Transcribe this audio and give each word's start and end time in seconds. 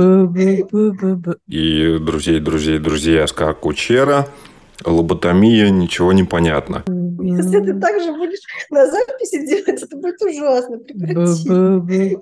И 0.00 1.98
друзей, 1.98 2.38
друзей, 2.38 2.78
друзья, 2.78 3.26
как 3.26 3.58
Кучера, 3.58 4.28
лоботомия, 4.84 5.70
ничего 5.70 6.12
не 6.12 6.22
понятно. 6.22 6.84
Если 7.20 7.60
ты 7.60 7.74
так 7.80 8.00
же 8.00 8.12
будешь 8.12 8.38
на 8.70 8.86
записи 8.86 9.44
делать, 9.44 9.82
это 9.82 9.96
будет 9.96 10.22
ужасно. 10.22 10.78
Прекрати. 10.78 12.16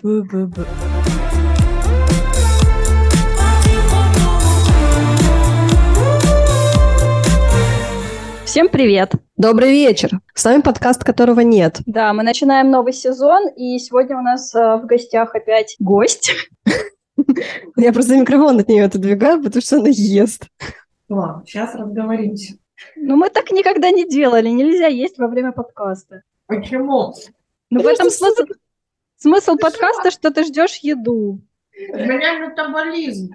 Всем 8.47 8.69
привет! 8.71 9.13
Добрый 9.37 9.73
вечер! 9.73 10.21
С 10.35 10.47
вами 10.47 10.63
подкаст, 10.63 11.05
которого 11.05 11.41
нет. 11.41 11.81
Да, 11.85 12.15
мы 12.15 12.23
начинаем 12.23 12.71
новый 12.71 12.95
сезон, 12.95 13.49
и 13.55 13.79
сегодня 13.79 14.17
у 14.17 14.23
нас 14.23 14.55
э, 14.55 14.79
в 14.83 14.87
гостях 14.87 15.35
опять 15.35 15.77
гость. 15.79 16.33
Я 17.77 17.93
просто 17.93 18.17
микрофон 18.17 18.61
от 18.61 18.69
нее 18.69 18.85
отодвигаю, 18.85 19.43
потому 19.43 19.63
что 19.63 19.77
она 19.77 19.89
ест. 19.89 20.49
Ладно, 21.09 21.45
сейчас 21.47 21.75
разговоримся. 21.75 22.55
Ну, 22.97 23.17
мы 23.17 23.31
так 23.31 23.51
никогда 23.51 23.91
не 23.91 24.09
делали. 24.09 24.49
Нельзя 24.49 24.87
есть 24.87 25.19
во 25.19 25.29
время 25.29 25.53
подкаста. 25.53 26.23
Почему? 26.47 27.15
Ну, 27.71 27.83
в 27.83 27.87
этом 27.87 28.11
смысл, 28.11 28.43
смысл 29.17 29.57
подкаста, 29.57 30.11
что 30.11 30.31
ты 30.31 30.45
ждешь 30.45 30.77
еду. 30.83 31.41
У 31.75 31.97
меня 31.97 32.39
метаболизм. 32.39 33.35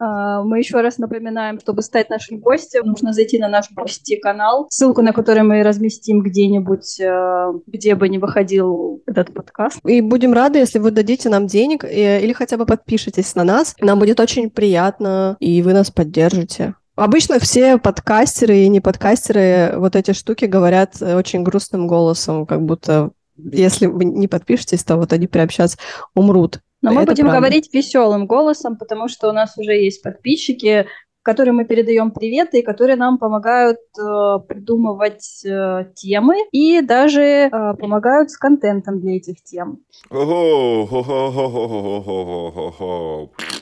А, 0.00 0.42
мы 0.42 0.58
еще 0.58 0.80
раз 0.80 0.96
напоминаем, 0.96 1.60
чтобы 1.60 1.82
стать 1.82 2.08
нашим 2.08 2.38
гостем, 2.38 2.86
нужно 2.86 3.12
зайти 3.12 3.38
на 3.38 3.48
наш 3.48 3.70
гости-канал, 3.70 4.66
ссылку 4.70 5.02
на 5.02 5.12
который 5.12 5.42
мы 5.42 5.62
разместим 5.62 6.22
где-нибудь, 6.22 6.98
э, 7.00 7.52
где 7.66 7.94
бы 7.94 8.08
не 8.08 8.18
выходил 8.18 9.02
этот 9.06 9.34
подкаст. 9.34 9.78
И 9.84 10.00
будем 10.00 10.32
рады, 10.32 10.58
если 10.58 10.78
вы 10.78 10.90
дадите 10.90 11.28
нам 11.28 11.46
денег 11.46 11.84
э, 11.84 12.22
или 12.22 12.32
хотя 12.32 12.56
бы 12.56 12.64
подпишитесь 12.64 13.34
на 13.34 13.44
нас. 13.44 13.76
Нам 13.80 13.98
будет 13.98 14.20
очень 14.20 14.48
приятно, 14.48 15.36
и 15.38 15.60
вы 15.60 15.74
нас 15.74 15.90
поддержите. 15.90 16.74
Обычно 16.96 17.38
все 17.38 17.76
подкастеры 17.76 18.58
и 18.58 18.68
не 18.68 18.80
подкастеры 18.80 19.74
вот 19.76 19.96
эти 19.96 20.12
штуки 20.12 20.46
говорят 20.46 21.00
очень 21.00 21.42
грустным 21.42 21.86
голосом, 21.86 22.46
как 22.46 22.62
будто 22.62 23.10
если 23.36 23.86
вы 23.86 24.04
не 24.04 24.28
подпишетесь, 24.28 24.84
то 24.84 24.96
вот 24.96 25.12
они 25.12 25.26
прямо 25.26 25.50
сейчас 25.50 25.78
умрут. 26.14 26.60
Но 26.82 26.92
мы 26.92 27.04
будем 27.04 27.24
правда. 27.24 27.40
говорить 27.40 27.72
веселым 27.72 28.26
голосом, 28.26 28.76
потому 28.76 29.08
что 29.08 29.28
у 29.28 29.32
нас 29.32 29.56
уже 29.58 29.72
есть 29.72 30.02
подписчики, 30.02 30.86
которым 31.22 31.56
мы 31.56 31.64
передаем 31.66 32.10
приветы 32.10 32.60
и 32.60 32.62
которые 32.62 32.96
нам 32.96 33.18
помогают 33.18 33.78
э, 33.98 34.38
придумывать 34.48 35.44
э, 35.44 35.92
темы 35.94 36.36
и 36.50 36.80
даже 36.80 37.22
э, 37.22 37.74
помогают 37.78 38.30
с 38.30 38.38
контентом 38.38 39.00
для 39.00 39.16
этих 39.16 39.42
тем. 39.42 39.80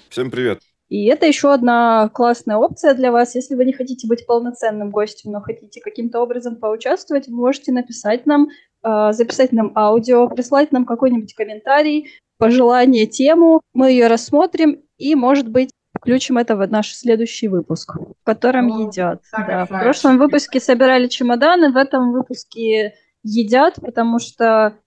Всем 0.09 0.31
привет! 0.31 0.61
И 0.89 1.05
это 1.07 1.27
еще 1.27 1.53
одна 1.53 2.09
классная 2.09 2.57
опция 2.57 2.95
для 2.95 3.13
вас. 3.13 3.35
Если 3.35 3.55
вы 3.55 3.67
не 3.67 3.75
хотите 3.75 4.07
быть 4.09 4.27
полноценным 4.27 4.91
гостем, 4.91 5.33
но 5.33 5.41
хотите 5.41 5.81
каким-то 5.83 6.23
образом 6.23 6.57
поучаствовать, 6.57 7.29
вы 7.29 7.37
можете 7.37 7.73
написать 7.73 8.25
нам, 8.25 8.49
э, 8.85 9.13
записать 9.13 9.53
нам 9.53 9.73
аудио, 9.77 10.29
прислать 10.29 10.73
нам 10.73 10.87
какой-нибудь 10.87 11.35
комментарий, 11.35 12.09
пожелание, 12.39 13.07
тему, 13.07 13.61
мы 13.75 13.91
ее 13.91 14.07
рассмотрим 14.07 14.83
и, 14.97 15.15
может 15.15 15.49
быть, 15.49 15.71
включим 15.97 16.39
это 16.39 16.57
в 16.57 16.67
наш 16.71 16.95
следующий 16.95 17.49
выпуск, 17.49 17.97
в 17.97 18.25
котором 18.25 18.73
О, 18.73 18.87
едят. 18.87 19.23
Да. 19.33 19.67
В 19.67 19.69
прошлом 19.69 20.19
выпуске 20.19 20.61
собирали 20.61 21.09
чемоданы, 21.09 21.73
в 21.73 21.77
этом 21.77 22.13
выпуске 22.13 22.95
едят, 23.23 23.77
потому 23.81 24.19
что 24.19 24.79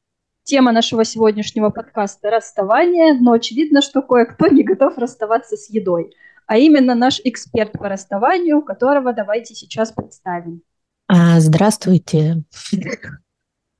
тема 0.43 0.71
нашего 0.71 1.03
сегодняшнего 1.03 1.69
подкаста– 1.69 2.29
расставание, 2.31 3.13
но 3.13 3.33
очевидно, 3.33 3.81
что 3.81 4.01
кое-кто 4.01 4.47
не 4.47 4.63
готов 4.63 4.97
расставаться 4.97 5.55
с 5.55 5.69
едой. 5.69 6.13
А 6.47 6.57
именно 6.57 6.95
наш 6.95 7.21
эксперт 7.23 7.73
по 7.73 7.87
расставанию, 7.87 8.61
которого 8.61 9.13
давайте 9.13 9.53
сейчас 9.55 9.91
представим. 9.91 10.61
А, 11.07 11.39
здравствуйте. 11.39 12.43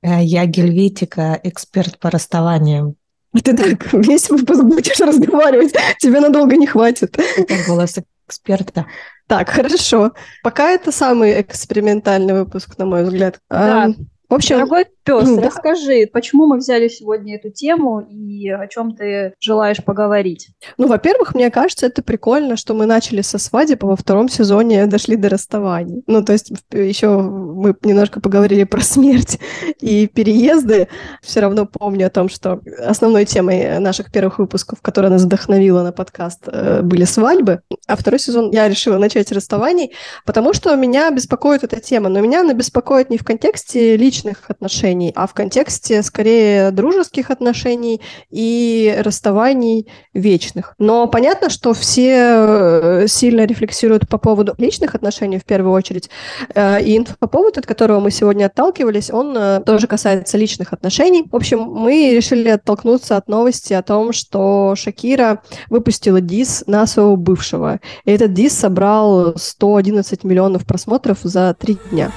Я 0.02 0.46
Гельветика, 0.46 1.38
эксперт 1.42 1.98
по 1.98 2.10
расставаниям. 2.10 2.96
Ты 3.32 3.56
так 3.56 3.92
весь 3.92 4.28
выпуск 4.28 4.62
будешь 4.62 5.00
разговаривать, 5.00 5.74
тебе 5.98 6.20
надолго 6.20 6.56
не 6.56 6.66
хватит. 6.66 7.18
Это 7.18 7.54
голос 7.66 7.98
эксперта. 8.26 8.86
Так, 9.26 9.48
хорошо. 9.48 10.12
Пока 10.42 10.70
это 10.70 10.92
самый 10.92 11.40
экспериментальный 11.40 12.34
выпуск, 12.34 12.76
на 12.76 12.84
мой 12.84 13.04
взгляд. 13.04 13.40
Да. 13.48 13.88
В 14.32 14.34
общем, 14.34 14.56
Дорогой 14.56 14.86
пес, 15.04 15.28
да. 15.28 15.42
расскажи, 15.42 16.08
почему 16.10 16.46
мы 16.46 16.56
взяли 16.56 16.88
сегодня 16.88 17.36
эту 17.36 17.50
тему 17.50 18.00
и 18.00 18.48
о 18.48 18.66
чем 18.66 18.96
ты 18.96 19.34
желаешь 19.38 19.84
поговорить? 19.84 20.48
Ну, 20.78 20.86
во-первых, 20.86 21.34
мне 21.34 21.50
кажется, 21.50 21.84
это 21.84 22.02
прикольно, 22.02 22.56
что 22.56 22.72
мы 22.72 22.86
начали 22.86 23.20
со 23.20 23.36
свадеб, 23.36 23.84
а 23.84 23.88
во 23.88 23.96
втором 23.96 24.30
сезоне 24.30 24.86
дошли 24.86 25.16
до 25.16 25.28
расставаний. 25.28 26.02
Ну, 26.06 26.24
то 26.24 26.32
есть 26.32 26.50
еще 26.72 27.18
мы 27.18 27.76
немножко 27.82 28.20
поговорили 28.22 28.64
про 28.64 28.80
смерть 28.80 29.38
и 29.82 30.06
переезды. 30.06 30.88
Все 31.20 31.40
равно 31.40 31.66
помню 31.66 32.06
о 32.06 32.10
том, 32.10 32.30
что 32.30 32.62
основной 32.78 33.26
темой 33.26 33.80
наших 33.80 34.10
первых 34.10 34.38
выпусков, 34.38 34.80
которая 34.80 35.12
нас 35.12 35.24
вдохновила 35.24 35.82
на 35.82 35.92
подкаст, 35.92 36.44
э, 36.46 36.80
были 36.80 37.04
свадьбы. 37.04 37.60
А 37.86 37.96
второй 37.96 38.18
сезон 38.18 38.50
я 38.50 38.66
решила 38.66 38.96
начать 38.96 39.28
с 39.28 39.32
расставаний, 39.32 39.92
потому 40.24 40.54
что 40.54 40.74
меня 40.74 41.10
беспокоит 41.10 41.64
эта 41.64 41.80
тема. 41.82 42.08
Но 42.08 42.20
меня 42.22 42.40
она 42.40 42.54
беспокоит 42.54 43.10
не 43.10 43.18
в 43.18 43.24
контексте 43.24 43.94
личности, 43.94 44.21
личных 44.22 44.50
отношений, 44.50 45.12
а 45.14 45.26
в 45.26 45.34
контексте 45.34 46.02
скорее 46.02 46.70
дружеских 46.70 47.30
отношений 47.30 48.00
и 48.30 48.94
расставаний 48.98 49.86
вечных. 50.14 50.74
Но 50.78 51.06
понятно, 51.06 51.50
что 51.50 51.72
все 51.74 52.14
э, 52.16 53.06
сильно 53.08 53.44
рефлексируют 53.44 54.08
по 54.08 54.18
поводу 54.18 54.54
личных 54.58 54.94
отношений 54.94 55.38
в 55.38 55.44
первую 55.44 55.72
очередь. 55.72 56.10
Э, 56.54 56.82
и 56.82 56.96
инфоповод, 56.96 57.58
от 57.58 57.66
которого 57.66 58.00
мы 58.00 58.10
сегодня 58.10 58.46
отталкивались, 58.46 59.10
он 59.10 59.36
э, 59.36 59.60
тоже 59.64 59.86
касается 59.86 60.38
личных 60.38 60.72
отношений. 60.72 61.24
В 61.30 61.36
общем, 61.36 61.60
мы 61.60 62.14
решили 62.14 62.48
оттолкнуться 62.48 63.16
от 63.16 63.28
новости 63.28 63.72
о 63.72 63.82
том, 63.82 64.12
что 64.12 64.74
Шакира 64.76 65.42
выпустила 65.68 66.20
дис 66.20 66.64
на 66.66 66.86
своего 66.86 67.16
бывшего. 67.16 67.80
И 68.04 68.10
этот 68.10 68.32
дис 68.32 68.52
собрал 68.52 69.34
111 69.36 70.24
миллионов 70.24 70.64
просмотров 70.64 71.18
за 71.22 71.54
три 71.58 71.78
дня. 71.90 72.12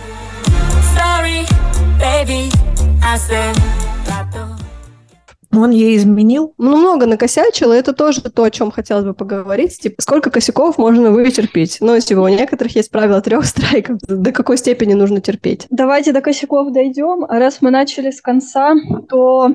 Baby. 2.05 2.51
I 3.01 3.17
said, 3.17 3.84
Он 5.57 5.71
ей 5.71 5.97
изменил? 5.97 6.53
Ну, 6.57 6.77
много 6.77 7.05
накосячил, 7.05 7.71
и 7.73 7.77
это 7.77 7.93
тоже 7.93 8.21
то, 8.21 8.43
о 8.43 8.51
чем 8.51 8.71
хотелось 8.71 9.05
бы 9.05 9.13
поговорить. 9.13 9.79
Типа, 9.79 10.01
сколько 10.01 10.29
косяков 10.29 10.77
можно 10.77 11.11
вытерпеть? 11.11 11.77
Ну, 11.81 11.99
типа, 11.99 12.19
у 12.19 12.27
некоторых 12.27 12.75
есть 12.75 12.91
правило 12.91 13.21
трех 13.21 13.45
страйков. 13.45 13.99
До 14.07 14.31
какой 14.31 14.57
степени 14.57 14.93
нужно 14.93 15.21
терпеть? 15.21 15.67
Давайте 15.69 16.11
до 16.11 16.21
косяков 16.21 16.71
дойдем. 16.71 17.25
А 17.27 17.39
раз 17.39 17.61
мы 17.61 17.71
начали 17.71 18.11
с 18.11 18.21
конца, 18.21 18.75
то 19.09 19.49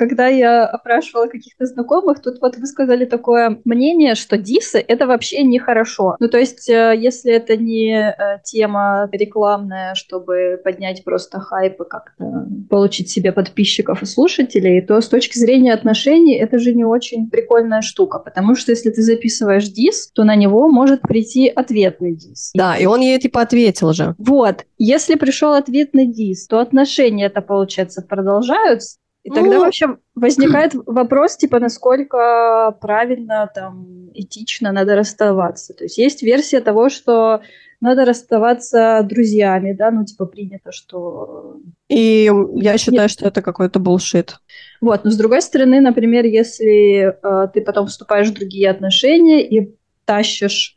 когда 0.00 0.28
я 0.28 0.64
опрашивала 0.64 1.26
каких-то 1.26 1.66
знакомых, 1.66 2.22
тут 2.22 2.40
вот 2.40 2.56
вы 2.56 2.66
сказали 2.66 3.04
такое 3.04 3.60
мнение, 3.64 4.14
что 4.14 4.38
дисы— 4.38 4.82
это 4.88 5.06
вообще 5.06 5.42
нехорошо. 5.42 6.16
Ну, 6.18 6.28
то 6.28 6.38
есть, 6.38 6.70
э, 6.70 6.94
если 6.96 7.32
это 7.32 7.56
не 7.56 7.92
э, 7.92 8.38
тема 8.42 9.08
рекламная, 9.12 9.94
чтобы 9.94 10.58
поднять 10.64 11.04
просто 11.04 11.40
хайп 11.40 11.80
и 11.82 11.84
как-то 11.84 12.46
получить 12.70 13.10
себе 13.10 13.32
подписчиков 13.32 14.02
и 14.02 14.06
слушателей, 14.06 14.80
то 14.80 15.00
с 15.00 15.08
точки 15.08 15.29
точки 15.30 15.38
зрения 15.38 15.72
отношений 15.72 16.34
это 16.34 16.58
же 16.58 16.74
не 16.74 16.84
очень 16.84 17.30
прикольная 17.30 17.82
штука, 17.82 18.18
потому 18.18 18.54
что 18.54 18.72
если 18.72 18.90
ты 18.90 19.02
записываешь 19.02 19.68
дис, 19.68 20.10
то 20.12 20.24
на 20.24 20.34
него 20.34 20.68
может 20.68 21.02
прийти 21.02 21.48
ответный 21.48 22.14
дис. 22.14 22.50
Да, 22.54 22.76
и 22.76 22.86
он 22.86 23.00
ей 23.00 23.18
типа 23.18 23.42
ответил 23.42 23.92
же. 23.92 24.14
Вот. 24.18 24.64
Если 24.78 25.14
пришел 25.14 25.52
ответный 25.52 26.06
дис, 26.06 26.46
то 26.46 26.58
отношения 26.58 27.26
это, 27.26 27.40
получается, 27.40 28.02
продолжаются, 28.02 28.96
и 29.22 29.30
тогда 29.30 29.56
ну, 29.56 29.64
вообще 29.64 29.98
возникает 30.14 30.72
вопрос, 30.86 31.36
типа, 31.36 31.60
насколько 31.60 32.74
правильно, 32.80 33.50
там, 33.54 34.08
этично 34.14 34.72
надо 34.72 34.96
расставаться. 34.96 35.74
То 35.74 35.84
есть 35.84 35.98
есть 35.98 36.22
версия 36.22 36.60
того, 36.60 36.88
что 36.88 37.42
надо 37.80 38.04
расставаться 38.04 39.02
друзьями, 39.02 39.72
да, 39.72 39.90
ну, 39.90 40.04
типа, 40.04 40.26
принято, 40.26 40.72
что... 40.72 41.56
И 41.88 42.30
я 42.56 42.78
считаю, 42.78 43.02
Нет. 43.02 43.10
что 43.10 43.26
это 43.26 43.42
какой-то 43.42 43.78
булшит. 43.78 44.36
Вот, 44.80 45.04
но 45.04 45.10
с 45.10 45.16
другой 45.16 45.42
стороны, 45.42 45.80
например, 45.80 46.24
если 46.24 47.14
э, 47.22 47.48
ты 47.52 47.60
потом 47.62 47.86
вступаешь 47.86 48.28
в 48.28 48.34
другие 48.34 48.70
отношения 48.70 49.46
и 49.46 49.74
тащишь 50.04 50.76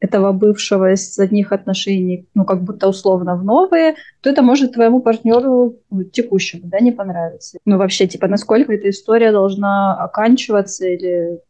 этого 0.00 0.32
бывшего 0.32 0.92
из 0.92 1.18
одних 1.18 1.52
отношений, 1.52 2.28
ну, 2.34 2.44
как 2.44 2.62
будто 2.62 2.88
условно 2.88 3.36
в 3.36 3.44
новые, 3.44 3.94
то 4.20 4.30
это 4.30 4.42
может 4.42 4.74
твоему 4.74 5.00
партнеру 5.00 5.78
ну, 5.90 6.04
текущему, 6.04 6.62
да, 6.66 6.80
не 6.80 6.92
понравиться. 6.92 7.58
Ну, 7.64 7.78
вообще, 7.78 8.06
типа, 8.06 8.28
насколько 8.28 8.72
эта 8.72 8.90
история 8.90 9.32
должна 9.32 9.96
оканчиваться 9.96 10.86
или 10.86 11.40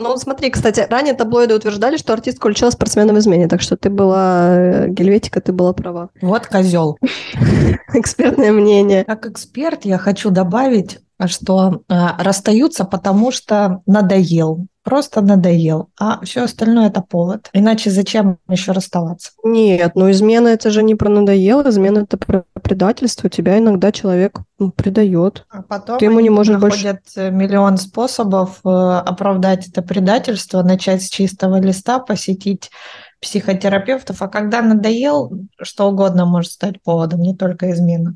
ну, 0.00 0.16
смотри, 0.16 0.50
кстати, 0.50 0.86
ранее 0.88 1.14
таблоиды 1.14 1.54
утверждали, 1.54 1.96
что 1.96 2.12
артистка 2.12 2.46
уличила 2.46 2.70
спортсмена 2.70 3.12
в 3.12 3.18
измене, 3.18 3.48
так 3.48 3.60
что 3.60 3.76
ты 3.76 3.90
была, 3.90 4.56
э, 4.56 4.88
Гельветика, 4.88 5.40
ты 5.40 5.52
была 5.52 5.72
права. 5.72 6.10
Вот 6.20 6.46
козел. 6.46 6.98
Экспертное 7.94 8.52
мнение. 8.52 9.04
Как 9.04 9.26
эксперт 9.26 9.84
я 9.84 9.98
хочу 9.98 10.30
добавить, 10.30 11.00
что 11.26 11.82
э, 11.88 11.94
расстаются, 12.18 12.84
потому 12.84 13.32
что 13.32 13.82
надоел, 13.86 14.66
просто 14.88 15.20
надоел, 15.20 15.90
а 16.00 16.18
все 16.24 16.44
остальное 16.44 16.88
это 16.88 17.02
повод. 17.02 17.50
Иначе 17.52 17.90
зачем 17.90 18.38
еще 18.48 18.72
расставаться? 18.72 19.32
Нет, 19.44 19.92
ну 19.94 20.10
измена 20.10 20.48
это 20.48 20.70
же 20.70 20.82
не 20.82 20.94
про 20.94 21.10
надоело, 21.10 21.68
измена 21.68 21.98
это 21.98 22.16
про 22.16 22.44
предательство. 22.62 23.28
Тебя 23.28 23.58
иногда 23.58 23.92
человек 23.92 24.40
ну, 24.58 24.70
предает. 24.70 25.44
А 25.50 25.60
потом 25.60 25.98
Ты 25.98 26.06
ему 26.06 26.20
не 26.20 26.30
можешь 26.30 26.58
больше- 26.58 26.86
находят 26.86 27.02
э, 27.16 27.30
миллион 27.30 27.76
способов 27.76 28.60
э, 28.64 28.68
оправдать 28.70 29.68
это 29.68 29.82
предательство, 29.82 30.62
начать 30.62 31.02
с 31.02 31.10
чистого 31.10 31.60
листа, 31.60 31.98
посетить 31.98 32.70
психотерапевтов. 33.20 34.22
А 34.22 34.28
когда 34.28 34.62
надоел, 34.62 35.30
что 35.60 35.88
угодно 35.90 36.24
может 36.24 36.52
стать 36.52 36.82
поводом, 36.82 37.20
не 37.20 37.36
только 37.36 37.70
измена. 37.72 38.14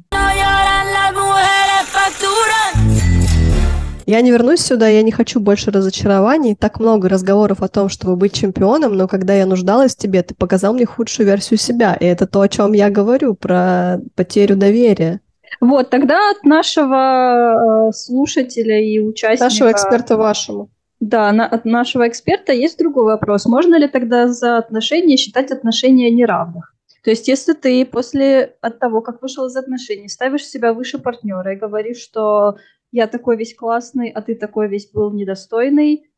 Я 4.12 4.20
не 4.20 4.30
вернусь 4.30 4.60
сюда, 4.60 4.88
я 4.88 5.02
не 5.02 5.10
хочу 5.10 5.40
больше 5.40 5.70
разочарований. 5.70 6.54
Так 6.54 6.78
много 6.80 7.08
разговоров 7.08 7.62
о 7.62 7.68
том, 7.68 7.88
чтобы 7.88 8.14
быть 8.16 8.34
чемпионом, 8.34 8.94
но 8.94 9.08
когда 9.08 9.32
я 9.32 9.46
нуждалась 9.46 9.96
в 9.96 9.98
тебе, 9.98 10.22
ты 10.22 10.34
показал 10.34 10.74
мне 10.74 10.84
худшую 10.84 11.26
версию 11.26 11.58
себя. 11.58 11.94
И 11.94 12.04
это 12.04 12.26
то, 12.26 12.42
о 12.42 12.48
чем 12.50 12.74
я 12.74 12.90
говорю, 12.90 13.32
про 13.34 14.02
потерю 14.14 14.56
доверия. 14.56 15.22
Вот, 15.62 15.88
тогда 15.88 16.18
от 16.30 16.44
нашего 16.44 17.88
э, 17.88 17.92
слушателя 17.92 18.78
и 18.84 18.98
участника... 18.98 19.44
Нашего 19.44 19.72
эксперта 19.72 20.18
вашему. 20.18 20.68
Да, 21.00 21.32
на- 21.32 21.46
от 21.46 21.64
нашего 21.64 22.06
эксперта 22.06 22.52
есть 22.52 22.78
другой 22.78 23.04
вопрос. 23.04 23.46
Можно 23.46 23.76
ли 23.76 23.88
тогда 23.88 24.28
за 24.28 24.58
отношения 24.58 25.16
считать 25.16 25.50
отношения 25.50 26.10
неравных? 26.10 26.74
То 27.02 27.08
есть, 27.08 27.28
если 27.28 27.54
ты 27.54 27.86
после 27.86 28.56
от 28.60 28.78
того, 28.78 29.00
как 29.00 29.22
вышел 29.22 29.46
из 29.46 29.56
отношений, 29.56 30.10
ставишь 30.10 30.44
себя 30.46 30.74
выше 30.74 30.98
партнера 30.98 31.54
и 31.54 31.56
говоришь, 31.56 31.98
что 31.98 32.56
я 32.92 33.06
такой 33.06 33.36
весь 33.36 33.54
классный, 33.54 34.10
а 34.10 34.22
ты 34.22 34.34
такой 34.34 34.68
весь 34.68 34.90
был 34.90 35.10
недостойный, 35.12 36.10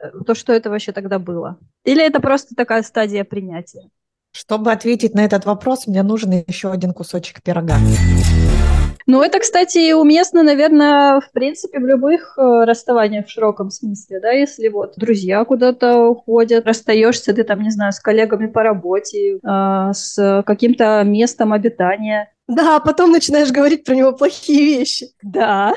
э, 0.00 0.10
то 0.24 0.34
что 0.34 0.52
это 0.52 0.70
вообще 0.70 0.92
тогда 0.92 1.18
было? 1.18 1.58
Или 1.84 2.06
это 2.06 2.20
просто 2.20 2.54
такая 2.54 2.82
стадия 2.82 3.24
принятия? 3.24 3.90
Чтобы 4.32 4.70
ответить 4.70 5.14
на 5.14 5.24
этот 5.24 5.44
вопрос, 5.44 5.88
мне 5.88 6.04
нужен 6.04 6.30
еще 6.46 6.70
один 6.70 6.92
кусочек 6.92 7.42
пирога. 7.42 7.74
Ну, 9.06 9.22
это, 9.22 9.40
кстати, 9.40 9.92
уместно, 9.92 10.44
наверное, 10.44 11.20
в 11.20 11.32
принципе, 11.32 11.80
в 11.80 11.86
любых 11.86 12.38
э, 12.38 12.64
расставаниях 12.64 13.26
в 13.26 13.30
широком 13.30 13.70
смысле, 13.70 14.20
да, 14.20 14.30
если 14.30 14.68
вот 14.68 14.94
друзья 14.96 15.44
куда-то 15.44 16.06
уходят, 16.06 16.64
расстаешься 16.64 17.34
ты 17.34 17.42
там, 17.42 17.60
не 17.62 17.70
знаю, 17.70 17.92
с 17.92 17.98
коллегами 17.98 18.46
по 18.46 18.62
работе, 18.62 19.38
э, 19.42 19.92
с 19.92 20.44
каким-то 20.46 21.02
местом 21.02 21.52
обитания. 21.52 22.30
Да, 22.46 22.76
а 22.76 22.80
потом 22.80 23.10
начинаешь 23.10 23.50
говорить 23.50 23.84
про 23.84 23.96
него 23.96 24.12
плохие 24.12 24.78
вещи. 24.78 25.08
Да. 25.22 25.74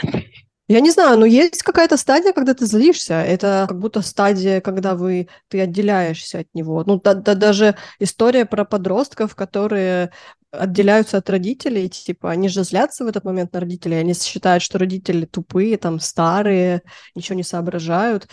Я 0.69 0.80
не 0.80 0.92
знаю, 0.92 1.19
но 1.19 1.25
есть 1.25 1.62
какая-то 1.62 1.98
стадия, 1.98 2.31
когда 2.31 2.54
ты 2.54 2.65
злишься. 2.65 3.15
Это 3.15 3.65
как 3.68 3.80
будто 3.80 4.01
стадия, 4.01 4.62
когда 4.62 4.95
вы, 4.95 5.27
ты 5.50 5.60
отделяешься 5.60 6.39
от 6.39 6.48
него. 6.54 6.83
Ну, 6.86 7.00
да, 7.01 7.13
да- 7.15 7.36
даже 7.36 7.75
история 8.00 8.45
про 8.45 8.63
подростков, 8.63 9.36
которые 9.36 10.12
отделяются 10.51 11.18
от 11.18 11.30
родителей, 11.30 11.89
типа, 11.89 12.30
они 12.31 12.48
же 12.48 12.63
злятся 12.63 13.04
в 13.04 13.07
этот 13.07 13.24
момент 13.25 13.51
на 13.54 13.60
родителей, 13.60 13.98
они 13.98 14.13
считают, 14.13 14.62
что 14.63 14.77
родители 14.77 15.25
тупые, 15.25 15.77
там, 15.77 16.00
старые, 16.00 16.83
ничего 17.15 17.36
не 17.36 17.44
соображают. 17.44 18.27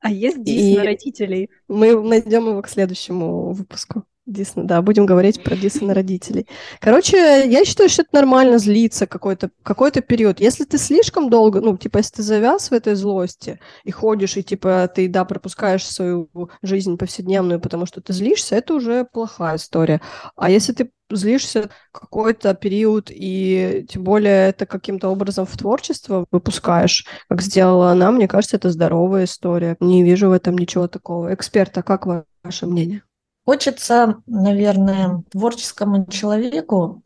А 0.00 0.10
есть 0.10 0.42
дис 0.42 0.62
И- 0.62 0.76
на 0.78 0.84
родителей. 0.84 1.50
Мы 1.68 2.00
найдем 2.02 2.48
его 2.48 2.62
к 2.62 2.68
следующему 2.68 3.52
выпуску. 3.52 4.04
Дисно, 4.32 4.64
да, 4.64 4.80
будем 4.80 5.04
говорить 5.04 5.42
про 5.42 5.56
дисы 5.56 5.84
на 5.84 5.92
родителей. 5.92 6.46
Короче, 6.80 7.46
я 7.46 7.64
считаю, 7.66 7.90
что 7.90 8.00
это 8.00 8.14
нормально 8.14 8.58
злиться 8.58 9.06
какой-то 9.06 9.50
какой 9.62 9.90
период. 9.90 10.40
Если 10.40 10.64
ты 10.64 10.78
слишком 10.78 11.28
долго, 11.28 11.60
ну, 11.60 11.76
типа, 11.76 11.98
если 11.98 12.14
ты 12.16 12.22
завяз 12.22 12.70
в 12.70 12.72
этой 12.72 12.94
злости 12.94 13.60
и 13.84 13.90
ходишь, 13.90 14.38
и, 14.38 14.42
типа, 14.42 14.90
ты, 14.94 15.06
да, 15.08 15.26
пропускаешь 15.26 15.86
свою 15.86 16.30
жизнь 16.62 16.96
повседневную, 16.96 17.60
потому 17.60 17.84
что 17.84 18.00
ты 18.00 18.14
злишься, 18.14 18.56
это 18.56 18.72
уже 18.74 19.04
плохая 19.04 19.56
история. 19.56 20.00
А 20.34 20.48
если 20.48 20.72
ты 20.72 20.90
злишься 21.10 21.68
какой-то 21.92 22.54
период, 22.54 23.10
и 23.10 23.86
тем 23.90 24.02
более 24.02 24.48
это 24.48 24.64
каким-то 24.64 25.10
образом 25.10 25.44
в 25.44 25.54
творчество 25.58 26.24
выпускаешь, 26.30 27.04
как 27.28 27.42
сделала 27.42 27.90
она, 27.90 28.10
мне 28.10 28.28
кажется, 28.28 28.56
это 28.56 28.70
здоровая 28.70 29.24
история. 29.24 29.76
Не 29.80 30.02
вижу 30.02 30.30
в 30.30 30.32
этом 30.32 30.56
ничего 30.56 30.88
такого. 30.88 31.34
Эксперт, 31.34 31.76
а 31.76 31.82
как 31.82 32.06
ва- 32.06 32.24
ваше 32.42 32.66
мнение? 32.66 33.02
Хочется, 33.44 34.22
наверное, 34.26 35.22
творческому 35.30 36.06
человеку 36.06 37.02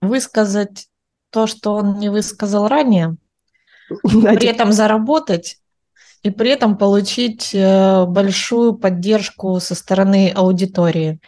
высказать 0.00 0.88
то, 1.30 1.46
что 1.46 1.74
он 1.74 1.98
не 1.98 2.08
высказал 2.08 2.68
ранее, 2.68 3.16
при 4.02 4.46
этом 4.46 4.72
заработать 4.72 5.58
и 6.22 6.30
при 6.30 6.50
этом 6.50 6.76
получить 6.76 7.50
э, 7.52 8.04
большую 8.06 8.74
поддержку 8.74 9.58
со 9.60 9.74
стороны 9.74 10.32
аудитории. 10.34 11.20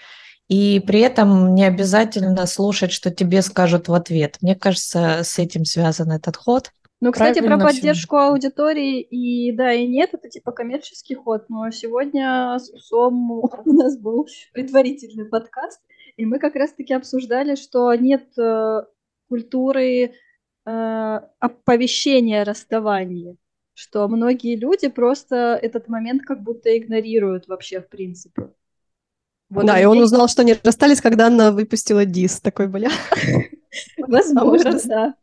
И 0.49 0.81
при 0.87 1.01
этом 1.01 1.55
не 1.55 1.65
обязательно 1.65 2.47
слушать, 2.47 2.93
что 2.93 3.11
тебе 3.11 3.43
скажут 3.43 3.89
в 3.89 3.95
ответ. 3.95 4.37
Мне 4.41 4.55
кажется, 4.55 5.23
с 5.25 5.39
этим 5.39 5.65
связан 5.65 6.13
этот 6.13 6.37
ход. 6.37 6.71
Ну, 7.01 7.13
кстати, 7.13 7.41
про 7.41 7.47
Правильно 7.49 7.67
поддержку 7.67 8.17
аудитории 8.17 9.01
и 9.01 9.53
да, 9.53 9.73
и 9.73 9.87
нет, 9.87 10.11
это 10.15 10.29
типа 10.29 10.53
коммерческий 10.53 11.15
ход. 11.15 11.47
Но 11.49 11.71
сегодня 11.71 12.57
с 12.59 12.71
Усом 12.71 13.31
у 13.65 13.73
нас 13.73 13.99
был 13.99 14.27
предварительный 14.53 15.27
подкаст, 15.27 15.81
и 16.17 16.25
мы 16.25 16.39
как 16.39 16.55
раз-таки 16.55 16.95
обсуждали, 16.95 17.57
что 17.57 17.93
нет 17.95 18.27
э, 18.39 18.83
культуры 19.29 20.15
э, 20.65 21.21
оповещения 21.39 22.43
о 22.43 22.45
расставании, 22.45 23.37
что 23.75 24.09
многие 24.09 24.57
люди 24.57 24.89
просто 24.89 25.59
этот 25.61 25.89
момент 25.89 26.23
как 26.23 26.43
будто 26.43 26.77
игнорируют 26.77 27.49
вообще 27.49 27.81
в 27.81 27.89
принципе. 27.89 28.51
Вот 29.51 29.67
да, 29.67 29.81
и 29.81 29.85
он 29.85 29.99
узнал, 29.99 30.29
что 30.29 30.43
они 30.43 30.57
расстались, 30.65 31.01
когда 31.01 31.27
она 31.27 31.53
выпустила 31.53 32.05
дис. 32.05 32.41
Такой, 32.41 32.67
бля. 32.67 32.91
Возможно, 33.99 34.79
да. 34.85 35.15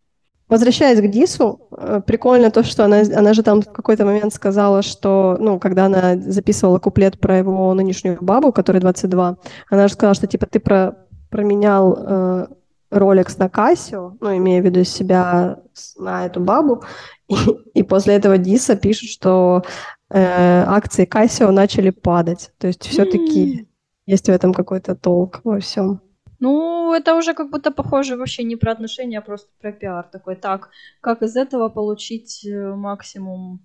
Возвращаясь 0.52 1.00
к 1.00 1.08
Дису, 1.08 1.62
э, 1.72 2.02
прикольно 2.06 2.52
то, 2.52 2.62
что 2.62 2.84
она, 2.84 3.04
она 3.16 3.34
же 3.34 3.42
там 3.42 3.62
в 3.62 3.72
какой-то 3.72 4.04
момент 4.04 4.34
сказала, 4.34 4.82
что, 4.82 5.38
ну, 5.40 5.60
когда 5.60 5.86
она 5.86 6.18
записывала 6.18 6.78
куплет 6.78 7.22
про 7.22 7.38
его 7.38 7.74
нынешнюю 7.74 8.18
бабу, 8.20 8.52
которой 8.52 8.80
22, 8.80 9.38
она 9.70 9.88
же 9.88 9.94
сказала, 9.94 10.14
что, 10.14 10.28
типа, 10.28 10.48
ты 10.48 10.60
про, 10.60 10.98
променял 11.30 11.98
э, 11.98 12.48
Rolex 12.92 13.36
на 13.38 13.46
Casio, 13.46 14.18
ну, 14.20 14.36
имея 14.36 14.62
в 14.62 14.66
виду 14.66 14.84
себя 14.84 15.60
на 15.98 16.26
эту 16.26 16.42
бабу, 16.42 16.84
и, 17.30 17.36
и 17.80 17.84
после 17.84 18.16
этого 18.16 18.38
Диса 18.38 18.76
пишет, 18.76 19.10
что 19.10 19.64
э, 20.10 20.64
акции 20.68 21.08
Casio 21.08 21.52
начали 21.52 21.92
падать. 21.92 22.52
То 22.58 22.68
есть 22.68 22.86
все-таки 22.86 23.70
есть 24.06 24.26
в 24.26 24.32
этом 24.32 24.54
какой-то 24.54 24.96
толк 24.96 25.40
во 25.46 25.62
всем. 25.62 26.02
Ну, 26.42 26.92
это 26.92 27.16
уже 27.16 27.36
как 27.36 27.52
будто 27.52 27.70
похоже 27.72 28.18
вообще 28.18 28.44
не 28.44 28.56
про 28.56 28.72
отношения, 28.72 29.20
а 29.20 29.22
просто 29.22 29.48
про 29.62 29.72
пиар. 29.72 30.10
Такой, 30.12 30.36
так, 30.36 30.70
как 31.00 31.22
из 31.22 31.36
этого 31.36 31.70
получить 31.70 32.44
э, 32.44 32.74
максимум 32.76 33.60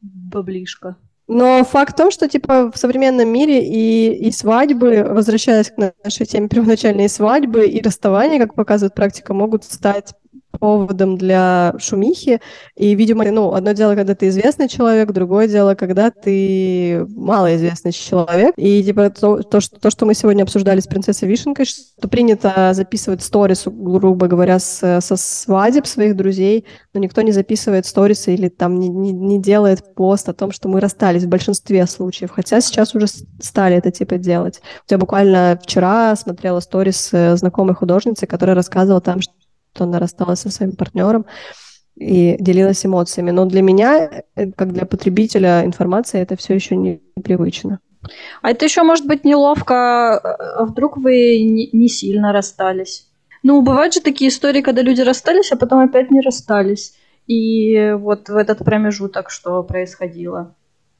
баблишка? 0.00 0.96
Но 1.28 1.62
факт 1.62 1.92
в 1.92 1.96
том, 1.96 2.10
что 2.10 2.28
типа 2.28 2.72
в 2.72 2.78
современном 2.78 3.28
мире 3.28 3.62
и, 3.62 4.28
и 4.28 4.32
свадьбы, 4.32 5.04
возвращаясь 5.08 5.70
к 5.70 5.76
нашей 5.76 6.24
теме 6.24 6.48
первоначальной, 6.48 7.10
свадьбы, 7.10 7.66
и 7.66 7.82
расставания, 7.82 8.38
как 8.38 8.54
показывает 8.54 8.94
практика, 8.94 9.34
могут 9.34 9.64
стать 9.64 10.14
поводом 10.62 11.18
для 11.18 11.74
шумихи. 11.78 12.40
И, 12.76 12.94
видимо, 12.94 13.24
ну, 13.24 13.52
одно 13.52 13.72
дело, 13.72 13.96
когда 13.96 14.14
ты 14.14 14.28
известный 14.28 14.68
человек, 14.68 15.10
другое 15.10 15.48
дело, 15.48 15.74
когда 15.74 16.12
ты 16.12 17.04
малоизвестный 17.16 17.90
человек. 17.90 18.54
И, 18.56 18.80
типа, 18.84 19.10
то, 19.10 19.42
то, 19.42 19.60
что, 19.60 19.80
то, 19.80 19.90
что 19.90 20.06
мы 20.06 20.14
сегодня 20.14 20.44
обсуждали 20.44 20.78
с 20.78 20.86
принцессой 20.86 21.28
Вишенкой, 21.28 21.64
что 21.64 22.06
принято 22.06 22.70
записывать 22.74 23.24
сторис, 23.24 23.64
грубо 23.66 24.28
говоря, 24.28 24.60
с, 24.60 25.00
со 25.00 25.16
свадеб 25.16 25.84
своих 25.84 26.14
друзей, 26.14 26.64
но 26.94 27.00
никто 27.00 27.22
не 27.22 27.32
записывает 27.32 27.84
сторисы 27.84 28.32
или 28.32 28.48
там 28.48 28.78
не, 28.78 28.88
не, 28.88 29.10
не 29.10 29.42
делает 29.42 29.96
пост 29.96 30.28
о 30.28 30.32
том, 30.32 30.52
что 30.52 30.68
мы 30.68 30.78
расстались 30.78 31.24
в 31.24 31.28
большинстве 31.28 31.84
случаев. 31.88 32.30
Хотя 32.30 32.60
сейчас 32.60 32.94
уже 32.94 33.08
стали 33.08 33.74
это 33.74 33.90
типа 33.90 34.16
делать. 34.16 34.60
Я 34.88 34.98
буквально 34.98 35.58
вчера 35.60 36.14
смотрела 36.14 36.60
сторис 36.60 37.08
э, 37.10 37.36
знакомой 37.36 37.74
художницы, 37.74 38.28
которая 38.28 38.54
рассказывала 38.54 39.00
там, 39.00 39.20
что 39.20 39.32
она 39.78 39.98
рассталась 39.98 40.40
со 40.40 40.50
своим 40.50 40.72
партнером 40.72 41.26
и 41.96 42.36
делилась 42.38 42.84
эмоциями. 42.84 43.30
Но 43.30 43.44
для 43.44 43.62
меня, 43.62 44.22
э, 44.34 44.50
как 44.52 44.72
для 44.72 44.86
потребителя 44.86 45.64
информации, 45.64 46.20
это 46.20 46.36
все 46.36 46.54
еще 46.54 46.76
непривычно. 46.76 47.80
А 48.40 48.50
это 48.50 48.64
еще 48.64 48.82
может 48.82 49.06
быть 49.06 49.24
неловко, 49.24 50.18
а 50.18 50.64
вдруг 50.64 50.96
вы 50.96 51.42
не, 51.42 51.70
не 51.72 51.88
сильно 51.88 52.32
расстались? 52.32 53.06
Ну, 53.42 53.60
бывают 53.62 53.94
же 53.94 54.00
такие 54.00 54.30
истории, 54.30 54.60
когда 54.60 54.82
люди 54.82 55.00
расстались, 55.00 55.52
а 55.52 55.56
потом 55.56 55.80
опять 55.80 56.10
не 56.10 56.20
расстались. 56.20 56.94
И 57.26 57.92
вот 57.96 58.28
в 58.28 58.36
этот 58.36 58.58
промежуток 58.58 59.30
что 59.30 59.62
происходило? 59.62 60.54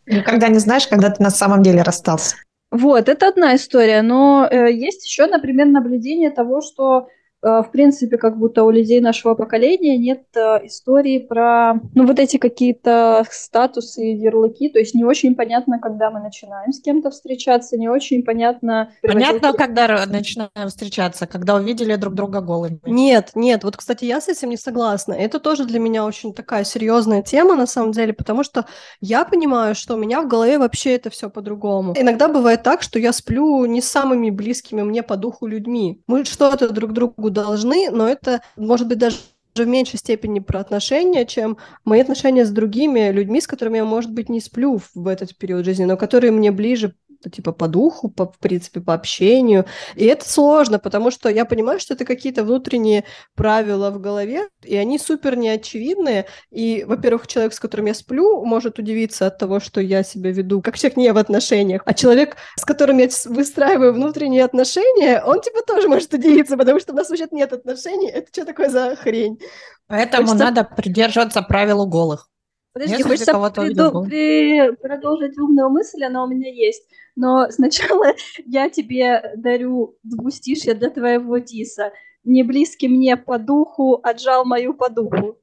Никогда 0.06 0.48
не 0.48 0.58
знаешь, 0.58 0.86
когда 0.86 1.10
ты 1.10 1.22
на 1.22 1.30
самом 1.30 1.62
деле 1.62 1.82
расстался. 1.82 2.36
Вот, 2.70 3.08
это 3.08 3.28
одна 3.28 3.54
история, 3.54 4.02
но 4.02 4.48
э, 4.50 4.72
есть 4.72 5.04
еще, 5.04 5.26
например, 5.26 5.66
наблюдение 5.66 6.30
того, 6.30 6.62
что 6.62 7.08
в 7.42 7.70
принципе, 7.72 8.18
как 8.18 8.38
будто 8.38 8.62
у 8.62 8.70
людей 8.70 9.00
нашего 9.00 9.34
поколения 9.34 9.98
нет 9.98 10.22
э, 10.36 10.66
истории 10.66 11.18
про, 11.18 11.74
ну, 11.94 12.06
вот 12.06 12.18
эти 12.20 12.36
какие-то 12.36 13.24
статусы 13.30 14.12
и 14.12 14.16
ярлыки, 14.16 14.68
то 14.68 14.78
есть 14.78 14.94
не 14.94 15.04
очень 15.04 15.34
понятно, 15.34 15.80
когда 15.80 16.10
мы 16.10 16.20
начинаем 16.20 16.72
с 16.72 16.80
кем-то 16.80 17.10
встречаться, 17.10 17.76
не 17.76 17.88
очень 17.88 18.22
понятно... 18.22 18.92
Понятно, 19.02 19.52
когда 19.54 20.06
начинаем 20.06 20.68
встречаться, 20.68 21.26
когда 21.26 21.56
увидели 21.56 21.96
друг 21.96 22.14
друга 22.14 22.40
голыми. 22.40 22.78
Нет, 22.86 23.32
нет, 23.34 23.64
вот, 23.64 23.76
кстати, 23.76 24.04
я 24.04 24.20
с 24.20 24.28
этим 24.28 24.50
не 24.50 24.56
согласна. 24.56 25.12
Это 25.12 25.40
тоже 25.40 25.64
для 25.64 25.80
меня 25.80 26.04
очень 26.04 26.32
такая 26.32 26.62
серьезная 26.62 27.22
тема, 27.22 27.56
на 27.56 27.66
самом 27.66 27.90
деле, 27.90 28.12
потому 28.12 28.44
что 28.44 28.66
я 29.00 29.24
понимаю, 29.24 29.74
что 29.74 29.94
у 29.94 29.96
меня 29.96 30.22
в 30.22 30.28
голове 30.28 30.58
вообще 30.58 30.94
это 30.94 31.10
все 31.10 31.28
по-другому. 31.28 31.94
Иногда 31.96 32.28
бывает 32.28 32.62
так, 32.62 32.82
что 32.82 33.00
я 33.00 33.12
сплю 33.12 33.64
не 33.64 33.80
с 33.80 33.88
самыми 33.88 34.30
близкими 34.30 34.82
мне 34.82 35.02
по 35.02 35.16
духу 35.16 35.46
людьми. 35.46 36.02
Мы 36.06 36.24
что-то 36.24 36.68
друг 36.72 36.92
другу 36.92 37.31
должны, 37.32 37.90
но 37.90 38.08
это 38.08 38.42
может 38.56 38.88
быть 38.88 38.98
даже 38.98 39.16
в 39.54 39.66
меньшей 39.66 39.98
степени 39.98 40.40
про 40.40 40.60
отношения, 40.60 41.26
чем 41.26 41.58
мои 41.84 42.00
отношения 42.00 42.44
с 42.44 42.50
другими 42.50 43.10
людьми, 43.10 43.40
с 43.40 43.46
которыми 43.46 43.78
я, 43.78 43.84
может 43.84 44.10
быть, 44.10 44.28
не 44.28 44.40
сплю 44.40 44.80
в 44.94 45.06
этот 45.06 45.36
период 45.36 45.64
жизни, 45.64 45.84
но 45.84 45.96
которые 45.96 46.30
мне 46.30 46.50
ближе 46.50 46.94
типа 47.30 47.52
по 47.52 47.68
духу, 47.68 48.08
по, 48.08 48.26
в 48.26 48.38
принципе, 48.38 48.80
по 48.80 48.94
общению. 48.94 49.66
И 49.94 50.04
это 50.04 50.28
сложно, 50.28 50.78
потому 50.78 51.10
что 51.10 51.28
я 51.28 51.44
понимаю, 51.44 51.80
что 51.80 51.94
это 51.94 52.04
какие-то 52.04 52.44
внутренние 52.44 53.04
правила 53.34 53.90
в 53.90 54.00
голове, 54.00 54.48
и 54.62 54.76
они 54.76 54.98
супер 54.98 55.36
неочевидные. 55.36 56.26
И, 56.50 56.84
во-первых, 56.86 57.26
человек, 57.26 57.54
с 57.54 57.60
которым 57.60 57.86
я 57.86 57.94
сплю, 57.94 58.44
может 58.44 58.78
удивиться 58.78 59.26
от 59.26 59.38
того, 59.38 59.60
что 59.60 59.80
я 59.80 60.02
себя 60.02 60.30
веду 60.30 60.62
как 60.62 60.78
человек 60.78 60.96
не 60.96 61.12
в 61.12 61.18
отношениях. 61.18 61.82
А 61.84 61.94
человек, 61.94 62.36
с 62.56 62.64
которым 62.64 62.98
я 62.98 63.08
выстраиваю 63.26 63.92
внутренние 63.92 64.44
отношения, 64.44 65.22
он 65.24 65.40
типа 65.40 65.62
тоже 65.66 65.88
может 65.88 66.12
удивиться, 66.14 66.56
потому 66.56 66.80
что 66.80 66.92
у 66.92 66.96
нас 66.96 67.08
вообще 67.08 67.26
нет 67.30 67.52
отношений. 67.52 68.08
Это 68.08 68.28
что 68.32 68.44
такое 68.44 68.68
за 68.68 68.96
хрень? 68.96 69.38
Поэтому 69.86 70.28
Хочется... 70.28 70.44
надо 70.44 70.64
придерживаться 70.64 71.42
правил 71.42 71.86
голых. 71.86 72.28
Подожди, 72.72 72.94
Если 72.94 73.08
хочется 73.08 73.50
приду, 73.50 74.04
при, 74.04 74.74
продолжить 74.76 75.38
умную 75.38 75.68
мысль, 75.68 76.04
она 76.04 76.24
у 76.24 76.26
меня 76.26 76.50
есть. 76.50 76.84
Но 77.16 77.50
сначала 77.50 78.14
я 78.46 78.70
тебе 78.70 79.32
дарю 79.36 79.96
двустишье 80.02 80.74
для 80.74 80.90
твоего 80.90 81.38
диса. 81.38 81.92
Не 82.24 82.42
близкий 82.42 82.88
мне 82.88 83.16
по 83.16 83.38
духу, 83.38 84.00
отжал 84.02 84.44
мою 84.44 84.74
по 84.74 84.88
духу. 84.88 85.38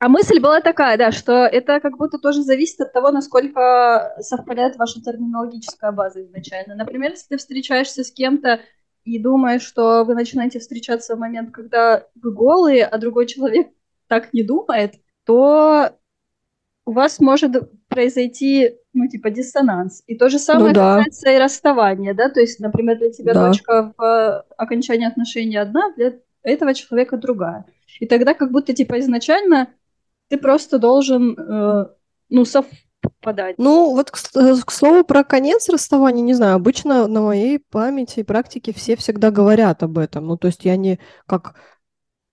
А 0.00 0.08
мысль 0.08 0.38
была 0.38 0.60
такая, 0.60 0.96
да, 0.96 1.10
что 1.10 1.44
это 1.44 1.80
как 1.80 1.98
будто 1.98 2.18
тоже 2.18 2.42
зависит 2.42 2.80
от 2.80 2.92
того, 2.92 3.10
насколько 3.10 4.14
совпадает 4.20 4.76
ваша 4.76 5.02
терминологическая 5.02 5.90
база 5.90 6.22
изначально. 6.22 6.76
Например, 6.76 7.10
если 7.10 7.30
ты 7.30 7.36
встречаешься 7.36 8.04
с 8.04 8.12
кем-то 8.12 8.60
и 9.02 9.18
думаешь, 9.18 9.62
что 9.62 10.04
вы 10.04 10.14
начинаете 10.14 10.60
встречаться 10.60 11.16
в 11.16 11.18
момент, 11.18 11.50
когда 11.50 12.06
вы 12.14 12.32
голые, 12.32 12.84
а 12.84 12.96
другой 12.98 13.26
человек 13.26 13.70
так 14.06 14.32
не 14.32 14.44
думает, 14.44 14.94
то 15.24 15.98
у 16.88 16.92
вас 16.92 17.20
может 17.20 17.52
произойти, 17.88 18.76
ну, 18.94 19.06
типа, 19.08 19.28
диссонанс. 19.28 20.02
И 20.06 20.16
то 20.16 20.30
же 20.30 20.38
самое 20.38 20.68
ну, 20.68 20.74
да. 20.74 20.96
касается 20.96 21.30
и 21.30 21.38
расставания, 21.38 22.14
да, 22.14 22.30
то 22.30 22.40
есть, 22.40 22.60
например, 22.60 22.96
для 22.96 23.10
тебя 23.10 23.34
да. 23.34 23.46
точка 23.46 23.92
в 23.94 24.46
окончании 24.56 25.06
отношений 25.06 25.58
одна, 25.58 25.92
для 25.96 26.14
этого 26.42 26.72
человека 26.72 27.18
другая. 27.18 27.66
И 28.00 28.06
тогда 28.06 28.32
как 28.32 28.52
будто, 28.52 28.72
типа, 28.72 29.00
изначально 29.00 29.68
ты 30.28 30.38
просто 30.38 30.78
должен, 30.78 31.38
э, 31.38 31.88
ну, 32.30 32.44
совпадать. 32.46 33.56
Ну, 33.58 33.94
вот, 33.94 34.10
к, 34.10 34.16
э, 34.34 34.54
к 34.64 34.70
слову, 34.70 35.04
про 35.04 35.24
конец 35.24 35.68
расставания, 35.68 36.22
не 36.22 36.32
знаю, 36.32 36.54
обычно 36.54 37.06
на 37.06 37.20
моей 37.20 37.58
памяти 37.58 38.20
и 38.20 38.24
практике 38.24 38.72
все 38.72 38.96
всегда 38.96 39.30
говорят 39.30 39.82
об 39.82 39.98
этом. 39.98 40.26
Ну, 40.26 40.38
то 40.38 40.46
есть 40.46 40.64
я 40.64 40.76
не 40.76 40.98
как 41.26 41.54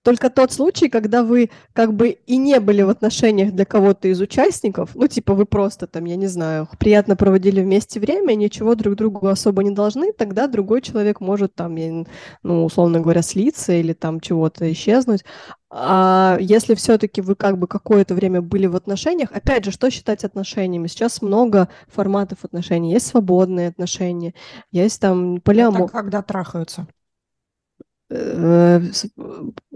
только 0.06 0.30
тот 0.30 0.54
случай, 0.54 0.88
когда 0.88 1.24
вы 1.24 1.50
как 1.74 1.96
бы 1.96 2.10
и 2.10 2.38
не 2.38 2.60
были 2.60 2.84
в 2.84 2.90
отношениях 2.90 3.52
для 3.52 3.66
кого-то 3.66 4.08
из 4.08 4.22
участников, 4.22 4.92
ну, 4.94 5.08
типа 5.08 5.34
вы 5.34 5.46
просто 5.48 5.88
там, 5.88 6.06
я 6.06 6.16
не 6.16 6.28
знаю, 6.28 6.70
приятно 6.80 7.16
проводили 7.16 7.60
вместе 7.60 8.00
время, 8.00 8.36
ничего 8.36 8.76
друг 8.76 8.96
другу 8.96 9.28
особо 9.28 9.64
не 9.64 9.72
должны, 9.72 10.14
тогда 10.14 10.46
другой 10.46 10.84
человек 10.84 11.22
может 11.22 11.56
там, 11.56 11.76
ну, 12.44 12.66
условно 12.66 13.00
говоря, 13.00 13.24
слиться 13.24 13.74
или 13.74 13.94
там 13.94 14.20
чего-то 14.20 14.72
исчезнуть. 14.72 15.26
А 15.72 16.38
если 16.40 16.76
все-таки 16.76 17.22
вы 17.22 17.34
как 17.34 17.58
бы 17.58 17.66
какое-то 17.66 18.14
время 18.14 18.44
были 18.44 18.68
в 18.68 18.76
отношениях, 18.76 19.32
опять 19.32 19.66
же, 19.66 19.72
что 19.72 19.90
считать 19.90 20.24
отношениями? 20.24 20.86
Сейчас 20.86 21.24
много 21.24 21.68
форматов 21.88 22.46
отношений. 22.46 22.92
Есть 22.92 23.08
свободные 23.08 23.70
отношения, 23.70 24.36
есть 24.72 25.02
там 25.02 25.42
полиамор. 25.42 25.90
когда 25.90 26.22
трахаются. 26.22 26.86
Э, 28.10 28.82
с, 28.82 29.08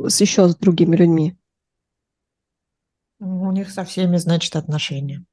с 0.07 0.21
еще 0.21 0.49
с 0.49 0.55
другими 0.55 0.95
людьми? 0.95 1.35
У 3.19 3.51
них 3.51 3.69
со 3.69 3.83
всеми, 3.83 4.17
значит, 4.17 4.55
отношения. 4.55 5.25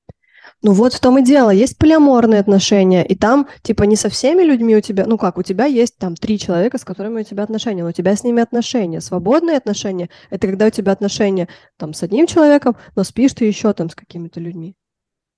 Ну 0.62 0.72
вот 0.72 0.94
в 0.94 1.00
том 1.00 1.18
и 1.18 1.24
дело. 1.24 1.50
Есть 1.50 1.76
полиаморные 1.78 2.40
отношения, 2.40 3.04
и 3.04 3.14
там, 3.14 3.48
типа, 3.62 3.82
не 3.84 3.96
со 3.96 4.08
всеми 4.08 4.42
людьми 4.42 4.76
у 4.76 4.80
тебя, 4.80 5.06
ну 5.06 5.18
как, 5.18 5.38
у 5.38 5.42
тебя 5.42 5.66
есть 5.66 5.98
там 5.98 6.14
три 6.14 6.38
человека, 6.38 6.78
с 6.78 6.84
которыми 6.84 7.20
у 7.20 7.24
тебя 7.24 7.42
отношения, 7.42 7.82
но 7.82 7.90
у 7.90 7.92
тебя 7.92 8.16
с 8.16 8.24
ними 8.24 8.42
отношения. 8.42 9.00
Свободные 9.00 9.56
отношения– 9.56 10.08
это 10.30 10.46
когда 10.46 10.66
у 10.66 10.70
тебя 10.70 10.92
отношения 10.92 11.48
там 11.76 11.92
с 11.94 12.02
одним 12.02 12.26
человеком, 12.26 12.76
но 12.94 13.04
спишь 13.04 13.34
ты 13.34 13.44
еще 13.44 13.72
там 13.72 13.90
с 13.90 13.94
какими-то 13.94 14.40
людьми. 14.40 14.76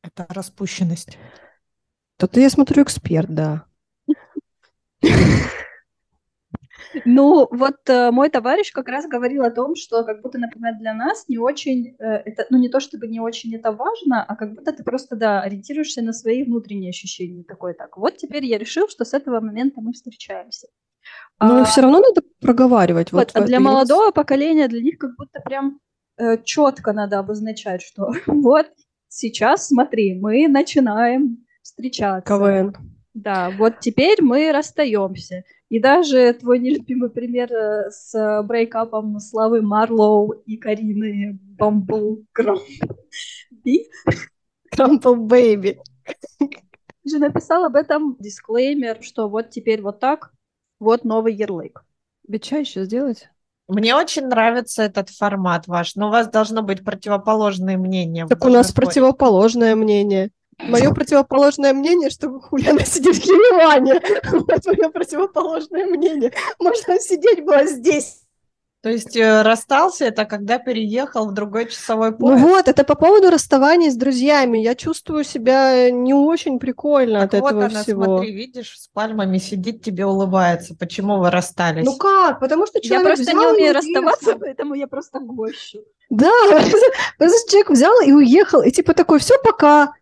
Это 0.03 0.27
распущенность. 0.29 1.19
То 2.17 2.27
ты, 2.29 2.41
я 2.41 2.51
смотрю, 2.51 2.85
эксперт, 2.85 3.29
да. 3.29 3.65
Ну, 7.05 7.49
вот 7.51 7.77
э, 7.89 8.11
мой 8.11 8.31
товарищ 8.31 8.73
как 8.73 8.89
раз 8.89 9.07
говорил 9.07 9.45
о 9.45 9.51
том, 9.51 9.75
что 9.75 10.05
как 10.05 10.23
будто, 10.23 10.39
например, 10.39 10.75
для 10.79 10.95
нас 10.95 11.25
не 11.29 11.39
очень, 11.39 11.97
э, 11.99 12.23
это, 12.25 12.47
ну 12.51 12.59
не 12.59 12.69
то 12.69 12.81
чтобы 12.81 13.07
не 13.07 13.21
очень 13.21 13.55
это 13.55 13.73
важно, 13.73 14.25
а 14.25 14.37
как 14.37 14.55
будто 14.55 14.73
ты 14.73 14.83
просто, 14.83 15.17
да, 15.17 15.43
ориентируешься 15.43 16.03
на 16.03 16.13
свои 16.13 16.45
внутренние 16.45 16.91
ощущения. 16.91 17.45
Такой 17.45 17.75
так, 17.75 17.97
вот 17.97 18.17
теперь 18.17 18.45
я 18.45 18.59
решил, 18.59 18.89
что 18.89 19.05
с 19.05 19.15
этого 19.15 19.41
момента 19.41 19.81
мы 19.81 19.93
встречаемся. 19.93 20.69
Но 21.41 21.61
а, 21.61 21.65
все 21.65 21.83
равно 21.83 22.01
надо 22.01 22.23
проговаривать. 22.41 23.13
Вот, 23.13 23.33
вот 23.35 23.43
а 23.43 23.47
для 23.47 23.61
молодого 23.61 24.11
поколения, 24.11 24.69
для 24.69 24.83
них 24.83 24.99
как 24.99 25.17
будто 25.17 25.41
прям 25.41 25.81
э, 26.17 26.43
четко 26.43 26.93
надо 26.93 27.19
обозначать, 27.19 27.83
что 27.83 28.13
вот 28.27 28.67
сейчас, 29.09 29.69
смотри, 29.69 30.19
мы 30.19 30.49
начинаем 30.49 31.45
встречаться. 31.63 32.27
КВН. 32.27 32.75
Да, 33.15 33.51
вот 33.51 33.81
теперь 33.81 34.23
мы 34.23 34.53
расстаемся. 34.53 35.45
И 35.69 35.81
даже 35.81 36.33
твой 36.33 36.59
нелюбимый 36.59 37.11
пример 37.11 37.53
э, 37.53 37.91
с 37.91 38.43
брейкапом 38.45 39.21
Славы 39.21 39.61
Марлоу 39.61 40.31
и 40.47 40.57
Карины 40.57 41.39
Бамбл 41.59 42.25
Крамби. 42.33 43.91
Крампл 44.71 45.15
Бэйби. 45.15 45.79
же 47.05 47.19
написал 47.19 47.65
об 47.65 47.77
этом 47.77 48.17
дисклеймер, 48.19 49.03
что 49.03 49.29
вот 49.29 49.51
теперь 49.51 49.83
вот 49.83 50.01
так, 50.01 50.33
вот 50.81 51.05
новый 51.05 51.35
ярлык. 51.35 51.85
Бича 52.27 52.59
еще 52.59 52.85
сделать? 52.85 53.29
Мне 53.67 53.95
очень 53.95 54.27
нравится 54.27 54.83
этот 54.83 55.11
формат 55.11 55.67
ваш, 55.67 55.95
но 55.95 56.09
у 56.09 56.11
вас 56.11 56.29
должно 56.29 56.63
быть 56.63 56.83
противоположное 56.83 57.77
мнение. 57.77 58.27
Так 58.27 58.43
у 58.45 58.49
нас 58.49 58.73
противоположное 58.73 59.77
мнение. 59.77 60.31
Мое 60.59 60.93
противоположное 60.93 61.73
мнение, 61.73 62.11
что 62.11 62.41
Хуляна 62.41 62.85
сидит 62.85 63.17
в 63.17 63.25
Ереване. 63.25 64.01
Вот 64.31 64.67
мое 64.67 64.91
противоположное 64.91 65.87
мнение. 65.87 66.33
Можно 66.59 66.99
сидеть 67.01 67.45
было 67.45 67.65
здесь. 67.65 68.23
То 68.81 68.91
есть 68.91 69.17
э, 69.17 69.43
расстался 69.43 70.05
это, 70.05 70.25
когда 70.25 70.59
переехал 70.59 71.29
в 71.29 71.35
другой 71.35 71.67
часовой 71.67 72.13
ну 72.13 72.17
пояс? 72.17 72.41
Ну 72.41 72.49
вот, 72.49 72.69
это 72.69 72.85
по 72.85 72.95
поводу 72.95 73.29
расставания 73.29 73.91
с 73.91 73.97
друзьями. 73.97 74.59
Я 74.59 74.77
чувствую 74.77 75.25
себя 75.25 75.91
не 75.91 76.15
очень 76.15 76.61
прикольно 76.61 77.23
так 77.23 77.35
от 77.35 77.41
вот 77.41 77.49
этого 77.49 77.65
она, 77.67 77.83
всего. 77.83 78.05
смотри, 78.05 78.33
видишь, 78.33 78.79
с 78.79 78.87
пальмами 78.89 79.39
сидит, 79.39 79.83
тебе 79.83 80.07
улыбается. 80.07 80.77
Почему 80.77 81.19
вы 81.19 81.33
расстались? 81.33 81.85
Ну 81.85 81.97
как? 81.97 82.39
Потому 82.39 82.67
что 82.69 82.81
человек 82.81 83.09
Я 83.09 83.15
просто 83.17 83.33
не 83.33 83.47
умею 83.47 83.75
расставаться, 83.75 84.37
поэтому 84.39 84.75
я 84.75 84.87
просто 84.87 85.19
гощу. 85.19 85.81
Да, 86.09 86.31
просто 87.19 87.51
человек 87.51 87.71
взял 87.71 88.01
и 88.01 88.13
уехал, 88.13 88.63
и 88.63 88.71
типа 88.71 88.95
такой, 88.95 89.19
все, 89.19 89.35
пока. 89.43 89.93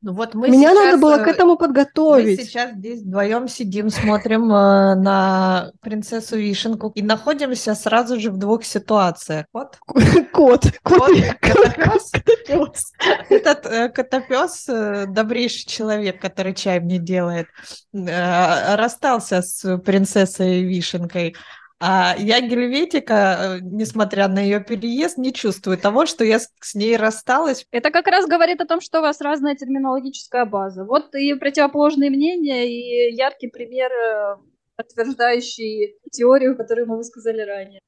Ну 0.00 0.12
вот 0.12 0.34
мы 0.34 0.48
Меня 0.48 0.70
сейчас, 0.70 0.84
надо 0.84 0.98
было 0.98 1.16
к 1.16 1.26
э, 1.26 1.30
этому 1.32 1.56
подготовить. 1.56 2.38
Мы 2.38 2.44
сейчас 2.44 2.70
здесь 2.72 3.02
вдвоем 3.02 3.48
сидим, 3.48 3.90
смотрим 3.90 4.44
э, 4.44 4.94
на 4.94 5.72
принцессу 5.80 6.36
Вишенку 6.36 6.92
и 6.94 7.02
находимся 7.02 7.74
сразу 7.74 8.20
же 8.20 8.30
в 8.30 8.36
двух 8.36 8.64
ситуациях. 8.64 9.46
Вот. 9.52 9.76
Кот. 10.32 10.66
Кот. 10.84 11.10
Котопес. 11.40 12.92
Этот 13.28 13.66
э, 13.66 13.88
котопес, 13.88 14.66
добрейший 15.08 15.66
человек, 15.66 16.20
который 16.20 16.54
чай 16.54 16.78
мне 16.78 16.98
делает, 16.98 17.48
расстался 17.92 19.42
с 19.42 19.78
принцессой 19.78 20.62
Вишенкой. 20.62 21.34
А 21.80 22.16
я 22.18 22.40
Гельветика, 22.40 23.14
э, 23.14 23.58
несмотря 23.62 24.26
на 24.26 24.40
ее 24.40 24.58
переезд, 24.60 25.16
не 25.16 25.32
чувствую 25.32 25.78
того, 25.78 26.06
что 26.06 26.24
я 26.24 26.40
с 26.40 26.74
ней 26.74 26.96
рассталась. 26.96 27.66
Это 27.70 27.92
как 27.92 28.08
раз 28.08 28.26
говорит 28.26 28.60
о 28.60 28.66
том, 28.66 28.80
что 28.80 28.98
у 28.98 29.02
вас 29.02 29.20
разная 29.20 29.54
терминологическая 29.54 30.44
база. 30.44 30.84
Вот 30.84 31.14
и 31.14 31.34
противоположные 31.34 32.10
мнения, 32.10 32.66
и 32.66 33.14
яркий 33.14 33.46
пример, 33.46 33.92
э, 33.92 34.36
подтверждающий 34.74 35.94
теорию, 36.10 36.56
которую 36.56 36.88
мы 36.88 36.96
высказали 36.96 37.42
ранее. 37.42 37.80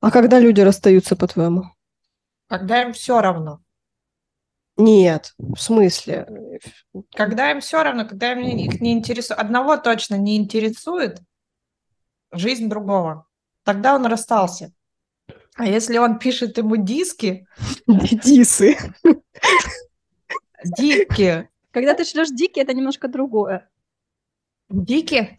А 0.00 0.12
когда 0.12 0.38
люди 0.38 0.60
расстаются, 0.60 1.16
по-твоему? 1.16 1.64
Когда 2.48 2.82
им 2.82 2.92
все 2.92 3.20
равно. 3.20 3.60
Нет, 4.76 5.32
в 5.38 5.58
смысле? 5.58 6.60
Когда 7.14 7.50
им 7.50 7.60
все 7.60 7.82
равно, 7.82 8.06
когда 8.06 8.32
им 8.32 8.40
их 8.40 8.80
не 8.80 8.92
интересует. 8.92 9.40
Одного 9.40 9.76
точно 9.76 10.14
не 10.14 10.36
интересует 10.36 11.18
жизнь 12.32 12.68
другого. 12.68 13.26
Тогда 13.64 13.94
он 13.94 14.06
расстался. 14.06 14.72
А 15.54 15.66
если 15.66 15.98
он 15.98 16.18
пишет 16.18 16.58
ему 16.58 16.76
диски... 16.76 17.46
Дисы. 17.86 18.76
Диски. 20.64 21.48
Когда 21.70 21.94
ты 21.94 22.04
шлешь 22.04 22.30
дики, 22.30 22.60
это 22.60 22.74
немножко 22.74 23.08
другое. 23.08 23.68
Дики? 24.68 25.38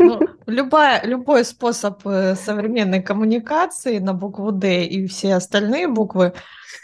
Ну, 0.00 0.20
любая, 0.46 1.04
любой 1.04 1.44
способ 1.44 2.00
э, 2.06 2.34
современной 2.34 3.02
коммуникации 3.02 3.98
на 3.98 4.14
букву 4.14 4.50
«Д» 4.50 4.84
и 4.84 5.06
все 5.06 5.34
остальные 5.34 5.88
буквы 5.88 6.32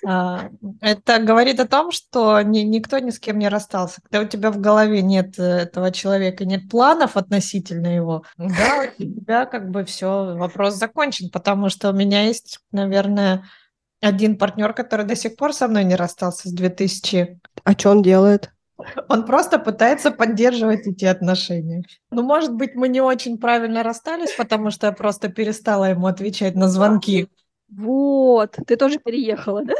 а, 0.04 0.50
это 0.80 1.18
говорит 1.18 1.60
о 1.60 1.66
том, 1.66 1.90
что 1.90 2.40
ни, 2.42 2.60
никто 2.60 2.98
ни 2.98 3.10
с 3.10 3.18
кем 3.18 3.38
не 3.38 3.48
расстался. 3.48 4.00
Когда 4.02 4.20
у 4.20 4.28
тебя 4.28 4.50
в 4.50 4.60
голове 4.60 5.02
нет 5.02 5.38
э, 5.38 5.42
этого 5.42 5.90
человека, 5.90 6.44
нет 6.44 6.68
планов 6.70 7.16
относительно 7.16 7.88
его, 7.88 8.24
да, 8.36 8.84
у 8.98 9.02
тебя 9.02 9.46
как 9.46 9.70
бы 9.70 9.84
все, 9.84 10.36
вопрос 10.36 10.74
закончен, 10.74 11.30
потому 11.30 11.68
что 11.70 11.90
у 11.90 11.92
меня 11.92 12.22
есть, 12.22 12.60
наверное, 12.72 13.44
один 14.00 14.36
партнер, 14.36 14.74
который 14.74 15.06
до 15.06 15.16
сих 15.16 15.36
пор 15.36 15.52
со 15.52 15.68
мной 15.68 15.84
не 15.84 15.96
расстался 15.96 16.48
с 16.48 16.52
2000. 16.52 17.40
А 17.64 17.72
что 17.72 17.90
он 17.90 18.02
делает? 18.02 18.52
Он 19.08 19.24
просто 19.24 19.58
пытается 19.58 20.10
поддерживать 20.10 20.86
эти 20.86 21.04
отношения. 21.04 21.82
Ну, 22.10 22.22
может 22.22 22.52
быть, 22.54 22.74
мы 22.74 22.88
не 22.88 23.00
очень 23.00 23.38
правильно 23.38 23.82
расстались, 23.82 24.34
потому 24.36 24.70
что 24.70 24.88
я 24.88 24.92
просто 24.92 25.28
перестала 25.28 25.90
ему 25.90 26.06
отвечать 26.06 26.54
на 26.54 26.68
звонки. 26.68 27.28
Вот, 27.68 28.56
ты 28.66 28.76
тоже 28.76 28.98
переехала, 28.98 29.64
да? 29.64 29.74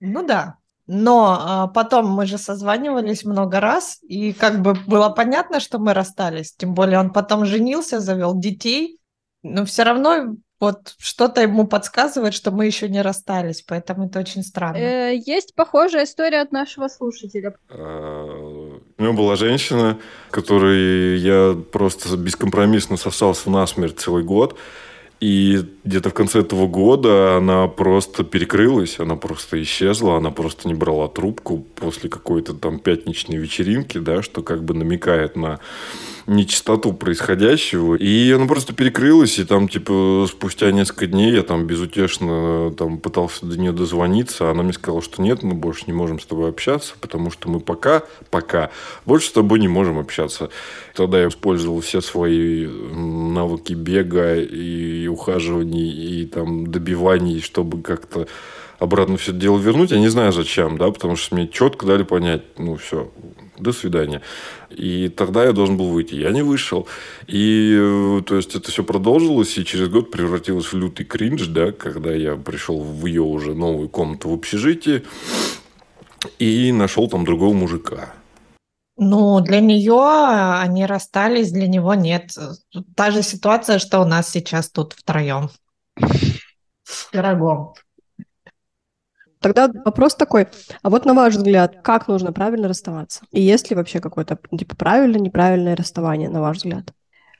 Ну 0.00 0.26
да. 0.26 0.56
Но 0.86 1.38
а, 1.40 1.68
потом 1.68 2.10
мы 2.10 2.26
же 2.26 2.38
созванивались 2.38 3.24
много 3.24 3.60
раз, 3.60 3.98
и 4.02 4.32
как 4.32 4.62
бы 4.62 4.74
было 4.74 5.10
понятно, 5.10 5.60
что 5.60 5.78
мы 5.78 5.94
расстались. 5.94 6.54
Тем 6.56 6.74
более 6.74 6.98
он 6.98 7.12
потом 7.12 7.44
женился, 7.44 8.00
завел 8.00 8.34
детей, 8.34 8.98
но 9.42 9.64
все 9.64 9.84
равно 9.84 10.36
вот 10.62 10.94
что-то 10.96 11.42
ему 11.42 11.66
подсказывает, 11.66 12.34
что 12.34 12.52
мы 12.52 12.66
еще 12.66 12.88
не 12.88 13.02
расстались, 13.02 13.64
поэтому 13.66 14.06
это 14.06 14.20
очень 14.20 14.44
странно. 14.44 14.76
Э, 14.76 15.16
есть 15.16 15.56
похожая 15.56 16.04
история 16.04 16.40
от 16.40 16.52
нашего 16.52 16.86
слушателя. 16.86 17.56
А, 17.68 18.26
у 18.96 19.02
меня 19.02 19.12
была 19.12 19.34
женщина, 19.34 19.98
которой 20.30 21.18
я 21.18 21.56
просто 21.72 22.16
бескомпромиссно 22.16 22.96
сосался 22.96 23.50
насмерть 23.50 23.98
целый 23.98 24.22
год. 24.22 24.56
И 25.22 25.64
где-то 25.84 26.10
в 26.10 26.14
конце 26.14 26.40
этого 26.40 26.66
года 26.66 27.36
она 27.36 27.68
просто 27.68 28.24
перекрылась, 28.24 28.98
она 28.98 29.14
просто 29.14 29.62
исчезла, 29.62 30.16
она 30.16 30.32
просто 30.32 30.66
не 30.66 30.74
брала 30.74 31.06
трубку 31.06 31.64
после 31.76 32.10
какой-то 32.10 32.54
там 32.54 32.80
пятничной 32.80 33.36
вечеринки, 33.36 33.98
да, 33.98 34.22
что 34.22 34.42
как 34.42 34.64
бы 34.64 34.74
намекает 34.74 35.36
на 35.36 35.60
нечистоту 36.26 36.92
происходящего. 36.92 37.94
И 37.94 38.32
она 38.32 38.46
просто 38.46 38.74
перекрылась, 38.74 39.38
и 39.38 39.44
там, 39.44 39.68
типа, 39.68 40.26
спустя 40.28 40.70
несколько 40.70 41.06
дней 41.06 41.32
я 41.32 41.42
там 41.42 41.66
безутешно 41.66 42.72
там 42.76 42.98
пытался 42.98 43.46
до 43.46 43.58
нее 43.58 43.72
дозвониться, 43.72 44.48
а 44.48 44.50
она 44.52 44.62
мне 44.62 44.72
сказала, 44.72 45.02
что 45.02 45.22
нет, 45.22 45.42
мы 45.42 45.54
больше 45.54 45.84
не 45.86 45.92
можем 45.92 46.18
с 46.18 46.26
тобой 46.26 46.48
общаться, 46.50 46.94
потому 47.00 47.30
что 47.30 47.48
мы 47.48 47.60
пока, 47.60 48.02
пока 48.30 48.70
больше 49.06 49.28
с 49.28 49.32
тобой 49.32 49.60
не 49.60 49.68
можем 49.68 49.98
общаться. 49.98 50.50
Тогда 50.94 51.20
я 51.20 51.28
использовал 51.28 51.80
все 51.80 52.00
свои 52.00 52.66
навыки 52.66 53.72
бега 53.72 54.36
и 54.36 55.08
ухаживаний, 55.12 55.90
и 55.90 56.26
там 56.26 56.66
добиваний, 56.66 57.40
чтобы 57.40 57.82
как-то 57.82 58.26
обратно 58.78 59.16
все 59.16 59.30
это 59.30 59.40
дело 59.40 59.58
вернуть. 59.58 59.92
Я 59.92 59.98
не 59.98 60.08
знаю 60.08 60.32
зачем, 60.32 60.76
да, 60.76 60.90
потому 60.90 61.16
что 61.16 61.34
мне 61.34 61.48
четко 61.48 61.86
дали 61.86 62.02
понять, 62.02 62.42
ну 62.58 62.76
все, 62.76 63.10
до 63.58 63.72
свидания. 63.72 64.22
И 64.70 65.08
тогда 65.08 65.44
я 65.44 65.52
должен 65.52 65.76
был 65.76 65.88
выйти. 65.88 66.14
Я 66.14 66.30
не 66.30 66.42
вышел. 66.42 66.88
И, 67.28 67.76
э, 67.78 68.22
то 68.26 68.36
есть, 68.36 68.54
это 68.54 68.70
все 68.70 68.82
продолжилось, 68.82 69.56
и 69.58 69.64
через 69.64 69.88
год 69.88 70.10
превратилось 70.10 70.66
в 70.66 70.76
лютый 70.76 71.04
кринж, 71.04 71.46
да, 71.46 71.72
когда 71.72 72.12
я 72.12 72.36
пришел 72.36 72.80
в 72.80 73.06
ее 73.06 73.22
уже 73.22 73.54
новую 73.54 73.88
комнату 73.88 74.30
в 74.30 74.34
общежитии 74.34 75.02
и 76.38 76.72
нашел 76.72 77.08
там 77.08 77.24
другого 77.24 77.52
мужика. 77.52 78.14
Ну, 79.04 79.40
для 79.40 79.60
нее 79.60 80.00
они 80.60 80.86
расстались, 80.86 81.50
для 81.50 81.66
него 81.66 81.94
нет. 81.94 82.30
Та 82.94 83.10
же 83.10 83.22
ситуация, 83.22 83.80
что 83.80 84.00
у 84.00 84.04
нас 84.04 84.28
сейчас 84.28 84.70
тут 84.70 84.92
втроем. 84.92 85.50
Пирогом. 87.10 87.74
Тогда 89.40 89.68
вопрос 89.84 90.14
такой, 90.14 90.46
а 90.82 90.90
вот 90.90 91.04
на 91.04 91.14
ваш 91.14 91.34
взгляд, 91.34 91.82
как 91.82 92.06
нужно 92.06 92.32
правильно 92.32 92.68
расставаться? 92.68 93.24
И 93.32 93.40
есть 93.40 93.70
ли 93.70 93.76
вообще 93.76 93.98
какое-то 93.98 94.38
типа 94.56 94.76
правильное, 94.76 95.20
неправильное 95.20 95.74
расставание, 95.74 96.28
на 96.28 96.40
ваш 96.40 96.58
взгляд? 96.58 96.92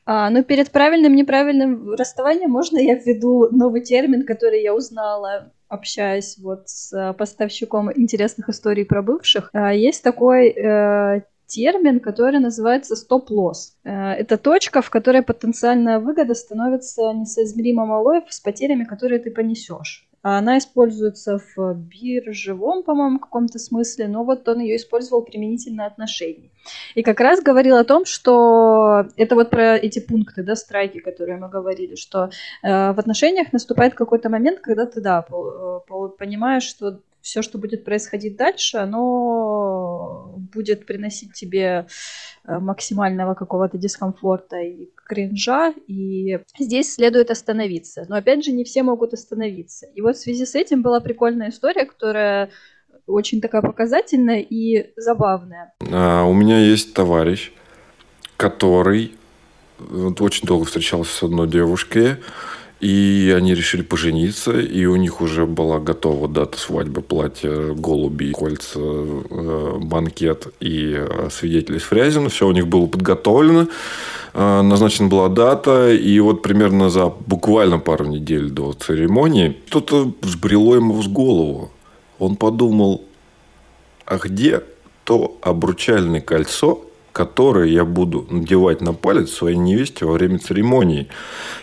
А, 0.05 0.29
ну, 0.31 0.43
перед 0.43 0.73
правильным, 0.73 1.15
неправильным 1.15 1.93
расставанием 1.93 2.51
можно 2.51 2.79
я 2.79 2.97
введу 2.97 3.49
новый 3.53 3.83
термин, 3.83 4.27
который 4.27 4.63
я 4.65 4.75
узнала 4.75 5.53
общаясь 5.73 6.37
вот 6.39 6.69
с 6.69 7.15
поставщиком 7.15 7.91
интересных 7.91 8.51
историй 8.51 8.85
про 8.85 9.01
бывших. 9.01 9.49
А, 9.55 9.73
есть 9.73 10.03
такой 10.03 10.51
э, 10.51 11.23
термин, 11.53 12.01
который 12.01 12.41
называется 12.41 12.97
стоп-лосс. 12.97 13.77
Э, 13.85 14.13
это 14.13 14.39
точка, 14.39 14.81
в 14.81 14.91
которой 14.91 15.23
потенциальная 15.23 15.99
выгода 15.99 16.35
становится 16.35 17.13
несоизмеримо 17.13 17.87
малой 17.87 18.23
с 18.29 18.41
потерями, 18.41 18.85
которые 18.85 19.19
ты 19.21 19.31
понесешь. 19.31 20.09
Она 20.23 20.59
используется 20.59 21.39
в 21.39 21.75
биржевом, 21.75 22.85
по-моему, 22.85 23.19
каком-то 23.19 23.59
смысле, 23.59 24.07
но 24.07 24.23
вот 24.23 24.49
он 24.49 24.61
ее 24.61 24.77
использовал 24.77 25.23
применительно 25.23 25.85
отношений. 25.85 26.53
И 26.95 27.03
как 27.03 27.19
раз 27.19 27.43
говорил 27.43 27.77
о 27.77 27.85
том, 27.85 28.05
что 28.05 29.09
это 29.17 29.35
вот 29.35 29.51
про 29.51 29.77
эти 29.77 29.99
пункты, 29.99 30.45
да, 30.45 30.55
страйки, 30.55 31.01
которые 31.01 31.39
мы 31.39 31.49
говорили, 31.49 31.97
что 31.97 32.31
э, 32.63 32.93
в 32.93 32.99
отношениях 33.01 33.53
наступает 33.53 33.95
какой-то 33.95 34.29
момент, 34.29 34.61
когда 34.61 34.87
ты, 34.87 35.01
да, 35.01 35.23
понимаешь, 35.23 36.63
что 36.63 37.01
все, 37.23 37.41
что 37.41 37.59
будет 37.59 37.85
происходить 37.85 38.37
дальше, 38.37 38.79
оно 38.79 40.35
будет 40.53 40.87
приносить 40.87 41.33
тебе 41.33 41.87
э, 42.45 42.59
максимального 42.59 43.35
какого-то 43.35 43.79
дискомфорта 43.79 44.57
и 44.59 44.91
кринжа, 45.07 45.73
и 45.87 46.41
здесь 46.59 46.95
следует 46.95 47.31
остановиться. 47.31 48.05
Но 48.09 48.17
опять 48.17 48.45
же, 48.45 48.53
не 48.53 48.65
все 48.65 48.83
могут 48.83 49.15
остановиться. 49.15 49.87
И 49.95 50.01
вот 50.01 50.17
в 50.17 50.21
связи 50.21 50.45
с 50.45 50.55
этим 50.55 50.83
была 50.83 51.01
прикольная 51.01 51.51
история, 51.51 51.87
которая 51.87 52.51
очень 53.07 53.41
такая 53.41 53.63
показательная 53.63 54.41
и 54.41 54.93
забавная. 54.97 55.73
А, 55.91 56.25
у 56.25 56.33
меня 56.33 56.59
есть 56.59 56.95
товарищ, 56.95 57.53
который 58.37 59.13
вот, 59.79 60.21
очень 60.21 60.47
долго 60.47 60.65
встречался 60.65 61.13
с 61.13 61.23
одной 61.23 61.49
девушкой, 61.49 62.17
и 62.83 63.33
они 63.37 63.55
решили 63.55 63.83
пожениться, 63.83 64.59
и 64.59 64.87
у 64.87 64.97
них 64.97 65.21
уже 65.21 65.47
была 65.47 65.79
готова 65.79 66.27
дата 66.27 66.59
свадьбы, 66.59 67.01
платье, 67.01 67.75
голуби, 67.77 68.33
кольца, 68.33 68.81
э, 68.81 69.79
банкет 69.81 70.49
и 70.59 70.97
э, 70.97 71.29
свидетели 71.31 71.79
из 71.79 71.83
Фрязина. 71.83 72.29
Все 72.29 72.49
у 72.49 72.51
них 72.51 72.67
было 72.67 72.87
подготовлено. 72.87 73.69
Э, 74.35 74.63
назначена 74.63 75.09
была 75.09 75.29
дата, 75.29 75.93
и 75.93 76.19
вот 76.19 76.43
примерно 76.43 76.91
за 76.91 77.07
буквально 77.07 77.79
пару 77.79 78.07
недель 78.07 78.51
до 78.51 78.73
церемонии 78.73 79.59
что-то 79.69 80.13
взбрело 80.21 80.75
ему 80.75 80.95
в 80.95 81.09
голову. 81.09 81.71
Он 82.19 82.35
подумал, 82.35 83.05
а 84.07 84.19
где 84.19 84.61
то 85.05 85.39
обручальное 85.41 86.21
кольцо, 86.21 86.85
которое 87.13 87.69
я 87.69 87.85
буду 87.85 88.27
надевать 88.31 88.81
на 88.81 88.95
палец 88.95 89.31
своей 89.31 89.57
невесте 89.57 90.05
во 90.05 90.13
время 90.13 90.39
церемонии. 90.39 91.09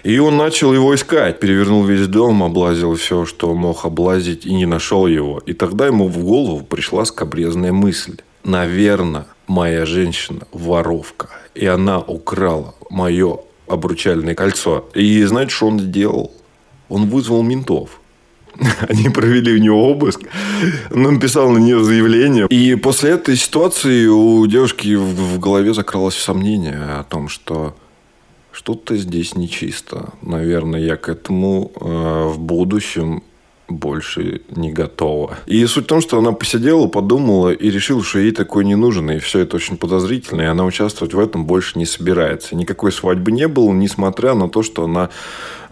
И 0.04 0.20
он 0.20 0.38
начал 0.38 0.74
его 0.74 0.94
искать, 0.96 1.40
перевернул 1.40 1.84
весь 1.84 2.08
дом, 2.08 2.44
облазил 2.44 2.96
все, 2.96 3.26
что 3.26 3.54
мог 3.54 3.86
облазить, 3.86 4.46
и 4.46 4.54
не 4.54 4.66
нашел 4.66 5.08
его. 5.08 5.40
И 5.46 5.54
тогда 5.54 5.88
ему 5.88 6.08
в 6.08 6.24
голову 6.24 6.64
пришла 6.64 7.06
скобрезная 7.06 7.72
мысль. 7.72 8.18
Наверное, 8.44 9.26
моя 9.48 9.86
женщина 9.86 10.42
воровка, 10.52 11.30
и 11.56 11.66
она 11.66 12.00
украла 12.00 12.76
мое 12.90 13.40
обручальное 13.68 14.36
кольцо. 14.36 14.90
И 14.94 15.24
знаете, 15.24 15.52
что 15.52 15.68
он 15.68 15.80
сделал? 15.80 16.32
Он 16.88 17.08
вызвал 17.08 17.44
ментов. 17.44 17.99
Они 18.89 19.10
провели 19.10 19.54
у 19.54 19.58
него 19.58 19.89
обыск. 19.89 20.22
Он 20.91 21.04
написал 21.04 21.50
на 21.50 21.60
нее 21.60 21.84
заявление. 21.84 22.48
И 22.48 22.76
после 22.76 23.12
этой 23.12 23.36
ситуации 23.36 24.08
у 24.08 24.45
девушки 24.48 24.95
в 24.95 25.39
голове 25.39 25.74
закралось 25.74 26.17
сомнение 26.17 26.78
о 27.00 27.04
том, 27.04 27.30
что 27.30 27.76
что-то 28.52 28.98
здесь 28.98 29.36
нечисто. 29.36 30.10
Наверное, 30.22 30.80
я 30.80 30.95
к 30.98 31.10
этому 31.10 31.72
э, 31.76 32.30
в 32.34 32.39
будущем 32.39 33.24
больше 33.69 34.41
не 34.50 34.72
готова. 34.72 35.38
И 35.45 35.65
суть 35.65 35.86
в 35.86 35.88
том, 35.88 36.02
что 36.02 36.17
она 36.17 36.32
посидела, 36.32 36.88
подумала 36.88 37.52
и 37.52 37.69
решила, 37.69 38.04
что 38.04 38.19
ей 38.19 38.32
такой 38.32 38.65
не 38.65 38.76
нужен, 38.76 39.12
и 39.12 39.19
все 39.19 39.39
это 39.39 39.58
очень 39.58 39.78
подозрительно, 39.78 40.41
и 40.41 40.45
она 40.45 40.65
участвовать 40.65 41.13
в 41.13 41.19
этом 41.19 41.45
больше 41.45 41.78
не 41.78 41.86
собирается. 41.86 42.56
Никакой 42.56 42.91
свадьбы 42.91 43.32
не 43.32 43.48
было, 43.48 43.72
несмотря 43.72 44.34
на 44.34 44.50
то, 44.50 44.63
что 44.63 44.86
она 44.86 45.10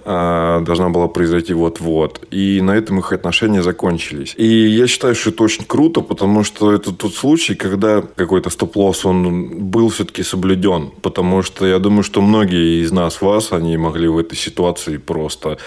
должна 0.08 0.90
была 0.90 1.08
произойти 1.10 1.54
вот-вот. 1.54 2.26
И 2.32 2.62
на 2.62 2.72
этом 2.72 3.00
их 3.00 3.12
отношения 3.12 3.62
закончились. 3.62 4.34
И 4.38 4.48
я 4.48 4.88
считаю, 4.88 5.16
что 5.16 5.32
это 5.32 5.44
очень 5.44 5.66
круто, 5.66 6.02
потому 6.02 6.46
что 6.46 6.72
это 6.72 6.94
тот 6.94 7.14
случай, 7.14 7.56
когда 7.56 8.02
какой-то 8.02 8.50
стоп-лосс, 8.50 9.06
он 9.06 9.70
был 9.70 9.90
все-таки 9.90 10.24
соблюден. 10.24 10.92
Потому 11.02 11.44
что 11.44 11.68
я 11.68 11.80
думаю, 11.80 12.04
что 12.04 12.22
многие 12.22 12.84
из 12.84 12.92
нас, 12.92 13.22
вас, 13.22 13.52
они 13.52 13.76
могли 13.76 14.08
в 14.08 14.18
этой 14.18 14.38
ситуации 14.38 14.96
просто 14.98 15.58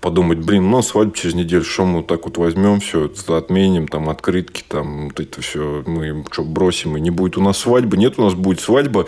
подумать, 0.00 0.38
блин, 0.38 0.66
у 0.66 0.76
нас 0.76 0.88
свадьба 0.88 1.14
через 1.14 1.34
неделю, 1.34 1.64
что 1.64 1.84
мы 1.84 1.98
вот 1.98 2.06
так 2.06 2.24
вот 2.24 2.38
возьмем, 2.38 2.80
все 2.80 3.10
отменим, 3.28 3.88
там, 3.88 4.08
открытки, 4.08 4.62
там, 4.66 5.08
вот 5.08 5.20
это 5.20 5.40
все, 5.40 5.82
мы 5.86 6.24
что, 6.30 6.44
бросим, 6.44 6.96
и 6.96 7.00
не 7.00 7.10
будет 7.10 7.36
у 7.36 7.42
нас 7.42 7.58
свадьбы, 7.58 7.96
нет, 7.96 8.18
у 8.18 8.22
нас 8.22 8.34
будет 8.34 8.60
свадьба. 8.60 9.06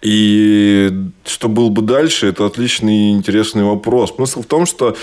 И 0.00 0.90
что 1.24 1.48
было 1.48 1.68
бы 1.68 1.82
дальше, 1.82 2.28
это 2.28 2.46
отличный 2.46 2.94
и 2.94 3.12
интересный 3.12 3.64
вопрос. 3.64 4.14
Смысл 4.14 4.42
в 4.42 4.46
том, 4.46 4.66
что 4.66 4.96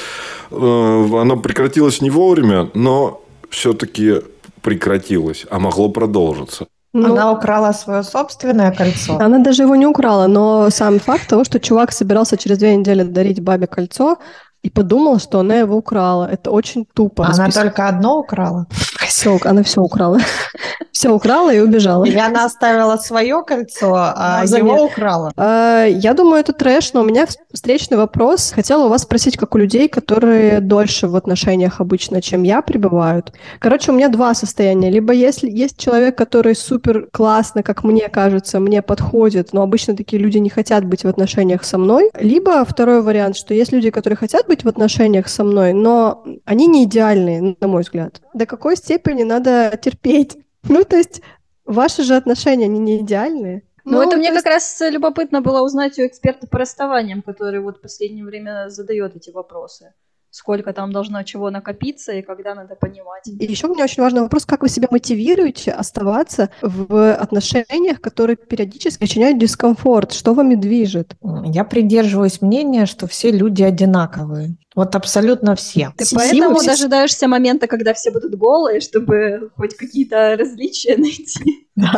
э, 0.51 0.55
оно 0.55 1.37
прекратилось 1.37 2.01
не 2.01 2.09
вовремя, 2.09 2.69
но 2.73 3.21
все-таки 3.49 4.21
прекратилось, 4.61 5.45
а 5.49 5.59
могло 5.59 5.89
продолжиться. 5.89 6.67
Ну, 6.91 7.13
она 7.13 7.31
украла 7.31 7.71
свое 7.71 8.01
собственное 8.01 8.71
кольцо. 8.71 9.17
Она 9.19 9.37
даже 9.39 9.61
его 9.63 9.75
не 9.75 9.85
украла, 9.85 10.25
но 10.25 10.71
сам 10.71 10.99
факт 10.99 11.27
того, 11.27 11.43
что 11.43 11.59
чувак 11.59 11.91
собирался 11.91 12.35
через 12.35 12.57
две 12.57 12.75
недели 12.75 13.03
дарить 13.03 13.41
бабе 13.41 13.67
кольцо, 13.67 14.17
и 14.61 14.69
подумала, 14.69 15.19
что 15.19 15.39
она 15.39 15.55
его 15.55 15.77
украла. 15.77 16.29
Это 16.29 16.51
очень 16.51 16.85
тупо. 16.85 17.25
Она 17.25 17.45
список. 17.45 17.63
только 17.63 17.87
одно 17.87 18.19
украла? 18.19 18.67
Все, 19.09 19.39
она 19.43 19.63
все 19.63 19.81
украла. 19.81 20.19
Все 20.91 21.09
украла 21.11 21.53
и 21.53 21.59
убежала. 21.59 22.03
Или 22.03 22.17
она 22.17 22.45
оставила 22.45 22.97
свое 22.97 23.41
кольцо, 23.43 23.93
а 23.95 24.43
ну, 24.45 24.57
его 24.57 24.83
украла? 24.83 25.31
А, 25.37 25.85
я 25.85 26.13
думаю, 26.13 26.41
это 26.41 26.51
трэш, 26.51 26.91
но 26.93 27.01
у 27.01 27.05
меня 27.05 27.25
встречный 27.53 27.95
вопрос. 27.95 28.51
Хотела 28.53 28.85
у 28.85 28.89
вас 28.89 29.03
спросить, 29.03 29.37
как 29.37 29.55
у 29.55 29.57
людей, 29.57 29.87
которые 29.87 30.59
дольше 30.59 31.07
в 31.07 31.15
отношениях 31.15 31.79
обычно, 31.79 32.21
чем 32.21 32.43
я, 32.43 32.61
пребывают. 32.61 33.31
Короче, 33.59 33.91
у 33.91 33.95
меня 33.95 34.09
два 34.09 34.33
состояния. 34.33 34.89
Либо 34.89 35.13
если 35.13 35.49
есть 35.49 35.77
человек, 35.77 36.17
который 36.17 36.53
супер 36.53 37.07
классно, 37.13 37.63
как 37.63 37.83
мне 37.85 38.09
кажется, 38.09 38.59
мне 38.59 38.81
подходит, 38.81 39.53
но 39.53 39.61
обычно 39.61 39.95
такие 39.95 40.21
люди 40.21 40.37
не 40.39 40.49
хотят 40.49 40.83
быть 40.83 41.05
в 41.05 41.07
отношениях 41.07 41.63
со 41.63 41.77
мной. 41.77 42.11
Либо 42.19 42.65
второй 42.65 43.01
вариант, 43.01 43.37
что 43.37 43.53
есть 43.53 43.71
люди, 43.71 43.89
которые 43.89 44.17
хотят 44.17 44.47
быть 44.47 44.65
в 44.65 44.67
отношениях 44.67 45.29
со 45.29 45.45
мной, 45.45 45.71
но 45.71 46.25
они 46.45 46.67
не 46.67 46.83
идеальные, 46.83 47.55
на 47.61 47.67
мой 47.67 47.83
взгляд. 47.83 48.21
До 48.33 48.45
какой 48.45 48.75
степени 48.75 48.98
надо 49.07 49.77
терпеть? 49.81 50.37
Ну, 50.63 50.83
то 50.83 50.97
есть 50.97 51.21
ваши 51.63 52.03
же 52.03 52.17
отношения, 52.17 52.65
они 52.65 52.79
не 52.79 52.97
идеальные. 52.97 53.63
Ну, 53.85 53.93
ну 53.93 54.01
это 54.01 54.17
мне 54.17 54.27
есть... 54.27 54.43
как 54.43 54.53
раз 54.53 54.81
любопытно 54.81 55.39
было 55.39 55.61
узнать 55.61 55.97
у 55.99 56.05
эксперта 56.05 56.47
по 56.47 56.57
расставаниям, 56.57 57.21
который 57.21 57.61
вот 57.61 57.77
в 57.77 57.81
последнее 57.81 58.25
время 58.25 58.67
задает 58.67 59.15
эти 59.15 59.29
вопросы 59.29 59.93
сколько 60.31 60.73
там 60.73 60.91
должно 60.91 61.23
чего 61.23 61.49
накопиться 61.49 62.13
и 62.13 62.21
когда 62.21 62.55
надо 62.55 62.75
понимать. 62.75 63.27
И 63.27 63.45
еще 63.45 63.67
мне 63.67 63.83
очень 63.83 64.03
важный 64.03 64.21
вопрос, 64.21 64.45
как 64.45 64.61
вы 64.61 64.69
себя 64.69 64.87
мотивируете 64.91 65.71
оставаться 65.71 66.49
в 66.61 67.13
отношениях, 67.13 67.99
которые 68.01 68.35
периодически 68.35 68.99
причиняют 68.99 69.39
дискомфорт? 69.39 70.13
Что 70.13 70.33
вами 70.33 70.55
движет? 70.55 71.15
Я 71.45 71.63
придерживаюсь 71.63 72.41
мнения, 72.41 72.85
что 72.85 73.07
все 73.07 73.31
люди 73.31 73.63
одинаковые. 73.63 74.55
Вот 74.79 74.95
абсолютно 74.95 75.57
все. 75.57 75.91
Ты 75.97 76.05
поэтому 76.15 76.63
дожидаешься 76.63 77.27
момента, 77.27 77.67
когда 77.67 77.93
все 77.93 78.11
будут 78.11 78.35
голые, 78.35 78.79
чтобы 78.79 79.51
хоть 79.57 79.75
какие-то 79.75 80.37
различия 80.39 80.95
найти. 80.97 81.67
Да, 81.75 81.91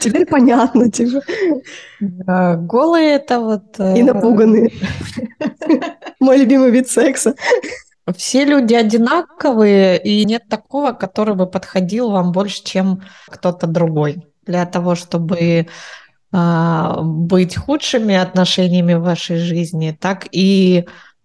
теперь 0.00 0.26
понятно, 0.26 0.90
типа. 0.90 1.22
Голые 2.00 3.14
это 3.14 3.38
вот... 3.38 3.78
Э, 3.78 3.96
И 3.96 4.02
напуганные. 4.02 4.72
Мой 6.18 6.38
любимый 6.38 6.72
вид 6.72 6.90
секса. 6.90 7.36
Все 8.16 8.44
люди 8.44 8.74
одинаковые, 8.74 10.02
и 10.02 10.24
нет 10.24 10.48
такого, 10.50 10.90
который 10.90 11.36
бы 11.36 11.46
подходил 11.46 12.10
вам 12.10 12.32
больше, 12.32 12.64
чем 12.64 13.04
кто-то 13.28 13.68
другой. 13.68 14.26
Для 14.44 14.66
того, 14.66 14.96
чтобы 14.96 15.68
а, 16.32 17.00
быть 17.00 17.56
худшими 17.56 18.16
отношениями 18.16 18.94
в 18.94 19.02
вашей 19.02 19.36
жизни, 19.36 19.96
так 19.98 20.26
и 20.32 20.84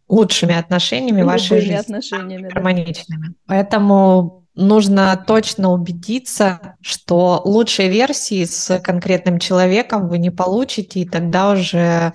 лучшими 0.10 0.56
отношениями 0.56 1.22
в 1.22 1.28
вашей 1.28 1.62
жизни. 1.62 1.76
отношениями. 1.76 2.50
Гармоничными. 2.50 3.28
Да. 3.28 3.34
Поэтому 3.46 4.46
нужно 4.56 5.24
точно 5.26 5.72
убедиться, 5.72 6.76
что 6.82 7.42
лучшей 7.46 7.88
версии 7.88 8.44
с 8.44 8.80
конкретным 8.80 9.40
человеком 9.40 10.10
вы 10.10 10.18
не 10.18 10.32
получите, 10.32 11.02
и 11.02 11.08
тогда 11.08 11.52
уже 11.52 12.14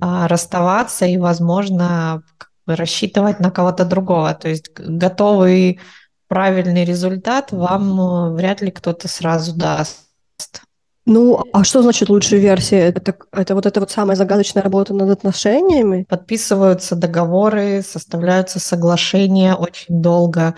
а, 0.00 0.28
расставаться 0.28 1.06
и, 1.06 1.16
возможно, 1.16 2.22
рассчитывать 2.66 3.40
на 3.40 3.50
кого-то 3.50 3.84
другого. 3.84 4.34
То 4.34 4.48
есть 4.48 4.70
готовый 4.76 5.80
правильный 6.28 6.84
результат 6.84 7.52
вам 7.52 8.00
э, 8.00 8.34
вряд 8.34 8.60
ли 8.60 8.70
кто-то 8.70 9.08
сразу 9.08 9.56
даст. 9.56 10.04
Ну, 11.10 11.42
а 11.54 11.64
что 11.64 11.80
значит 11.80 12.10
лучшая 12.10 12.38
версия? 12.38 12.80
Это, 12.80 13.16
это 13.32 13.54
вот 13.54 13.64
эта 13.64 13.80
вот 13.80 13.90
самая 13.90 14.14
загадочная 14.14 14.62
работа 14.62 14.92
над 14.92 15.08
отношениями? 15.08 16.04
Подписываются 16.06 16.96
договоры, 16.96 17.80
составляются 17.82 18.60
соглашения 18.60 19.54
очень 19.54 20.02
долго, 20.02 20.54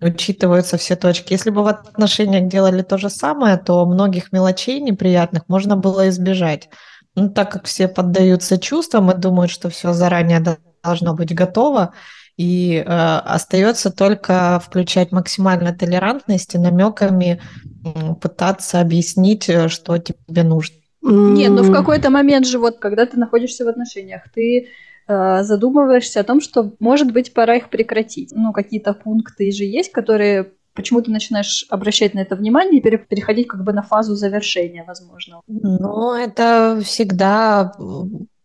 учитываются 0.00 0.76
все 0.76 0.96
точки. 0.96 1.34
Если 1.34 1.50
бы 1.50 1.62
в 1.62 1.68
отношениях 1.68 2.48
делали 2.48 2.82
то 2.82 2.98
же 2.98 3.10
самое, 3.10 3.56
то 3.58 3.86
многих 3.86 4.32
мелочей 4.32 4.80
неприятных 4.80 5.44
можно 5.46 5.76
было 5.76 6.08
избежать. 6.08 6.68
Ну, 7.14 7.30
так 7.30 7.52
как 7.52 7.66
все 7.66 7.86
поддаются 7.86 8.58
чувствам 8.58 9.08
и 9.12 9.16
думают, 9.16 9.52
что 9.52 9.70
все 9.70 9.92
заранее 9.92 10.42
должно 10.82 11.14
быть 11.14 11.32
готово, 11.32 11.94
и 12.36 12.76
э, 12.76 12.82
остается 12.84 13.90
только 13.90 14.60
включать 14.64 15.12
максимально 15.12 15.72
толерантность 15.74 16.54
и 16.54 16.58
намеками 16.58 17.40
э, 17.84 18.14
пытаться 18.20 18.80
объяснить, 18.80 19.48
э, 19.48 19.68
что 19.68 19.98
тебе 19.98 20.42
нужно. 20.42 20.76
Нет, 21.02 21.50
но 21.50 21.62
в 21.62 21.72
какой-то 21.72 22.10
момент 22.10 22.46
же, 22.46 22.58
вот, 22.58 22.78
когда 22.78 23.06
ты 23.06 23.18
находишься 23.18 23.64
в 23.64 23.68
отношениях, 23.68 24.22
ты 24.32 24.68
э, 25.08 25.42
задумываешься 25.42 26.20
о 26.20 26.24
том, 26.24 26.40
что, 26.40 26.72
может 26.78 27.12
быть, 27.12 27.34
пора 27.34 27.56
их 27.56 27.70
прекратить. 27.70 28.32
Ну, 28.32 28.52
какие-то 28.52 28.94
пункты 28.94 29.50
же 29.50 29.64
есть, 29.64 29.90
которые 29.92 30.52
почему 30.74 31.02
ты 31.02 31.10
начинаешь 31.10 31.66
обращать 31.68 32.14
на 32.14 32.20
это 32.20 32.36
внимание 32.36 32.80
и 32.80 32.82
переходить 32.82 33.48
как 33.48 33.62
бы 33.62 33.72
на 33.72 33.82
фазу 33.82 34.14
завершения, 34.14 34.84
возможно? 34.86 35.42
Ну, 35.46 36.14
это 36.14 36.80
всегда 36.82 37.72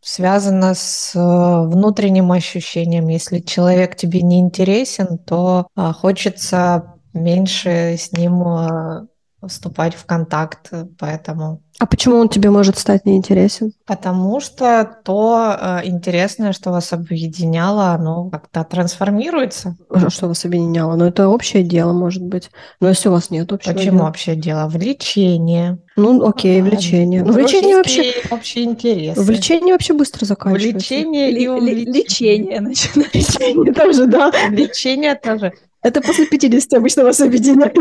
связано 0.08 0.74
с 0.74 1.14
э, 1.16 1.20
внутренним 1.20 2.32
ощущением. 2.32 3.10
Если 3.10 3.40
человек 3.40 3.98
тебе 3.98 4.22
не 4.22 4.40
интересен, 4.40 5.18
то 5.18 5.68
а, 5.76 5.92
хочется 5.92 6.94
меньше 7.14 7.98
с 7.98 8.14
ним 8.14 8.42
э, 8.42 9.08
вступать 9.48 9.96
в 9.96 10.06
контакт, 10.06 10.72
поэтому 10.98 11.62
а 11.80 11.86
почему 11.86 12.16
он 12.18 12.28
тебе 12.28 12.50
может 12.50 12.80
стать 12.80 13.06
неинтересен? 13.06 13.72
Потому 13.86 14.40
что 14.40 14.98
то 15.04 15.56
э, 15.60 15.82
интересное, 15.84 16.52
что 16.52 16.72
вас 16.72 16.92
объединяло, 16.92 17.92
оно 17.92 18.32
как-то 18.32 18.64
трансформируется. 18.64 19.78
Что 20.08 20.28
вас 20.28 20.44
объединяло? 20.44 20.96
Ну, 20.96 21.06
это 21.06 21.28
общее 21.28 21.62
дело, 21.62 21.94
может 21.94 22.24
быть. 22.24 22.50
Но 22.80 22.90
если 22.90 23.10
у 23.10 23.12
вас 23.12 23.30
нет 23.30 23.52
общего 23.52 23.74
Почему 23.74 24.00
дела? 24.00 24.10
общее 24.10 24.36
дело? 24.36 24.68
Влечение. 24.68 25.78
Ну, 25.96 26.28
окей, 26.28 26.62
влечение. 26.64 27.24
Ну, 27.24 27.32
влечение 27.32 27.76
вообще... 27.76 28.14
Общий 28.32 28.64
интерес. 28.64 29.16
Влечение 29.16 29.76
вообще 29.76 29.94
быстро 29.94 30.26
заканчивается. 30.26 30.74
Влечение 30.74 31.32
и 31.32 31.48
увлечение. 31.48 31.94
Лечение 31.94 32.60
начинается. 32.60 33.18
Лечение 33.18 33.74
тоже, 33.74 34.06
да. 34.08 34.32
Влечение 34.50 35.16
тоже. 35.16 35.54
Это 35.88 36.02
после 36.02 36.26
50 36.26 36.74
обычно 36.74 37.04
вас 37.04 37.22
объединяет. 37.22 37.78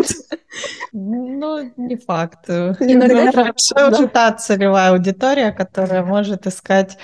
Ну, 0.93 1.73
не 1.77 1.97
факт. 1.97 2.49
Иногда 2.49 3.33
хорошо. 3.33 3.89
Уже 3.91 4.09
та 4.09 4.33
целевая 4.33 4.93
аудитория, 4.93 5.51
которая 5.51 6.05
может 6.05 6.47
искать 6.47 6.99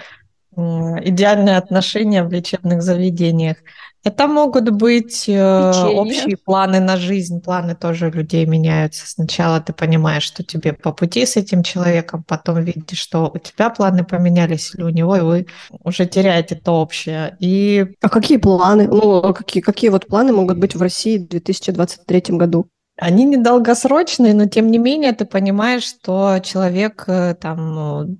идеальные 0.57 1.57
отношения 1.57 2.23
в 2.23 2.31
лечебных 2.31 2.83
заведениях. 2.83 3.57
Это 4.05 4.27
могут 4.27 4.71
быть 4.71 5.27
Печенье. 5.27 6.01
общие 6.01 6.37
планы 6.37 6.81
на 6.81 6.97
жизнь. 6.97 7.41
Планы 7.41 7.77
тоже 7.77 8.11
людей 8.11 8.45
меняются. 8.47 9.07
Сначала 9.07 9.61
ты 9.61 9.73
понимаешь, 9.73 10.25
что 10.25 10.43
тебе 10.43 10.73
по 10.73 10.93
пути 10.93 11.25
с 11.25 11.37
этим 11.37 11.62
человеком, 11.62 12.25
потом 12.27 12.65
видишь, 12.65 12.99
что 12.99 13.31
у 13.33 13.38
тебя 13.38 13.71
планы 13.71 14.05
поменялись 14.05 14.75
или 14.75 14.83
у 14.83 14.88
него, 14.88 15.17
и 15.17 15.21
вы 15.21 15.47
уже 15.85 16.07
теряете 16.07 16.57
то 16.57 16.81
общее. 16.81 17.37
И... 17.38 17.87
А 18.01 18.09
какие 18.09 18.38
планы? 18.38 18.88
Ну, 18.88 19.19
а 19.19 19.33
какие, 19.33 19.62
какие 19.62 19.91
вот 19.91 20.07
планы 20.07 20.33
могут 20.33 20.59
быть 20.59 20.75
в 20.75 20.83
России 20.83 21.19
в 21.19 21.29
2023 21.29 22.37
году? 22.37 22.67
Они 22.97 23.25
недолгосрочные, 23.25 24.35
но 24.35 24.47
тем 24.47 24.71
не 24.71 24.79
менее 24.79 25.12
ты 25.12 25.25
понимаешь, 25.25 25.85
что 25.85 26.38
человек 26.43 27.05
э, 27.07 27.35
там 27.35 28.19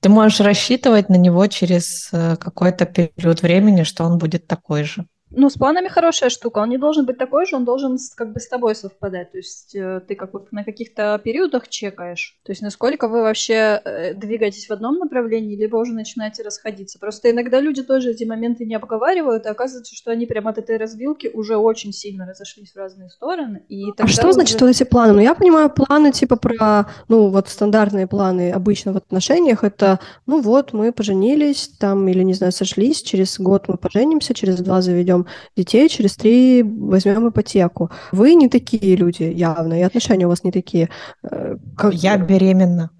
Ты 0.00 0.08
можешь 0.08 0.40
рассчитывать 0.40 1.10
на 1.10 1.16
него 1.16 1.46
через 1.46 2.08
э, 2.12 2.36
какой-то 2.36 2.86
период 2.86 3.42
времени, 3.42 3.82
что 3.82 4.04
он 4.04 4.16
будет 4.16 4.46
такой 4.46 4.84
же. 4.84 5.06
Ну, 5.32 5.48
с 5.48 5.54
планами 5.54 5.88
хорошая 5.88 6.30
штука. 6.30 6.58
Он 6.58 6.68
не 6.68 6.78
должен 6.78 7.06
быть 7.06 7.18
такой 7.18 7.46
же, 7.46 7.56
он 7.56 7.64
должен 7.64 7.98
как 8.16 8.32
бы 8.32 8.40
с 8.40 8.48
тобой 8.48 8.74
совпадать. 8.74 9.30
То 9.30 9.38
есть 9.38 9.74
э, 9.74 10.00
ты 10.06 10.14
как 10.16 10.32
бы 10.32 10.44
на 10.50 10.64
каких-то 10.64 11.20
периодах 11.22 11.68
чекаешь. 11.68 12.38
То 12.44 12.52
есть 12.52 12.62
насколько 12.62 13.08
вы 13.08 13.22
вообще 13.22 13.80
э, 13.84 14.14
двигаетесь 14.14 14.68
в 14.68 14.72
одном 14.72 14.98
направлении, 14.98 15.56
либо 15.56 15.76
уже 15.76 15.92
начинаете 15.92 16.42
расходиться. 16.42 16.98
Просто 16.98 17.30
иногда 17.30 17.60
люди 17.60 17.82
тоже 17.82 18.10
эти 18.10 18.24
моменты 18.24 18.64
не 18.64 18.74
обговаривают, 18.74 19.46
и 19.46 19.48
оказывается, 19.48 19.94
что 19.94 20.10
они 20.10 20.26
прямо 20.26 20.50
от 20.50 20.58
этой 20.58 20.76
развилки 20.76 21.30
уже 21.32 21.56
очень 21.56 21.92
сильно 21.92 22.26
разошлись 22.26 22.72
в 22.72 22.76
разные 22.76 23.08
стороны. 23.10 23.62
И 23.68 23.84
а 23.98 24.06
что 24.08 24.24
уже... 24.24 24.32
значит 24.32 24.60
вот 24.60 24.68
эти 24.68 24.82
планы? 24.82 25.12
Ну, 25.12 25.20
я 25.20 25.34
понимаю, 25.34 25.70
планы 25.70 26.10
типа 26.12 26.36
про, 26.36 26.86
ну, 27.08 27.28
вот 27.28 27.48
стандартные 27.48 28.06
планы 28.06 28.50
обычно 28.50 28.92
в 28.92 28.96
отношениях, 28.96 29.62
это, 29.62 30.00
ну 30.26 30.40
вот, 30.40 30.72
мы 30.72 30.92
поженились, 30.92 31.68
там, 31.78 32.08
или, 32.08 32.22
не 32.22 32.34
знаю, 32.34 32.52
сошлись, 32.52 33.02
через 33.02 33.38
год 33.38 33.68
мы 33.68 33.76
поженимся, 33.76 34.34
через 34.34 34.56
два 34.56 34.82
заведем 34.82 35.19
заведем 35.20 35.26
детей, 35.56 35.88
через 35.88 36.16
три 36.16 36.62
возьмем 36.62 37.28
ипотеку. 37.28 37.90
Вы 38.12 38.34
не 38.34 38.48
такие 38.48 38.96
люди 38.96 39.22
явно, 39.22 39.78
и 39.78 39.82
отношения 39.82 40.26
у 40.26 40.28
вас 40.28 40.44
не 40.44 40.52
такие. 40.52 40.88
Э, 41.22 41.56
как... 41.76 41.94
Я 41.94 42.16
беременна. 42.16 42.90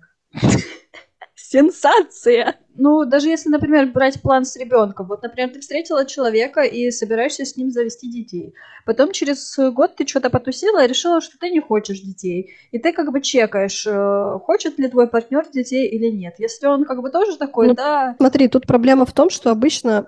Сенсация! 1.34 2.56
Ну, 2.82 3.04
даже 3.04 3.28
если, 3.28 3.50
например, 3.50 3.92
брать 3.92 4.22
план 4.22 4.46
с 4.46 4.56
ребенком. 4.56 5.06
Вот, 5.06 5.22
например, 5.22 5.50
ты 5.50 5.60
встретила 5.60 6.06
человека 6.06 6.62
и 6.62 6.90
собираешься 6.90 7.44
с 7.44 7.54
ним 7.54 7.70
завести 7.70 8.10
детей. 8.10 8.54
Потом 8.86 9.12
через 9.12 9.54
год 9.74 9.96
ты 9.96 10.06
что-то 10.06 10.30
потусила 10.30 10.82
и 10.82 10.88
решила, 10.88 11.20
что 11.20 11.38
ты 11.38 11.50
не 11.50 11.60
хочешь 11.60 12.00
детей. 12.00 12.54
И 12.70 12.78
ты 12.78 12.94
как 12.94 13.12
бы 13.12 13.20
чекаешь, 13.20 13.86
э, 13.86 14.38
хочет 14.46 14.78
ли 14.78 14.88
твой 14.88 15.08
партнер 15.08 15.44
детей 15.52 15.88
или 15.88 16.06
нет. 16.06 16.36
Если 16.38 16.66
он 16.66 16.86
как 16.86 17.02
бы 17.02 17.10
тоже 17.10 17.36
такой, 17.36 17.68
ну, 17.68 17.74
да... 17.74 18.14
Смотри, 18.16 18.48
тут 18.48 18.66
проблема 18.66 19.04
в 19.04 19.12
том, 19.12 19.28
что 19.28 19.50
обычно... 19.50 20.06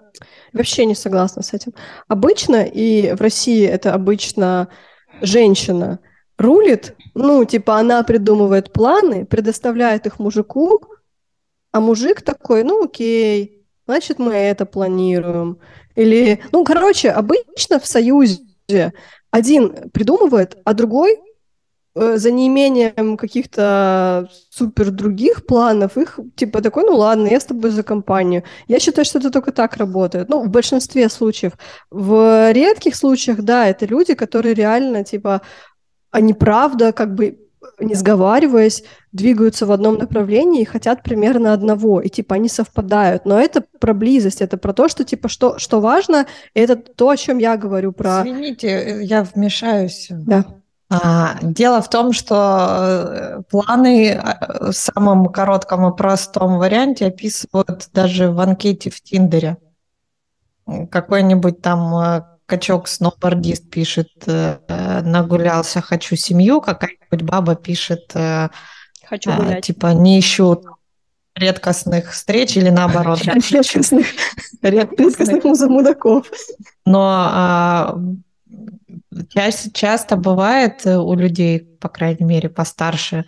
Вообще 0.55 0.87
не 0.87 0.95
согласна 0.95 1.43
с 1.43 1.53
этим. 1.53 1.75
Обычно, 2.09 2.65
и 2.65 3.13
в 3.13 3.21
России 3.21 3.67
это 3.67 3.93
обычно 3.93 4.69
женщина 5.21 5.99
рулит, 6.39 6.95
ну, 7.15 7.45
типа 7.45 7.77
она 7.77 8.03
придумывает 8.03 8.73
планы, 8.73 9.27
предоставляет 9.27 10.07
их 10.07 10.19
мужику, 10.19 10.81
а 11.73 11.81
мужик 11.81 12.23
такой, 12.23 12.65
ну 12.65 12.85
окей, 12.85 13.65
значит, 13.87 14.19
мы 14.19 14.35
это 14.35 14.67
планируем. 14.67 15.59
Или, 15.97 16.41
ну, 16.53 16.65
короче, 16.65 17.11
обычно 17.11 17.81
в 17.81 17.87
союзе 17.87 18.93
один 19.31 19.91
придумывает, 19.91 20.59
а 20.65 20.75
другой 20.75 21.19
э, 21.95 22.17
за 22.19 22.31
неимением 22.31 23.17
каких-то 23.17 24.29
супер 24.51 24.91
других 24.91 25.47
планов, 25.47 25.97
их 25.97 26.19
типа 26.37 26.61
такой, 26.61 26.85
ну 26.85 26.97
ладно, 26.97 27.27
я 27.27 27.41
с 27.41 27.45
тобой 27.45 27.71
за 27.71 27.83
компанию. 27.83 28.45
Я 28.69 28.79
считаю, 28.79 29.05
что 29.05 29.19
это 29.19 29.31
только 29.31 29.53
так 29.53 29.77
работает. 29.77 30.29
Ну, 30.29 30.45
в 30.45 30.49
большинстве 30.49 31.09
случаев. 31.09 31.53
В 31.91 32.53
редких 32.53 32.95
случаях, 32.95 33.43
да, 33.43 33.67
это 33.67 33.87
люди, 33.87 34.15
которые 34.15 34.55
реально, 34.55 35.05
типа, 35.05 35.41
они 36.11 36.35
правда 36.35 36.93
как 36.93 37.15
бы 37.15 37.39
не 37.81 37.95
сговариваясь, 37.95 38.85
двигаются 39.13 39.67
в 39.67 39.73
одном 39.73 39.97
направлении 39.97 40.63
и 40.63 40.67
хотят 40.67 41.03
примерно 41.03 41.53
одного, 41.53 42.01
и 42.01 42.09
типа 42.09 42.37
они 42.37 42.49
совпадают. 42.49 43.25
Но 43.25 43.39
это 43.39 43.63
про 43.81 43.95
близость, 43.95 44.41
это 44.41 44.57
про 44.57 44.73
то, 44.73 44.89
что 44.89 45.05
типа 45.05 45.29
что, 45.29 45.59
что 45.59 45.81
важно, 45.81 46.27
это 46.55 46.77
то, 46.77 47.11
о 47.11 47.17
чем 47.17 47.39
я 47.39 47.57
говорю 47.57 47.93
про... 47.93 48.23
Извините, 48.23 49.01
я 49.03 49.23
вмешаюсь. 49.25 50.09
Да. 50.11 50.45
А, 50.91 51.39
дело 51.41 51.81
в 51.81 51.89
том, 51.89 52.13
что 52.13 52.37
э, 52.39 53.43
планы 53.51 54.11
э, 54.11 54.71
в 54.71 54.73
самом 54.73 55.27
коротком 55.29 55.91
и 55.91 55.97
простом 55.97 56.59
варианте 56.59 57.07
описывают 57.07 57.89
даже 57.95 58.31
в 58.31 58.39
анкете 58.41 58.91
в 58.91 59.01
Тиндере. 59.01 59.57
Какой-нибудь 60.91 61.63
там 61.63 61.95
э, 61.95 62.23
качок 62.53 62.87
сноубордист 62.87 63.71
пишет 63.71 64.11
нагулялся 64.69 65.81
хочу 65.81 66.17
семью 66.17 66.61
какая-нибудь 66.61 67.23
баба 67.23 67.55
пишет 67.55 68.13
хочу 69.09 69.33
гулять. 69.33 69.65
типа 69.65 69.95
не 69.95 70.21
ищу 70.21 70.63
редкостных 71.35 72.13
встреч 72.13 72.59
или 72.59 72.69
наоборот 72.69 73.23
редкостных 73.25 74.07
редкостных 74.61 75.45
мудаков 75.45 76.27
но 76.85 77.01
а, 77.33 77.99
часто 79.73 80.17
бывает 80.17 80.85
у 80.85 81.15
людей 81.15 81.61
по 81.81 81.89
крайней 81.89 82.27
мере 82.27 82.51
постарше 82.51 83.25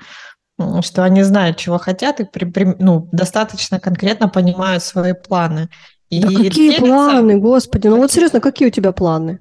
что 0.83 1.03
они 1.03 1.25
знают, 1.25 1.57
чего 1.57 1.79
хотят, 1.79 2.21
и 2.21 2.25
при, 2.25 2.45
при, 2.45 2.77
ну, 2.79 3.09
достаточно 3.11 3.81
конкретно 3.81 4.29
понимают 4.29 4.85
свои 4.85 5.13
планы. 5.13 5.69
И 6.11 6.21
да 6.21 6.29
какие 6.29 6.51
делятся... 6.51 6.85
планы, 6.85 7.39
господи, 7.39 7.87
ну 7.89 7.97
вот 7.97 8.13
серьезно, 8.13 8.41
какие 8.41 8.69
у 8.69 8.71
тебя 8.71 8.93
планы? 8.93 9.41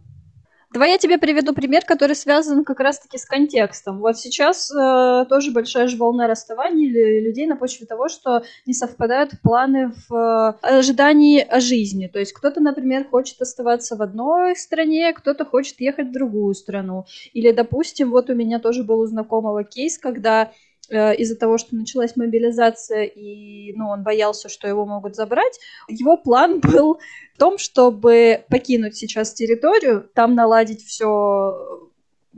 Давай 0.74 0.90
я 0.90 0.98
тебе 0.98 1.20
приведу 1.20 1.54
пример, 1.54 1.84
который 1.86 2.16
связан 2.16 2.66
как 2.66 2.80
раз-таки 2.80 3.20
с 3.20 3.26
контекстом. 3.26 4.00
Вот 4.00 4.18
сейчас 4.18 4.72
э, 4.72 5.26
тоже 5.30 5.52
большая 5.52 5.88
же 5.88 5.98
волна 5.98 6.26
расставаний 6.26 6.88
людей 6.88 7.46
на 7.46 7.56
почве 7.56 7.86
того, 7.86 8.10
что 8.10 8.42
не 8.66 8.74
совпадают 8.74 9.34
планы 9.44 9.94
в 10.10 10.58
э, 10.64 10.80
ожидании 10.80 11.42
о 11.42 11.60
жизни. 11.60 12.08
То 12.08 12.18
есть 12.18 12.34
кто-то, 12.34 12.60
например, 12.60 13.06
хочет 13.08 13.40
оставаться 13.40 13.96
в 13.96 14.02
одной 14.02 14.56
стране, 14.56 15.14
кто-то 15.14 15.46
хочет 15.46 15.80
ехать 15.80 16.08
в 16.08 16.12
другую 16.12 16.56
страну. 16.56 17.06
Или, 17.34 17.52
допустим, 17.52 18.10
вот 18.10 18.32
у 18.32 18.34
меня 18.34 18.58
тоже 18.58 18.84
был 18.84 19.00
у 19.02 19.06
знакомого 19.06 19.64
кейс, 19.64 20.00
когда 20.00 20.54
из-за 20.90 21.36
того, 21.36 21.58
что 21.58 21.76
началась 21.76 22.16
мобилизация, 22.16 23.04
и 23.04 23.74
ну, 23.74 23.90
он 23.90 24.04
боялся, 24.04 24.50
что 24.50 24.68
его 24.68 24.86
могут 24.86 25.16
забрать, 25.16 25.60
его 25.88 26.18
план 26.18 26.60
был 26.62 27.00
в 27.34 27.38
том, 27.38 27.58
чтобы 27.58 28.44
покинуть 28.50 28.98
сейчас 28.98 29.34
территорию, 29.34 30.10
там 30.14 30.36
наладить 30.36 30.84
все 30.84 31.90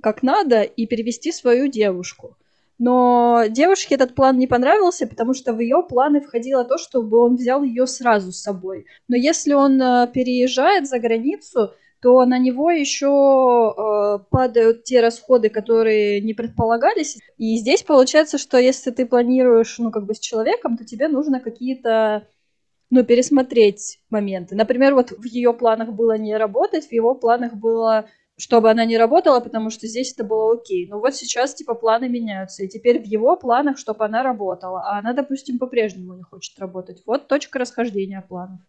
как 0.02 0.24
надо 0.24 0.62
и 0.62 0.86
перевести 0.86 1.32
свою 1.32 1.68
девушку. 1.68 2.38
Но 2.78 3.46
девушке 3.50 3.96
этот 3.96 4.16
план 4.16 4.38
не 4.38 4.48
понравился, 4.48 5.08
потому 5.08 5.34
что 5.34 5.54
в 5.54 5.60
ее 5.60 5.82
планы 5.88 6.20
входило 6.20 6.66
то, 6.66 6.78
чтобы 6.78 7.20
он 7.20 7.38
взял 7.38 7.64
ее 7.64 7.88
сразу 7.88 8.32
с 8.32 8.42
собой. 8.42 8.86
Но 9.08 9.16
если 9.16 9.54
он 9.54 9.82
э, 9.82 10.08
переезжает 10.14 10.88
за 10.88 11.00
границу, 11.00 11.74
то 12.06 12.24
на 12.24 12.38
него 12.38 12.70
еще 12.70 13.08
э, 13.76 14.20
падают 14.30 14.84
те 14.84 15.02
расходы, 15.02 15.50
которые 15.50 16.22
не 16.22 16.36
предполагались. 16.36 17.18
И 17.40 17.58
здесь 17.58 17.82
получается, 17.82 18.38
что 18.38 18.60
если 18.60 18.92
ты 18.92 19.08
планируешь, 19.08 19.80
ну, 19.80 19.90
как 19.90 20.06
бы 20.06 20.14
с 20.14 20.20
человеком, 20.20 20.78
то 20.78 20.86
тебе 20.86 21.08
нужно 21.08 21.40
какие-то 21.40 22.28
ну, 22.92 23.04
пересмотреть 23.04 24.02
моменты. 24.12 24.56
Например, 24.56 24.94
вот 24.94 25.14
в 25.14 25.26
ее 25.26 25.52
планах 25.52 25.94
было 25.94 26.16
не 26.16 26.38
работать, 26.38 26.86
в 26.86 26.92
его 26.92 27.16
планах 27.16 27.56
было 27.56 28.06
чтобы 28.38 28.70
она 28.70 28.84
не 28.84 28.98
работала, 28.98 29.40
потому 29.40 29.70
что 29.70 29.88
здесь 29.88 30.14
это 30.14 30.26
было 30.26 30.54
окей. 30.54 30.88
Но 30.88 31.00
вот 31.00 31.16
сейчас, 31.16 31.56
типа, 31.56 31.74
планы 31.74 32.10
меняются, 32.10 32.64
и 32.66 32.68
теперь 32.68 33.02
в 33.02 33.06
его 33.06 33.38
планах, 33.38 33.78
чтобы 33.78 34.04
она 34.04 34.24
работала, 34.24 34.82
а 34.82 35.00
она, 35.00 35.14
допустим, 35.14 35.58
по-прежнему 35.58 36.16
не 36.16 36.22
хочет 36.22 36.60
работать. 36.60 37.02
Вот 37.06 37.30
точка 37.30 37.60
расхождения 37.60 38.22
планов. 38.22 38.60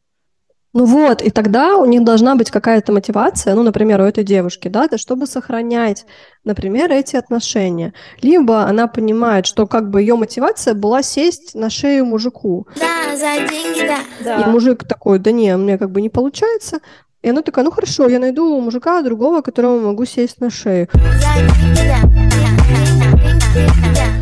Ну 0.77 0.85
вот, 0.85 1.23
и 1.23 1.31
тогда 1.31 1.79
у 1.79 1.87
них 1.87 2.05
должна 2.05 2.35
быть 2.35 2.51
какая-то 2.51 2.93
мотивация, 2.93 3.55
ну, 3.55 3.63
например, 3.63 4.03
у 4.03 4.05
этой 4.05 4.25
девушки, 4.25 4.69
да, 4.69 4.87
чтобы 4.97 5.27
сохранять, 5.27 6.05
например, 6.45 6.93
эти 6.93 7.17
отношения. 7.17 7.95
Либо 8.21 8.65
она 8.65 8.87
понимает, 8.87 9.47
что 9.47 9.67
как 9.67 9.89
бы 9.89 10.03
ее 10.03 10.17
мотивация 10.17 10.75
была 10.75 11.03
сесть 11.03 11.55
на 11.55 11.71
шею 11.71 12.05
мужику. 12.05 12.67
Да, 12.79 13.17
за 13.17 13.49
деньги, 13.49 13.91
да. 14.23 14.43
И 14.43 14.51
мужик 14.51 14.87
такой, 14.87 15.19
да 15.19 15.31
не, 15.31 15.57
мне 15.57 15.79
как 15.79 15.91
бы 15.91 16.03
не 16.03 16.11
получается. 16.11 16.81
И 17.23 17.31
она 17.31 17.41
такая, 17.41 17.65
ну 17.65 17.71
хорошо, 17.71 18.07
я 18.09 18.19
найду 18.19 18.61
мужика 18.61 19.01
другого, 19.01 19.41
которому 19.41 19.81
могу 19.81 20.05
сесть 20.05 20.43
на 20.43 20.51
шею. 20.51 20.89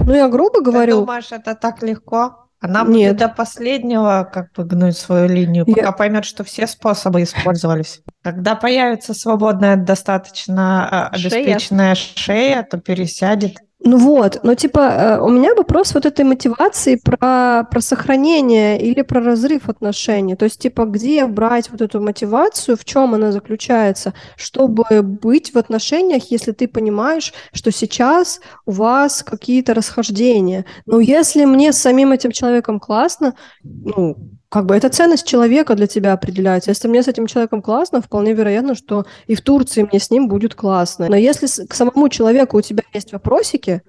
Ну, 0.07 0.15
я 0.15 0.29
грубо 0.29 0.61
говорю... 0.61 1.01
Ты 1.01 1.01
думаешь, 1.01 1.33
это 1.33 1.57
так 1.57 1.83
легко? 1.83 2.44
Она 2.65 2.83
Нет. 2.85 3.13
будет 3.13 3.17
до 3.17 3.29
последнего 3.29 4.27
как 4.33 4.51
бы 4.53 4.65
гнуть 4.65 4.97
свою 4.97 5.29
линию, 5.29 5.67
пока 5.67 5.83
Я... 5.83 5.93
поймет, 5.93 6.25
что 6.25 6.45
все 6.45 6.67
способы 6.67 7.23
использовались. 7.23 8.01
Когда 8.23 8.55
появится 8.55 9.13
свободная, 9.13 9.77
достаточно 9.77 10.89
а, 10.89 11.09
обеспеченная 11.09 11.95
шея, 11.95 12.15
шея 12.17 12.63
то 12.63 12.79
пересядет 12.79 13.59
ну 13.87 13.99
вот, 13.99 14.41
но 14.43 14.55
типа 14.55 14.79
э, 14.81 15.21
у 15.21 15.29
меня 15.29 15.55
вопрос 15.55 15.93
вот 15.93 16.07
этой 16.07 16.25
мотивации 16.25 16.97
про, 16.97 17.65
про 17.71 17.81
сохранение 17.83 18.81
или 18.81 19.03
про 19.03 19.21
разрыв 19.21 19.69
отношений. 19.69 20.37
То 20.37 20.47
есть 20.47 20.59
типа 20.59 20.87
где 20.87 21.27
брать 21.27 21.71
вот 21.71 21.83
эту 21.83 22.01
мотивацию, 22.01 22.79
в 22.79 22.85
чем 22.87 23.13
она 23.13 23.31
заключается, 23.31 24.15
чтобы 24.39 25.03
быть 25.03 25.53
в 25.53 25.59
отношениях, 25.59 26.31
если 26.31 26.53
ты 26.53 26.67
понимаешь, 26.67 27.35
что 27.53 27.71
сейчас 27.71 28.41
у 28.65 28.71
вас 28.71 29.23
какие-то 29.23 29.75
расхождения. 29.75 30.65
Но 30.87 30.99
если 30.99 31.45
мне 31.45 31.71
с 31.71 31.79
самим 31.79 32.13
этим 32.13 32.33
человеком 32.33 32.81
классно, 32.81 33.35
ну, 33.63 34.17
как 34.55 34.67
бы 34.67 34.77
это 34.77 34.89
ценность 34.89 35.27
человека 35.27 35.75
для 35.75 35.89
тебя 35.89 36.13
определяется. 36.13 36.71
Если 36.71 36.87
мне 36.87 37.03
с 37.03 37.09
этим 37.09 37.27
человеком 37.27 37.61
классно, 37.61 38.01
вполне 38.01 38.35
вероятно, 38.35 38.77
что 38.77 39.05
и 39.27 39.35
в 39.35 39.41
Турции 39.41 39.83
мне 39.83 39.99
с 39.99 40.13
ним 40.13 40.29
будет 40.29 40.55
классно. 40.55 41.09
Но 41.09 41.17
если 41.17 41.49
к 41.67 41.75
самому 41.75 42.09
человеку 42.09 42.59
у 42.59 42.61
тебя 42.61 42.85
есть 42.93 43.13
вопросики... 43.13 43.83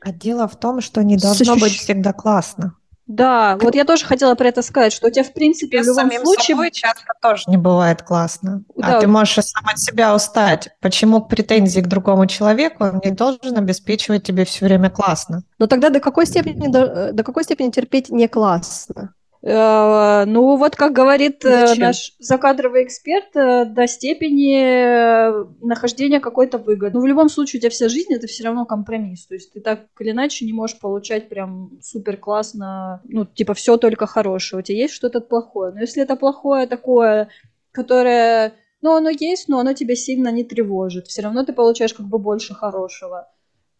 А 0.00 0.12
дело 0.12 0.46
в 0.46 0.54
том, 0.54 0.80
что 0.80 1.02
не 1.02 1.16
должно 1.16 1.56
существ... 1.56 1.60
быть 1.60 1.72
всегда 1.72 2.12
классно. 2.12 2.76
Да, 3.08 3.58
вот 3.60 3.74
я 3.74 3.84
тоже 3.84 4.04
хотела 4.04 4.36
про 4.36 4.46
это 4.46 4.62
сказать, 4.62 4.92
что 4.92 5.08
у 5.08 5.10
тебя, 5.10 5.24
в 5.24 5.32
принципе, 5.32 5.78
Без 5.78 5.86
в 5.86 5.88
любом 5.88 6.10
самим 6.10 6.24
случае... 6.24 6.54
собой 6.54 6.70
часто 6.70 7.02
тоже 7.20 7.42
не 7.48 7.56
бывает 7.56 8.02
классно. 8.02 8.62
Да. 8.76 8.98
А 8.98 9.00
ты 9.00 9.08
можешь 9.08 9.44
сам 9.44 9.66
от 9.66 9.80
себя 9.80 10.14
устать. 10.14 10.68
Почему 10.80 11.20
претензии 11.20 11.80
к 11.80 11.88
другому 11.88 12.28
человеку 12.28 12.84
он 12.84 13.00
не 13.04 13.10
должен 13.10 13.58
обеспечивать 13.58 14.22
тебе 14.22 14.44
все 14.44 14.66
время 14.66 14.88
классно? 14.88 15.42
Но 15.58 15.66
тогда 15.66 15.88
до 15.88 15.98
какой 15.98 16.26
степени, 16.26 16.68
до, 16.68 17.12
до 17.12 17.24
какой 17.24 17.42
степени 17.42 17.70
терпеть 17.70 18.08
не 18.08 18.28
классно? 18.28 19.14
Э, 19.42 20.24
Ну, 20.24 20.56
вот 20.56 20.76
как 20.76 20.92
говорит 20.92 21.44
э, 21.44 21.66
Зачем? 21.66 21.86
наш 21.86 22.12
закадровый 22.20 22.84
эксперт, 22.84 23.34
э, 23.34 23.64
до 23.64 23.86
степени 23.88 25.64
нахождения 25.66 26.20
какой-то 26.20 26.58
выгоды. 26.58 26.94
Но 26.94 27.00
в 27.00 27.06
любом 27.06 27.28
случае 27.28 27.58
у 27.58 27.62
тебя 27.62 27.70
вся 27.70 27.88
жизнь 27.88 28.12
это 28.14 28.26
все 28.26 28.44
равно 28.44 28.64
компромисс. 28.64 29.26
То 29.26 29.34
есть 29.34 29.52
ты 29.52 29.60
так 29.60 29.80
или 29.98 30.12
иначе 30.12 30.44
не 30.44 30.52
можешь 30.52 30.78
получать 30.78 31.28
прям 31.28 31.72
супер 31.82 32.16
классно, 32.16 33.00
ну, 33.04 33.24
типа 33.24 33.54
все 33.54 33.76
только 33.76 34.06
хорошее. 34.06 34.60
У 34.60 34.62
тебя 34.62 34.78
есть 34.78 34.94
что-то 34.94 35.20
плохое. 35.20 35.72
Но 35.72 35.80
если 35.80 36.02
это 36.02 36.14
плохое 36.14 36.66
такое, 36.66 37.28
которое, 37.72 38.52
ну, 38.80 38.94
оно 38.94 39.10
есть, 39.10 39.48
но 39.48 39.58
оно 39.58 39.72
тебя 39.72 39.96
сильно 39.96 40.30
не 40.30 40.44
тревожит, 40.44 41.08
все 41.08 41.22
равно 41.22 41.44
ты 41.44 41.52
получаешь 41.52 41.94
как 41.94 42.06
бы 42.06 42.18
больше 42.18 42.54
хорошего 42.54 43.28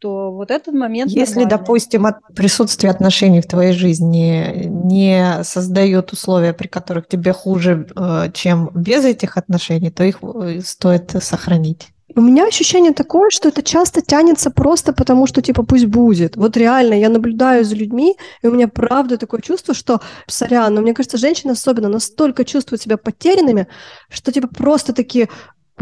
то 0.02 0.32
вот 0.32 0.50
этот 0.50 0.74
момент 0.74 1.12
Если, 1.12 1.40
нормальный. 1.40 1.58
допустим, 1.58 2.06
от 2.06 2.16
присутствие 2.34 2.90
отношений 2.90 3.40
в 3.40 3.46
твоей 3.46 3.72
жизни 3.72 4.64
не 4.66 5.44
создает 5.44 6.12
условия, 6.12 6.52
при 6.52 6.66
которых 6.66 7.06
тебе 7.06 7.32
хуже, 7.32 7.86
э, 7.96 8.30
чем 8.34 8.70
без 8.74 9.04
этих 9.04 9.36
отношений, 9.36 9.90
то 9.90 10.02
их 10.02 10.18
э, 10.22 10.60
стоит 10.64 11.14
сохранить. 11.22 11.88
У 12.16 12.20
меня 12.20 12.46
ощущение 12.46 12.92
такое, 12.92 13.30
что 13.30 13.48
это 13.48 13.62
часто 13.62 14.02
тянется 14.02 14.50
просто 14.50 14.92
потому, 14.92 15.28
что 15.28 15.40
типа 15.40 15.62
пусть 15.62 15.86
будет. 15.86 16.36
Вот 16.36 16.56
реально, 16.56 16.94
я 16.94 17.08
наблюдаю 17.08 17.64
за 17.64 17.76
людьми, 17.76 18.16
и 18.42 18.48
у 18.48 18.52
меня 18.52 18.66
правда 18.66 19.16
такое 19.16 19.40
чувство, 19.40 19.72
что, 19.72 20.00
сорян, 20.26 20.74
но 20.74 20.80
мне 20.80 20.94
кажется, 20.94 21.16
женщины 21.16 21.52
особенно 21.52 21.88
настолько 21.88 22.44
чувствуют 22.44 22.82
себя 22.82 22.96
потерянными, 22.96 23.68
что 24.10 24.32
типа 24.32 24.48
просто 24.48 24.92
такие, 24.92 25.28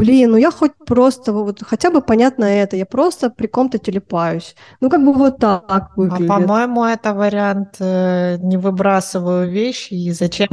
блин, 0.00 0.30
ну 0.32 0.36
я 0.38 0.50
хоть 0.50 0.72
просто, 0.86 1.32
вот 1.32 1.62
хотя 1.62 1.90
бы 1.90 2.00
понятно 2.02 2.44
это, 2.44 2.76
я 2.76 2.86
просто 2.86 3.30
при 3.30 3.46
ком-то 3.46 3.78
телепаюсь. 3.78 4.54
Ну 4.80 4.90
как 4.90 5.04
бы 5.04 5.12
вот 5.12 5.38
так 5.38 5.64
А, 5.68 5.88
выглядит. 5.96 6.28
по-моему, 6.28 6.84
это 6.84 7.14
вариант 7.14 7.76
э, 7.80 8.36
не 8.38 8.56
выбрасываю 8.56 9.50
вещи, 9.50 9.94
и 9.94 10.10
зачем 10.12 10.48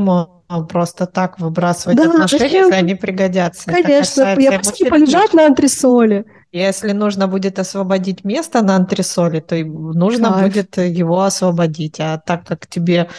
просто 0.69 1.05
так 1.07 1.39
выбрасывать 1.39 1.97
Да, 1.97 2.03
отношения, 2.09 2.39
зачем? 2.45 2.61
если 2.65 2.75
они 2.75 2.95
пригодятся. 2.95 3.71
Конечно, 3.71 4.21
я 4.23 4.33
и 4.33 4.49
просто 4.53 4.71
мужчин, 4.71 4.87
и 4.87 4.89
полежать 4.89 5.33
на 5.33 5.45
антресоле. 5.47 6.25
Если 6.53 6.93
нужно 6.93 7.27
будет 7.27 7.59
освободить 7.59 8.23
место 8.23 8.61
на 8.61 8.75
антресоле, 8.77 9.41
то 9.41 9.55
нужно 9.57 10.29
Кайф. 10.31 10.43
будет 10.47 10.77
его 10.77 11.21
освободить. 11.21 11.99
А 11.99 12.17
так 12.25 12.47
как 12.47 12.67
тебе 12.67 13.09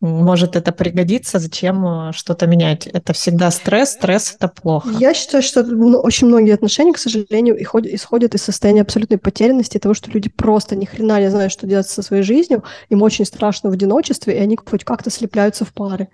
может 0.00 0.54
это 0.54 0.70
пригодиться, 0.72 1.38
зачем 1.38 1.84
э, 1.86 2.12
что-то 2.12 2.46
менять? 2.46 2.86
Это 2.86 3.12
всегда 3.12 3.50
стресс, 3.50 3.92
стресс 3.92 4.36
это 4.36 4.48
плохо. 4.48 4.90
Я 4.98 5.12
считаю, 5.12 5.42
что 5.42 5.64
ну, 5.64 5.98
очень 5.98 6.28
многие 6.28 6.54
отношения, 6.54 6.92
к 6.92 6.98
сожалению, 6.98 7.62
исходят, 7.62 8.34
из 8.34 8.42
состояния 8.42 8.82
абсолютной 8.82 9.18
потерянности, 9.18 9.78
того, 9.78 9.94
что 9.94 10.10
люди 10.10 10.28
просто 10.28 10.76
ни 10.76 10.84
хрена 10.84 11.20
не 11.20 11.30
знают, 11.30 11.52
что 11.52 11.66
делать 11.66 11.88
со 11.88 12.02
своей 12.02 12.22
жизнью, 12.22 12.62
им 12.88 13.02
очень 13.02 13.24
страшно 13.24 13.70
в 13.70 13.72
одиночестве, 13.72 14.36
и 14.36 14.40
они 14.40 14.56
хоть 14.56 14.84
как-то 14.84 15.10
слепляются 15.10 15.64
в 15.64 15.72
пары. 15.72 16.08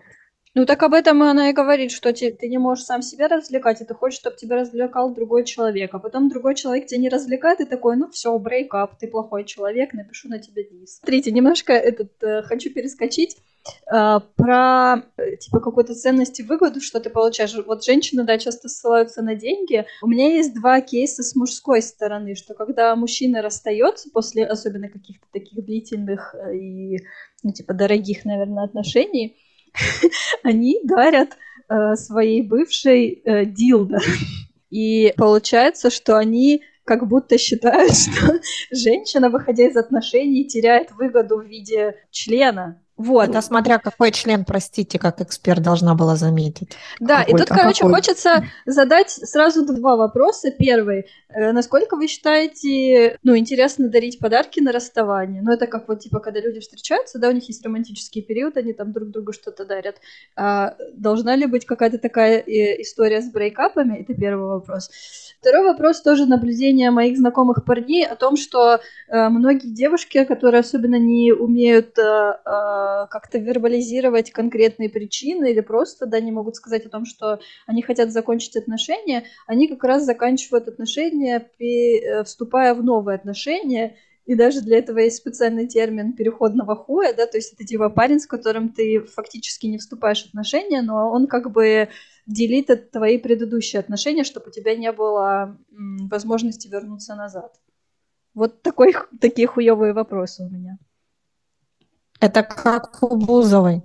Ну 0.55 0.67
так 0.67 0.85
об 0.85 0.95
этом 0.95 1.21
она 1.25 1.51
и 1.51 1.53
говорит, 1.53 1.91
что 1.91 2.13
те- 2.13 2.31
ты 2.31 2.49
не 2.49 2.59
можешь 2.59 2.85
сам 2.85 3.03
себя 3.03 3.27
развлекать, 3.27 3.81
и 3.81 3.85
ты 3.85 3.93
хочешь, 3.93 4.21
чтобы 4.21 4.37
тебя 4.37 4.57
развлекал 4.57 5.13
другой 5.13 5.45
человек. 5.45 5.93
А 5.95 5.99
потом 5.99 6.29
другой 6.29 6.55
человек 6.55 6.87
тебя 6.87 7.01
не 7.01 7.09
развлекает, 7.09 7.61
и 7.61 7.65
такой, 7.65 7.97
ну 7.97 8.09
все, 8.09 8.39
брейкап, 8.39 8.97
ты 8.97 9.09
плохой 9.09 9.45
человек, 9.45 9.93
напишу 9.95 10.29
на 10.29 10.39
тебя 10.39 10.63
дис. 10.63 10.99
Смотрите, 10.99 11.33
немножко 11.33 11.73
этот 11.73 12.23
э, 12.23 12.43
хочу 12.43 12.73
перескочить 12.73 13.37
э, 13.93 14.21
про 14.37 15.03
э, 15.17 15.37
типа 15.39 15.59
какой-то 15.59 15.93
ценности 15.93 16.43
выгоду, 16.43 16.81
что 16.81 17.01
ты 17.01 17.11
получаешь. 17.11 17.53
Вот 17.67 17.85
женщины, 17.85 18.23
да, 18.23 18.39
часто 18.39 18.69
ссылаются 18.69 19.23
на 19.23 19.35
деньги. 19.35 19.85
У 20.03 20.07
меня 20.07 20.37
есть 20.37 20.55
два 20.55 20.81
кейса 20.81 21.25
с 21.25 21.35
мужской 21.35 21.83
стороны, 21.83 22.37
что 22.37 22.55
когда 22.55 22.95
мужчина 22.95 23.43
расстается 23.43 24.09
после 24.13 24.47
особенно 24.47 24.89
каких-то 24.89 25.27
таких 25.33 25.65
длительных 25.65 26.37
э, 26.37 26.55
и, 26.55 26.99
ну, 27.43 27.53
типа, 27.53 27.75
дорогих, 27.75 28.25
наверное, 28.25 28.65
отношений, 28.65 29.37
они 30.43 30.81
дарят 30.85 31.37
э, 31.69 31.95
своей 31.97 32.43
бывшей 32.43 33.23
э, 33.25 33.45
дилдо. 33.45 33.99
И 34.71 35.15
получается, 35.17 35.91
что 35.91 36.17
они 36.17 36.63
как 36.85 37.09
будто 37.09 37.39
считают, 37.39 37.95
что 37.97 38.41
женщина, 38.71 39.31
выходя 39.31 39.67
из 39.67 39.77
отношений, 39.77 40.47
теряет 40.47 40.93
выгоду 40.93 41.39
в 41.39 41.45
виде 41.45 41.97
члена. 42.11 42.81
Вот. 42.97 43.31
Это 43.31 43.41
смотря 43.41 43.79
какой 43.79 44.13
член, 44.13 44.45
простите, 44.45 45.01
как 45.01 45.21
эксперт 45.21 45.61
должна 45.61 45.95
была 45.95 46.15
заметить. 46.15 46.77
Да, 47.01 47.23
и 47.23 47.33
тут, 47.33 47.41
Какой-то, 47.41 47.55
короче, 47.55 47.81
какой? 47.81 47.95
хочется 47.95 48.45
задать 48.67 49.11
сразу 49.11 49.67
два 49.67 49.97
вопроса. 49.97 50.53
Первый. 50.53 51.07
Э, 51.35 51.53
Насколько 51.53 51.97
вы 51.97 52.07
считаете, 52.07 53.19
ну, 53.23 53.37
интересно 53.37 53.89
дарить 53.89 54.19
подарки 54.19 54.61
на 54.61 54.73
расставание? 54.73 55.43
Ну, 55.43 55.53
это 55.53 55.67
как 55.67 55.89
вот, 55.89 56.01
типа, 56.01 56.21
когда 56.21 56.41
люди 56.41 56.61
встречаются, 56.61 57.19
да, 57.19 57.29
у 57.29 57.33
них 57.33 57.47
есть 57.49 57.65
романтический 57.65 58.23
период, 58.23 58.57
они 58.57 58.73
там 58.73 58.93
друг 58.93 59.11
другу 59.11 59.33
что-то 59.33 59.65
дарят. 59.65 59.97
А 60.37 60.77
должна 60.93 61.37
ли 61.37 61.47
быть 61.47 61.67
какая-то 61.67 61.99
такая 61.99 62.39
э, 62.39 62.81
история 62.83 63.21
с 63.21 63.31
брейкапами? 63.31 63.99
Это 64.03 64.15
первый 64.15 64.47
вопрос. 64.47 64.91
Второй 65.41 65.65
вопрос 65.65 66.01
тоже 66.01 66.27
наблюдение 66.27 66.91
моих 66.91 67.19
знакомых 67.19 67.65
парней 67.65 68.07
о 68.07 68.17
том, 68.17 68.37
что 68.37 68.81
э, 69.09 69.29
многие 69.29 69.69
девушки, 69.69 70.25
которые 70.25 70.61
особенно 70.61 70.99
не 70.99 71.33
умеют 71.33 71.99
э, 71.99 72.03
э, 72.03 73.07
как-то 73.11 73.39
вербализировать 73.39 74.31
конкретные 74.31 74.89
причины 74.89 75.51
или 75.51 75.61
просто, 75.61 76.07
да, 76.07 76.21
не 76.21 76.33
могут 76.33 76.57
сказать 76.57 76.87
о 76.87 76.89
том, 76.89 77.05
что 77.05 77.41
они 77.67 77.83
хотят 77.83 78.13
закончить 78.13 78.57
отношения, 78.57 79.25
они 79.47 79.69
как 79.69 79.85
раз 79.85 80.05
заканчивают 80.05 80.69
отношения, 80.69 81.24
при- 81.41 82.01
э, 82.01 82.25
вступая 82.25 82.75
в 82.75 82.83
новые 82.83 83.17
отношения, 83.17 83.97
и 84.27 84.35
даже 84.35 84.63
для 84.63 84.79
этого 84.79 84.99
есть 84.99 85.19
специальный 85.19 85.67
термин 85.67 86.15
переходного 86.15 86.77
хуя, 86.77 87.13
да, 87.13 87.27
то 87.27 87.37
есть 87.37 87.53
это 87.53 87.65
типа 87.65 87.91
парень, 87.91 88.21
с 88.21 88.27
которым 88.27 88.71
ты 88.71 89.01
фактически 89.01 89.67
не 89.67 89.79
вступаешь 89.79 90.25
в 90.25 90.29
отношения, 90.29 90.81
но 90.83 91.11
он 91.11 91.27
как 91.27 91.51
бы 91.51 91.89
делит 92.27 92.71
от 92.71 92.91
твои 92.91 93.19
предыдущие 93.19 93.81
отношения, 93.81 94.25
чтобы 94.25 94.49
у 94.49 94.51
тебя 94.51 94.75
не 94.77 94.91
было 94.93 95.59
возможности 96.11 96.69
вернуться 96.69 97.15
назад. 97.15 97.61
Вот 98.33 98.63
такой, 98.63 98.95
такие 99.21 99.47
хуевые 99.47 99.93
вопросы 99.93 100.43
у 100.43 100.49
меня. 100.49 100.79
Это 102.21 102.43
как 102.43 103.03
у 103.03 103.17
Бузовой. 103.17 103.83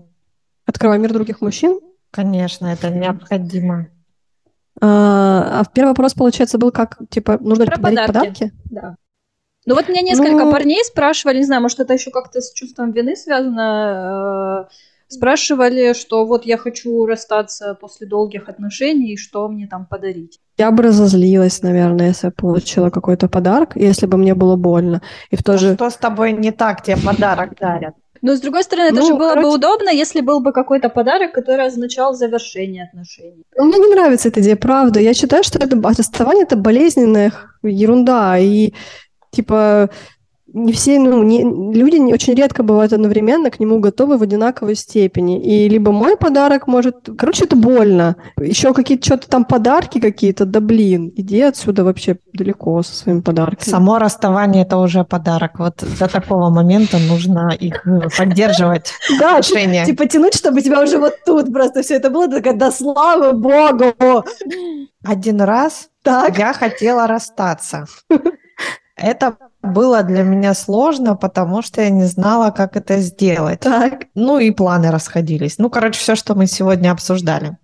Открывай 0.66 1.00
мир 1.00 1.12
других 1.12 1.42
мужчин. 1.42 1.80
Конечно, 2.12 2.68
это 2.68 2.90
необходимо. 2.90 3.90
А, 4.82 5.62
а 5.62 5.66
первый 5.74 5.90
вопрос, 5.90 6.14
получается, 6.14 6.58
был 6.58 6.72
как, 6.72 6.98
типа, 7.10 7.38
нужно 7.42 7.66
Про 7.66 7.76
подарить 7.78 8.08
подарки. 8.08 8.28
подарки? 8.28 8.54
Да. 8.66 8.96
Ну 9.66 9.76
вот 9.76 9.90
меня 9.90 10.02
несколько 10.02 10.46
Ну- 10.46 10.52
парней 10.52 10.84
спрашивали, 10.84 11.38
не 11.38 11.44
знаю, 11.44 11.62
может 11.62 11.80
это 11.80 11.94
еще 11.94 12.12
как-то 12.12 12.42
с 12.42 12.54
чувством 12.54 12.92
вины 12.92 13.16
связано, 13.16 14.68
э, 14.70 14.74
спрашивали, 15.10 15.94
что 15.94 16.26
вот 16.26 16.46
я 16.46 16.58
хочу 16.58 17.06
расстаться 17.06 17.76
после 17.80 18.08
долгих 18.08 18.48
отношений, 18.48 19.18
что 19.18 19.48
мне 19.50 19.68
там 19.68 19.86
подарить. 19.86 20.40
Я 20.58 20.72
бы 20.72 20.84
разозлилась, 20.84 21.62
наверное, 21.62 22.08
если 22.08 22.28
я 22.28 22.32
получила 22.32 22.90
какой-то 22.90 23.28
подарок, 23.28 23.76
если 23.76 24.06
бы 24.06 24.18
мне 24.18 24.34
было 24.34 24.56
больно. 24.56 25.02
И 25.30 25.36
в 25.36 25.44
то 25.44 25.58
же... 25.58 25.76
Что 25.76 25.90
с 25.90 25.98
тобой 25.98 26.32
не 26.32 26.52
так? 26.52 26.84
Тебе 26.84 26.98
подарок 26.98 27.56
дарят. 27.60 27.96
Но 28.22 28.36
с 28.36 28.42
другой 28.42 28.64
стороны, 28.64 28.88
это 28.88 29.00
Ну, 29.00 29.08
же 29.08 29.14
было 29.14 29.30
бы 29.30 29.34
короче- 29.36 29.56
удобно, 29.56 29.90
если 29.90 30.22
был 30.22 30.40
бы 30.42 30.52
какой-то 30.52 30.90
подарок, 30.90 31.32
который 31.32 31.66
означал 31.68 32.14
завершение 32.14 32.84
отношений. 32.86 33.44
Мне 33.58 33.78
не 33.78 33.88
нравится 33.96 34.28
эта 34.30 34.42
идея, 34.42 34.56
правда. 34.56 35.00
Я 35.00 35.14
считаю, 35.14 35.44
что 35.44 35.60
это 35.60 35.76
расставание– 35.98 36.44
это 36.46 36.56
болезненная 36.56 37.32
ерунда. 37.64 38.38
И, 38.40 38.74
типа, 39.32 39.90
не 40.54 40.74
все, 40.74 41.00
ну, 41.00 41.24
не, 41.24 41.44
люди 41.44 41.98
не, 41.98 42.14
очень 42.14 42.34
редко 42.34 42.64
бывают 42.64 42.94
одновременно 42.94 43.50
к 43.52 43.60
нему 43.60 43.80
готовы 43.80 44.18
в 44.18 44.24
одинаковой 44.24 44.76
степени. 44.76 45.42
И 45.42 45.70
либо 45.70 45.92
мой 45.92 46.18
подарок 46.18 46.68
может... 46.68 47.10
Короче, 47.18 47.46
это 47.46 47.56
больно. 47.56 48.16
Еще 48.38 48.74
какие-то 48.74 49.06
что-то 49.06 49.30
там 49.30 49.46
подарки 49.46 50.00
какие-то, 50.00 50.46
да 50.46 50.60
блин, 50.60 51.12
иди 51.16 51.42
отсюда 51.42 51.84
вообще 51.84 52.18
далеко 52.34 52.82
со 52.84 52.96
своими 52.96 53.22
подарками. 53.22 53.70
Само 53.70 54.00
расставание 54.00 54.64
это 54.64 54.78
уже 54.78 55.04
подарок. 55.04 55.60
Вот 55.60 55.84
до 56.00 56.08
такого 56.08 56.50
момента 56.50 56.98
нужно 56.98 57.50
их 57.60 57.86
э, 57.88 58.02
поддерживать 58.18 58.94
Да, 59.20 59.38
отношения. 59.38 59.86
типа 59.86 60.08
тянуть, 60.08 60.36
чтобы 60.36 60.62
тебя 60.62 60.82
уже 60.82 60.98
вот 60.98 61.16
тут 61.26 61.52
просто 61.54 61.82
все 61.82 61.96
это 61.96 62.10
было, 62.10 62.28
такая, 62.28 62.54
да 62.56 62.72
слава 62.72 63.32
богу! 63.34 64.26
Один 65.06 65.42
раз 65.42 65.90
Так, 66.04 66.38
я 66.38 66.54
хотела 66.54 67.08
расстаться. 67.08 67.86
Это 68.96 69.38
было 69.62 70.04
для 70.04 70.24
меня 70.24 70.54
сложно, 70.54 71.16
потому 71.16 71.62
что 71.62 71.82
я 71.82 71.90
не 71.90 72.06
знала, 72.06 72.52
как 72.52 72.76
это 72.76 73.00
сделать. 73.00 73.60
так. 73.60 74.06
Ну 74.16 74.40
и 74.40 74.52
планы 74.52 74.92
расходились. 74.92 75.58
Ну, 75.58 75.70
короче, 75.70 76.00
все, 76.00 76.16
что 76.16 76.36
мы 76.36 76.48
сегодня 76.48 76.92
обсуждали. 76.92 77.58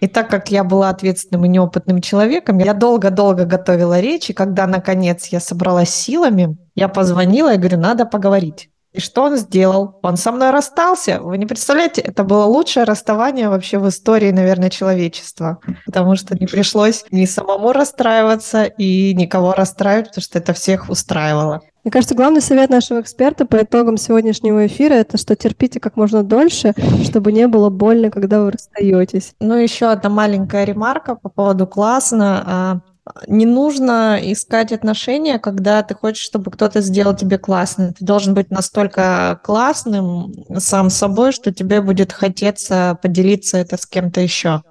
И 0.00 0.06
так 0.06 0.28
как 0.28 0.50
я 0.50 0.64
была 0.64 0.90
ответственным 0.90 1.46
и 1.46 1.48
неопытным 1.48 2.00
человеком, 2.00 2.58
я 2.58 2.74
долго-долго 2.74 3.46
готовила 3.46 4.00
речь, 4.00 4.28
и 4.28 4.34
когда, 4.34 4.66
наконец, 4.66 5.26
я 5.28 5.40
собралась 5.40 5.90
силами, 5.90 6.56
я 6.74 6.88
позвонила 6.88 7.54
и 7.54 7.56
говорю, 7.56 7.78
надо 7.78 8.04
поговорить. 8.04 8.68
И 8.94 9.00
что 9.00 9.24
он 9.24 9.36
сделал? 9.36 9.98
Он 10.02 10.16
со 10.16 10.30
мной 10.30 10.50
расстался. 10.50 11.20
Вы 11.20 11.36
не 11.36 11.46
представляете, 11.46 12.00
это 12.00 12.22
было 12.22 12.44
лучшее 12.44 12.84
расставание 12.84 13.48
вообще 13.48 13.78
в 13.78 13.88
истории, 13.88 14.30
наверное, 14.30 14.70
человечества. 14.70 15.58
Потому 15.84 16.14
что 16.14 16.38
не 16.38 16.46
пришлось 16.46 17.04
ни 17.10 17.24
самому 17.24 17.72
расстраиваться 17.72 18.62
и 18.62 19.12
никого 19.14 19.52
расстраивать, 19.52 20.10
потому 20.10 20.22
что 20.22 20.38
это 20.38 20.52
всех 20.52 20.88
устраивало. 20.88 21.60
Мне 21.82 21.90
кажется, 21.90 22.14
главный 22.14 22.40
совет 22.40 22.70
нашего 22.70 23.00
эксперта 23.00 23.44
по 23.44 23.60
итогам 23.60 23.96
сегодняшнего 23.96 24.64
эфира 24.66 24.94
это, 24.94 25.18
что 25.18 25.34
терпите 25.34 25.80
как 25.80 25.96
можно 25.96 26.22
дольше, 26.22 26.72
чтобы 27.02 27.32
не 27.32 27.48
было 27.48 27.70
больно, 27.70 28.10
когда 28.10 28.42
вы 28.42 28.52
расстаетесь. 28.52 29.34
Ну, 29.40 29.56
еще 29.56 29.86
одна 29.86 30.08
маленькая 30.08 30.64
ремарка 30.64 31.16
по 31.16 31.28
поводу 31.28 31.66
классно. 31.66 32.80
Не 33.26 33.44
нужно 33.44 34.18
искать 34.22 34.72
отношения, 34.72 35.38
когда 35.38 35.82
ты 35.82 35.94
хочешь, 35.94 36.24
чтобы 36.24 36.50
кто-то 36.50 36.80
сделал 36.80 37.14
тебе 37.14 37.36
классно. 37.36 37.92
Ты 37.92 38.04
должен 38.04 38.32
быть 38.32 38.50
настолько 38.50 39.40
классным 39.44 40.32
сам 40.56 40.88
собой, 40.88 41.32
что 41.32 41.52
тебе 41.52 41.82
будет 41.82 42.12
хотеться 42.12 42.98
поделиться 43.02 43.58
это 43.58 43.76
с 43.76 43.84
кем-то 43.84 44.22
еще. 44.22 44.62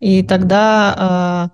И 0.00 0.22
тогда 0.22 1.50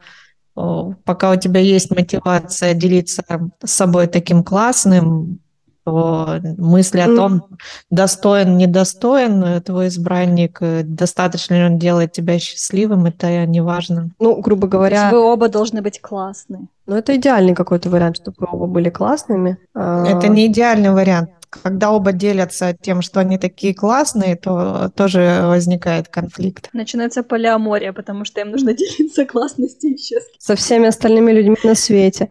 э, 0.56 0.90
пока 1.04 1.30
у 1.30 1.36
тебя 1.36 1.60
есть 1.60 1.90
мотивация 1.90 2.74
делиться 2.74 3.22
собой 3.64 4.08
таким 4.08 4.42
классным, 4.42 5.38
то 5.84 6.40
мысли 6.58 7.00
о 7.00 7.06
том, 7.06 7.44
достоин, 7.90 8.56
недостоин 8.56 9.60
твой 9.62 9.88
избранник, 9.88 10.58
э, 10.60 10.82
достаточно 10.84 11.54
ли 11.54 11.64
он 11.64 11.78
делает 11.78 12.12
тебя 12.12 12.38
счастливым, 12.38 13.06
это 13.06 13.46
не 13.46 13.60
важно. 13.60 14.10
Ну, 14.20 14.40
грубо 14.40 14.68
говоря... 14.68 15.10
Вы 15.10 15.18
оба 15.18 15.48
должны 15.48 15.82
быть 15.82 16.00
классны. 16.00 16.68
Ну, 16.86 16.96
это 16.96 17.16
идеальный 17.16 17.54
какой-то 17.54 17.90
вариант, 17.90 18.16
чтобы 18.16 18.36
вы 18.40 18.48
оба 18.50 18.66
были 18.66 18.90
классными. 18.90 19.58
А, 19.74 20.04
это 20.06 20.28
не 20.28 20.46
идеальный 20.46 20.90
вариант 20.90 21.30
когда 21.62 21.90
оба 21.90 22.12
делятся 22.12 22.74
тем, 22.80 23.02
что 23.02 23.20
они 23.20 23.36
такие 23.36 23.74
классные, 23.74 24.36
то 24.36 24.90
тоже 24.96 25.42
возникает 25.44 26.08
конфликт. 26.08 26.70
Начинается 26.72 27.22
полиамория, 27.22 27.92
потому 27.92 28.24
что 28.24 28.40
им 28.40 28.50
нужно 28.50 28.72
делиться 28.74 29.26
классностью 29.26 29.90
и 29.90 29.96
счастьем. 29.98 30.34
Со 30.38 30.56
всеми 30.56 30.86
остальными 30.86 31.30
людьми 31.30 31.56
на 31.62 31.74
свете. 31.74 32.30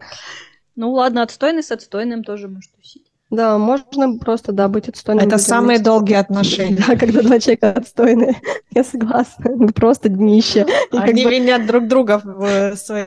Ну 0.74 0.92
ладно, 0.92 1.22
отстойный 1.22 1.62
с 1.62 1.70
отстойным 1.70 2.24
тоже 2.24 2.48
может 2.48 2.72
тусить. 2.72 3.11
Да, 3.32 3.56
можно 3.56 4.18
просто, 4.18 4.52
да, 4.52 4.68
быть 4.68 4.90
отстойным. 4.90 5.26
Это 5.26 5.38
самые 5.38 5.78
долгие 5.78 6.16
отношения. 6.16 6.84
Да, 6.86 6.96
когда 6.96 7.22
два 7.22 7.40
человека 7.40 7.70
отстойные. 7.70 8.36
Я 8.74 8.84
согласна. 8.84 9.68
Просто 9.74 10.10
днище. 10.10 10.66
Они 10.92 11.24
винят 11.24 11.66
друг 11.66 11.88
друга 11.88 12.20
в 12.22 12.76
своей 12.76 13.06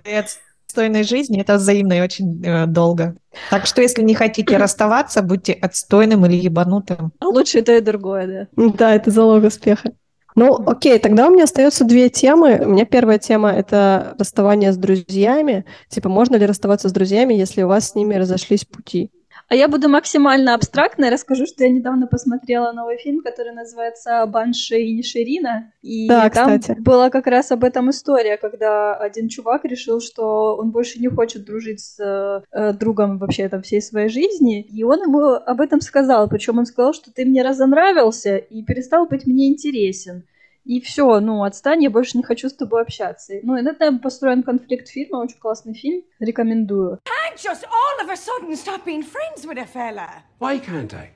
отстойной 0.67 1.03
жизни, 1.03 1.39
это 1.39 1.55
взаимно 1.55 1.93
и 1.93 2.01
очень 2.01 2.43
э, 2.43 2.65
долго. 2.65 3.15
Так 3.51 3.67
что, 3.67 3.83
если 3.83 4.01
не 4.01 4.15
хотите 4.15 4.57
расставаться, 4.57 5.21
будьте 5.21 5.53
отстойным 5.53 6.25
или 6.25 6.35
ебанутым. 6.35 7.11
А 7.19 7.27
лучше 7.27 7.59
это 7.59 7.77
и 7.77 7.81
другое, 7.81 8.49
да. 8.55 8.71
Да, 8.71 8.95
это 8.95 9.11
залог 9.11 9.43
успеха. 9.43 9.91
Ну, 10.35 10.55
окей, 10.65 10.97
тогда 10.97 11.27
у 11.27 11.29
меня 11.29 11.43
остается 11.43 11.85
две 11.85 12.09
темы. 12.09 12.61
У 12.65 12.69
меня 12.71 12.85
первая 12.85 13.19
тема— 13.19 13.51
это 13.53 14.15
расставание 14.17 14.73
с 14.73 14.77
друзьями. 14.77 15.65
Типа, 15.87 16.09
можно 16.09 16.35
ли 16.35 16.47
расставаться 16.47 16.89
с 16.89 16.91
друзьями, 16.91 17.35
если 17.35 17.61
у 17.61 17.67
вас 17.67 17.91
с 17.91 17.95
ними 17.95 18.15
разошлись 18.15 18.65
пути? 18.65 19.11
А 19.47 19.55
я 19.55 19.67
буду 19.67 19.89
максимально 19.89 20.55
абстрактной, 20.55 21.09
расскажу, 21.09 21.45
что 21.45 21.63
я 21.63 21.69
недавно 21.69 22.07
посмотрела 22.07 22.71
новый 22.71 22.97
фильм, 22.97 23.21
который 23.21 23.53
называется 23.53 24.25
«Банши 24.25 24.79
и 24.79 24.93
Ниширина». 24.93 25.71
И 25.83 26.07
да, 26.07 26.29
там 26.31 26.59
кстати. 26.59 26.79
была 26.79 27.11
как 27.11 27.27
раз 27.27 27.51
об 27.51 27.63
этом 27.63 27.91
история, 27.91 28.37
когда 28.37 28.95
один 28.95 29.29
чувак 29.29 29.63
решил, 29.65 30.01
что 30.01 30.55
он 30.55 30.71
больше 30.71 30.99
не 30.99 31.09
хочет 31.09 31.45
дружить 31.45 31.81
с 31.81 32.43
э, 32.51 32.73
другом 32.73 33.19
вообще 33.19 33.47
там 33.47 33.61
всей 33.61 33.81
своей 33.81 34.09
жизни, 34.09 34.61
и 34.61 34.83
он 34.83 35.03
ему 35.03 35.33
об 35.33 35.61
этом 35.61 35.79
сказал. 35.79 36.27
Причем 36.27 36.57
он 36.57 36.65
сказал, 36.65 36.93
что 36.93 37.13
ты 37.13 37.23
мне 37.23 37.43
разонравился 37.43 38.37
и 38.37 38.63
перестал 38.63 39.05
быть 39.05 39.27
мне 39.27 39.47
интересен. 39.47 40.23
И 40.65 40.81
все, 40.81 41.19
ну, 41.19 41.43
отстань, 41.43 41.83
я 41.83 41.91
больше 41.91 42.17
не 42.17 42.23
хочу 42.23 42.49
с 42.49 42.53
тобой 42.53 42.81
общаться. 42.81 43.35
Ну, 43.43 43.55
и 43.55 43.61
на 43.61 43.69
этом 43.69 43.99
построен 43.99 44.41
конфликт 44.41 44.87
фильма, 44.87 45.17
очень 45.17 45.37
классный 45.37 45.75
фильм, 45.75 46.03
рекомендую. 46.19 46.99
Can't 47.05 47.37
just 47.37 47.63
all 47.65 48.03
of 48.03 48.09
a 48.09 48.17
sudden 48.17 48.55
stop 48.55 48.83
being 48.83 49.03
friends 49.03 49.45
with 49.45 49.59
a 49.59 49.67
fella. 49.67 50.23
Why 50.39 50.59
can't 50.59 50.91
I? 50.93 51.11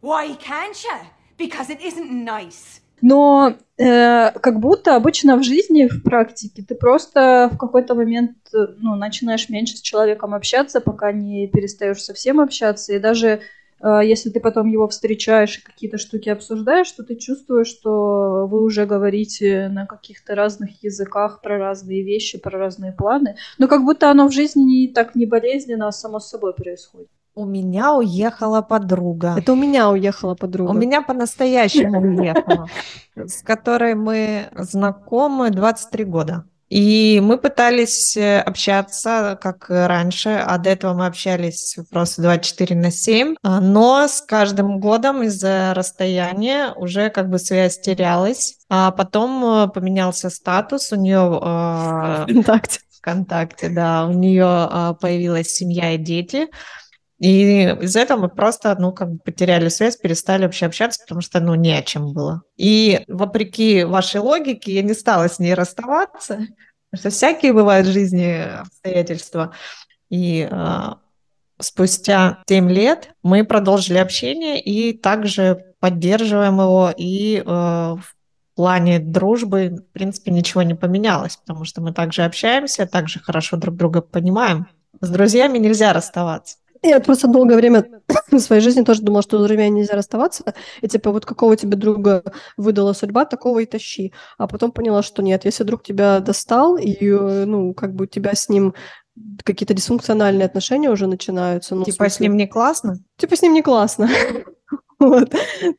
Why 0.00 0.34
can't 0.38 0.82
you? 0.82 0.98
Because 1.36 1.68
it 1.68 1.82
isn't 1.82 2.10
nice. 2.10 2.80
Но 3.00 3.54
э, 3.76 4.32
как 4.40 4.58
будто 4.60 4.96
обычно 4.96 5.36
в 5.36 5.44
жизни, 5.44 5.86
в 5.86 6.02
практике, 6.02 6.62
ты 6.62 6.74
просто 6.74 7.48
в 7.52 7.58
какой-то 7.58 7.94
момент 7.94 8.32
ну, 8.52 8.96
начинаешь 8.96 9.48
меньше 9.48 9.76
с 9.76 9.80
человеком 9.82 10.34
общаться, 10.34 10.80
пока 10.80 11.12
не 11.12 11.46
перестаешь 11.46 12.02
совсем 12.02 12.40
общаться. 12.40 12.94
И 12.94 12.98
даже 12.98 13.40
если 13.82 14.30
ты 14.30 14.40
потом 14.40 14.66
его 14.68 14.88
встречаешь 14.88 15.58
и 15.58 15.62
какие-то 15.62 15.98
штуки 15.98 16.28
обсуждаешь, 16.28 16.90
то 16.92 17.04
ты 17.04 17.14
чувствуешь, 17.16 17.68
что 17.68 18.46
вы 18.50 18.62
уже 18.62 18.86
говорите 18.86 19.68
на 19.68 19.86
каких-то 19.86 20.34
разных 20.34 20.82
языках 20.82 21.40
про 21.42 21.58
разные 21.58 22.02
вещи, 22.02 22.38
про 22.38 22.58
разные 22.58 22.92
планы. 22.92 23.36
Но 23.58 23.68
как 23.68 23.84
будто 23.84 24.10
оно 24.10 24.28
в 24.28 24.32
жизни 24.32 24.62
не 24.62 24.88
так 24.88 25.14
не 25.14 25.26
болезненно, 25.26 25.88
а 25.88 25.92
само 25.92 26.18
собой 26.18 26.54
происходит. 26.54 27.08
У 27.38 27.44
меня 27.44 27.94
уехала 27.94 28.62
подруга. 28.62 29.36
Это 29.38 29.52
у 29.52 29.56
меня 29.56 29.90
уехала 29.90 30.34
подруга. 30.34 30.70
У 30.70 30.74
меня 30.74 31.02
по-настоящему 31.02 32.00
уехала, 32.00 32.66
с 33.14 33.42
которой 33.42 33.94
мы 33.94 34.48
знакомы 34.56 35.50
23 35.50 36.04
года. 36.04 36.44
И 36.68 37.20
мы 37.22 37.38
пытались 37.38 38.16
э, 38.16 38.40
общаться, 38.40 39.38
как 39.40 39.66
раньше, 39.70 40.30
а 40.30 40.58
до 40.58 40.70
этого 40.70 40.92
мы 40.92 41.06
общались 41.06 41.76
просто 41.90 42.20
24 42.22 42.76
на 42.76 42.90
7, 42.90 43.36
а, 43.42 43.60
но 43.60 44.06
с 44.06 44.20
каждым 44.20 44.78
годом 44.78 45.22
из-за 45.22 45.72
расстояния 45.74 46.72
уже 46.76 47.08
как 47.08 47.30
бы 47.30 47.38
связь 47.38 47.80
терялась, 47.80 48.58
а 48.68 48.90
потом 48.90 49.44
э, 49.44 49.68
поменялся 49.68 50.28
статус, 50.28 50.92
у 50.92 50.96
нее... 50.96 51.38
А, 51.42 52.24
Вконтакте. 52.24 52.80
Вконтакте, 52.98 53.68
да, 53.70 54.04
у 54.04 54.12
нее 54.12 54.44
а, 54.46 54.92
появилась 54.92 55.48
семья 55.48 55.92
и 55.92 55.98
дети, 55.98 56.48
и 57.18 57.76
из-за 57.82 58.00
этого 58.00 58.22
мы 58.22 58.28
просто, 58.28 58.76
ну, 58.78 58.92
как 58.92 59.10
бы 59.10 59.18
потеряли 59.18 59.68
связь, 59.68 59.96
перестали 59.96 60.44
вообще 60.44 60.66
общаться, 60.66 61.00
потому 61.02 61.20
что, 61.20 61.40
ну, 61.40 61.54
не 61.56 61.72
о 61.72 61.82
чем 61.82 62.12
было. 62.12 62.42
И 62.56 63.04
вопреки 63.08 63.82
вашей 63.84 64.20
логике 64.20 64.72
я 64.72 64.82
не 64.82 64.94
стала 64.94 65.28
с 65.28 65.40
ней 65.40 65.54
расставаться, 65.54 66.34
потому 66.90 67.00
что 67.00 67.10
всякие 67.10 67.52
бывают 67.52 67.88
в 67.88 67.92
жизни 67.92 68.60
обстоятельства. 68.60 69.52
И 70.10 70.48
э, 70.48 70.78
спустя 71.58 72.42
7 72.48 72.70
лет 72.70 73.10
мы 73.24 73.44
продолжили 73.44 73.98
общение 73.98 74.60
и 74.60 74.92
также 74.92 75.74
поддерживаем 75.80 76.60
его. 76.60 76.94
И 76.96 77.38
э, 77.38 77.42
в 77.44 78.14
плане 78.54 79.00
дружбы, 79.00 79.84
в 79.90 79.92
принципе, 79.92 80.30
ничего 80.30 80.62
не 80.62 80.74
поменялось, 80.74 81.36
потому 81.36 81.64
что 81.64 81.80
мы 81.80 81.92
также 81.92 82.22
общаемся, 82.22 82.86
также 82.86 83.18
хорошо 83.18 83.56
друг 83.56 83.74
друга 83.74 84.02
понимаем. 84.02 84.68
С 85.00 85.10
друзьями 85.10 85.58
нельзя 85.58 85.92
расставаться. 85.92 86.58
Я 86.82 87.00
просто 87.00 87.28
долгое 87.28 87.56
время 87.56 87.84
в 88.30 88.38
своей 88.38 88.62
жизни 88.62 88.82
тоже 88.82 89.02
думала, 89.02 89.22
что 89.22 89.38
с 89.38 89.46
друзьями 89.46 89.78
нельзя 89.78 89.94
расставаться. 89.94 90.44
И 90.80 90.88
типа 90.88 91.10
вот 91.10 91.26
какого 91.26 91.56
тебе 91.56 91.76
друга 91.76 92.22
выдала 92.56 92.92
судьба, 92.92 93.24
такого 93.24 93.60
и 93.60 93.66
тащи. 93.66 94.12
А 94.36 94.46
потом 94.46 94.72
поняла, 94.72 95.02
что 95.02 95.22
нет, 95.22 95.44
если 95.44 95.64
друг 95.64 95.82
тебя 95.82 96.20
достал, 96.20 96.76
и 96.76 97.10
ну 97.10 97.74
как 97.74 97.94
бы 97.94 98.04
у 98.04 98.06
тебя 98.06 98.34
с 98.34 98.48
ним 98.48 98.74
какие-то 99.44 99.74
дисфункциональные 99.74 100.46
отношения 100.46 100.90
уже 100.90 101.06
начинаются. 101.06 101.74
Ну, 101.74 101.84
типа 101.84 102.08
с 102.08 102.20
ним 102.20 102.36
не 102.36 102.46
классно? 102.46 102.98
Типа 103.16 103.36
с 103.36 103.42
ним 103.42 103.52
не 103.52 103.62
классно. 103.62 104.08
вот, 104.98 105.32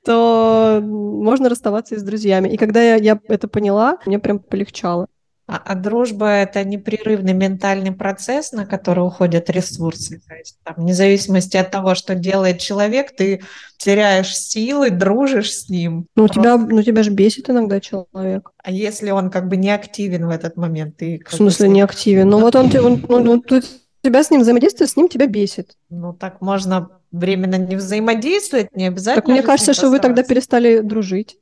то 0.04 0.82
можно 0.84 1.50
расставаться 1.50 1.96
и 1.96 1.98
с 1.98 2.04
друзьями. 2.04 2.50
И 2.50 2.58
когда 2.58 2.82
я, 2.82 2.96
я 2.96 3.20
это 3.28 3.48
поняла, 3.48 3.98
мне 4.06 4.20
прям 4.20 4.40
полегчало. 4.40 5.08
А, 5.50 5.62
а 5.66 5.76
дружба– 5.76 6.28
это 6.28 6.64
непрерывный 6.64 7.34
ментальный 7.34 7.92
процесс, 7.92 8.52
на 8.52 8.68
который 8.68 9.00
уходят 9.00 9.50
ресурсы. 9.50 10.22
То 10.28 10.36
есть, 10.36 10.60
там, 10.64 10.76
вне 10.78 10.94
зависимости 10.94 11.58
от 11.58 11.72
того, 11.72 11.96
что 11.96 12.14
делает 12.14 12.60
человек, 12.60 13.16
ты 13.16 13.42
теряешь 13.78 14.38
силы, 14.38 14.92
дружишь 14.92 15.52
с 15.52 15.70
ним. 15.70 16.06
Ну, 16.16 16.28
Просто... 16.28 16.40
тебя, 16.40 16.58
ну 16.58 16.84
тебя 16.84 17.02
же 17.02 17.10
бесит 17.10 17.50
иногда 17.50 17.80
человек. 17.80 18.52
А 18.64 18.70
если 18.70 19.10
он 19.10 19.32
как 19.32 19.48
бы 19.48 19.58
не 19.58 19.72
активен 19.72 20.28
в 20.28 20.30
этот 20.30 20.56
момент? 20.56 20.98
Ты 20.98 21.20
в 21.28 21.34
смысле 21.34 21.68
бы... 21.68 21.74
не 21.74 21.82
активен? 21.82 22.30
Ну, 22.30 22.40
вот 22.40 22.56
он, 22.56 22.68
он, 22.78 23.06
он, 23.10 23.28
он, 23.28 23.30
он 23.30 23.64
тебя 24.04 24.24
с 24.24 24.30
ним 24.30 24.42
взаимодействие, 24.42 24.88
с 24.88 24.96
ним 24.96 25.10
тебя 25.10 25.26
бесит. 25.26 25.76
Ну, 25.90 26.14
так 26.14 26.42
можно 26.42 26.90
временно 27.12 27.56
не 27.56 27.76
взаимодействовать, 27.76 28.76
не 28.76 28.86
обязательно. 28.86 29.24
Так 29.24 29.32
мне 29.32 29.42
кажется, 29.42 29.74
что 29.74 29.90
вы 29.90 30.00
тогда 30.00 30.22
перестали 30.22 30.82
дружить. 30.82 31.38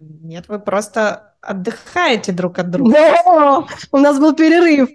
Нет, 0.00 0.44
вы 0.48 0.58
просто 0.58 1.34
отдыхаете 1.40 2.32
друг 2.32 2.58
от 2.58 2.70
друга. 2.70 2.92
Да, 2.92 3.64
у 3.92 3.98
нас 3.98 4.18
был 4.18 4.34
перерыв, 4.34 4.90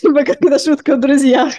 типа 0.00 0.24
когда 0.24 0.58
шутка 0.58 0.94
о 0.94 0.96
друзьях. 0.96 1.52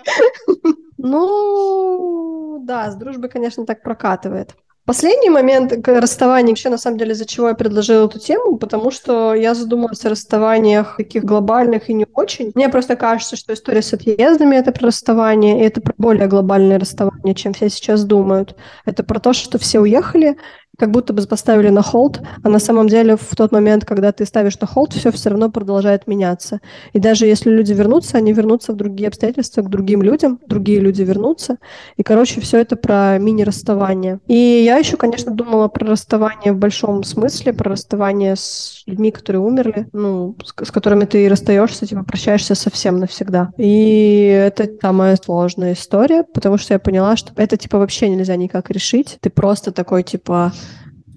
Ну, 0.97 2.59
да, 2.63 2.91
с 2.91 2.95
дружбой, 2.95 3.29
конечно, 3.29 3.65
так 3.65 3.83
прокатывает. 3.83 4.55
Последний 4.85 5.29
момент 5.29 5.71
расставания, 5.87 6.49
вообще, 6.49 6.69
на 6.69 6.79
самом 6.79 6.97
деле, 6.97 7.11
из-за 7.11 7.27
чего 7.27 7.49
я 7.49 7.53
предложила 7.53 8.07
эту 8.07 8.17
тему, 8.17 8.57
потому 8.57 8.89
что 8.89 9.35
я 9.35 9.53
задумалась 9.53 10.03
о 10.03 10.09
расставаниях 10.09 10.97
таких 10.97 11.23
глобальных 11.23 11.91
и 11.91 11.93
не 11.93 12.07
очень. 12.15 12.51
Мне 12.55 12.69
просто 12.69 12.95
кажется, 12.95 13.35
что 13.35 13.53
история 13.53 13.83
с 13.83 13.93
отъездами— 13.93 14.55
это 14.57 14.71
про 14.71 14.87
расставание, 14.87 15.61
и 15.61 15.63
это 15.63 15.79
про 15.79 15.93
более 15.99 16.27
глобальное 16.27 16.79
расставание, 16.79 17.35
чем 17.35 17.53
все 17.53 17.69
сейчас 17.69 18.03
думают. 18.03 18.55
Это 18.83 19.03
про 19.03 19.19
то, 19.19 19.31
что 19.31 19.59
все 19.59 19.79
уехали, 19.79 20.37
как 20.79 20.91
будто 20.91 21.13
бы 21.13 21.21
поставили 21.23 21.69
на 21.69 21.81
холд, 21.81 22.21
а 22.43 22.49
на 22.49 22.59
самом 22.59 22.87
деле 22.87 23.17
в 23.17 23.35
тот 23.35 23.51
момент, 23.51 23.85
когда 23.85 24.11
ты 24.11 24.25
ставишь 24.25 24.59
на 24.59 24.67
холд, 24.67 24.93
все 24.93 25.11
все 25.11 25.29
равно 25.29 25.49
продолжает 25.51 26.07
меняться. 26.07 26.61
И 26.93 26.99
даже 26.99 27.25
если 27.25 27.49
люди 27.49 27.73
вернутся, 27.73 28.17
они 28.17 28.33
вернутся 28.33 28.71
в 28.71 28.75
другие 28.75 29.09
обстоятельства, 29.09 29.61
к 29.61 29.69
другим 29.69 30.01
людям, 30.01 30.39
другие 30.47 30.79
люди 30.79 31.01
вернутся. 31.01 31.57
И, 31.97 32.03
короче, 32.03 32.39
все 32.41 32.59
это 32.59 32.75
про 32.75 33.17
мини-расставание. 33.19 34.19
И 34.27 34.63
я 34.65 34.77
еще, 34.77 34.95
конечно, 34.97 35.31
думала 35.31 35.67
про 35.67 35.85
расставание 35.85 36.53
в 36.53 36.57
большом 36.57 37.03
смысле, 37.03 37.53
про 37.53 37.71
расставание 37.71 38.35
с 38.35 38.83
людьми, 38.85 39.11
которые 39.11 39.41
умерли, 39.41 39.87
ну, 39.91 40.35
с, 40.43 40.65
с 40.65 40.71
которыми 40.71 41.05
ты 41.05 41.27
расстаешься, 41.27 41.85
типа 41.85 42.03
прощаешься 42.03 42.55
совсем 42.55 42.99
навсегда. 42.99 43.51
И 43.57 44.43
это 44.47 44.69
самая 44.81 45.17
сложная 45.17 45.73
история, 45.73 46.23
потому 46.23 46.57
что 46.57 46.73
я 46.73 46.79
поняла, 46.79 47.17
что 47.17 47.33
это, 47.35 47.57
типа, 47.57 47.77
вообще 47.77 48.09
нельзя 48.09 48.35
никак 48.35 48.69
решить. 48.69 49.17
Ты 49.19 49.29
просто 49.29 49.71
такой, 49.71 50.03
типа, 50.03 50.53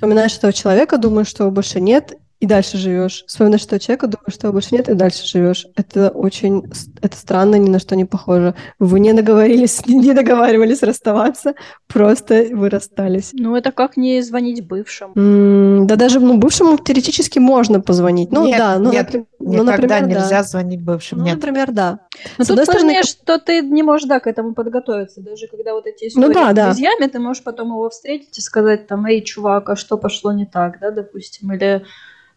вспоминаешь 0.03 0.36
этого 0.36 0.53
человека, 0.53 0.98
думаешь, 0.98 1.28
что 1.28 1.44
его 1.44 1.53
больше 1.53 1.80
нет, 1.80 2.18
и 2.43 2.47
дальше 2.47 2.76
живешь. 2.76 3.22
Вспоминаешь 3.28 3.62
этого 3.62 3.78
человека, 3.78 4.09
думаешь, 4.09 4.34
что 4.34 4.49
его 4.49 4.53
больше 4.53 4.74
нет, 4.74 4.88
и 4.88 4.95
дальше 4.95 5.24
живешь. 5.24 5.68
Это 5.76 6.09
очень... 6.09 6.64
Это 7.01 7.16
странно, 7.16 7.55
ни 7.55 7.70
на 7.70 7.78
что 7.78 7.95
не 7.95 8.05
похоже. 8.05 8.57
Вы 8.80 8.99
не 8.99 9.12
договорились, 9.12 9.82
не 9.86 10.12
договаривались 10.12 10.82
расставаться, 10.82 11.55
просто 11.86 12.49
вы 12.51 12.68
расстались. 12.68 13.30
Ну, 13.32 13.55
это 13.55 13.70
как 13.70 13.97
не 13.97 14.20
звонить 14.22 14.66
бывшим. 14.66 15.12
М, 15.14 15.86
да 15.86 15.95
даже 15.95 16.18
ну, 16.18 16.36
бывшему 16.36 16.76
теоретически 16.78 17.38
можно 17.38 17.80
позвонить. 17.80 18.32
Ну, 18.32 18.45
нет, 18.45 18.59
да. 18.59 18.76
Ну, 18.80 18.90
нет, 18.90 19.14
ну, 19.38 19.62
никогда 19.62 20.01
например, 20.01 20.09
нельзя 20.09 20.38
да. 20.38 20.43
звонить 20.43 20.82
бывшим. 20.82 21.18
Ну, 21.18 21.24
нет. 21.26 21.36
например, 21.36 21.70
да. 21.70 22.01
Но 22.38 22.45
С 22.45 22.49
тут 22.49 22.59
стороны, 22.59 22.80
сложнее, 22.80 23.03
что 23.05 23.38
ты 23.38 23.61
не 23.61 23.84
можешь, 23.84 24.09
да, 24.09 24.18
к 24.18 24.26
этому 24.26 24.55
подготовиться. 24.55 25.20
Даже 25.20 25.47
когда 25.47 25.74
вот 25.74 25.86
эти 25.86 26.11
Ну 26.16 26.26
истории 26.26 26.34
да, 26.34 26.51
с 26.51 26.55
да. 26.55 26.64
друзьями, 26.66 27.07
ты 27.07 27.20
можешь 27.20 27.45
потом 27.45 27.68
его 27.68 27.88
встретить 27.88 28.36
и 28.36 28.40
сказать 28.40 28.88
там, 28.88 29.07
эй, 29.07 29.22
чувак, 29.22 29.68
а 29.68 29.76
что 29.76 29.97
пошло 29.97 30.32
не 30.32 30.45
так, 30.45 30.80
да, 30.80 30.90
допустим, 30.90 31.53
или... 31.53 31.84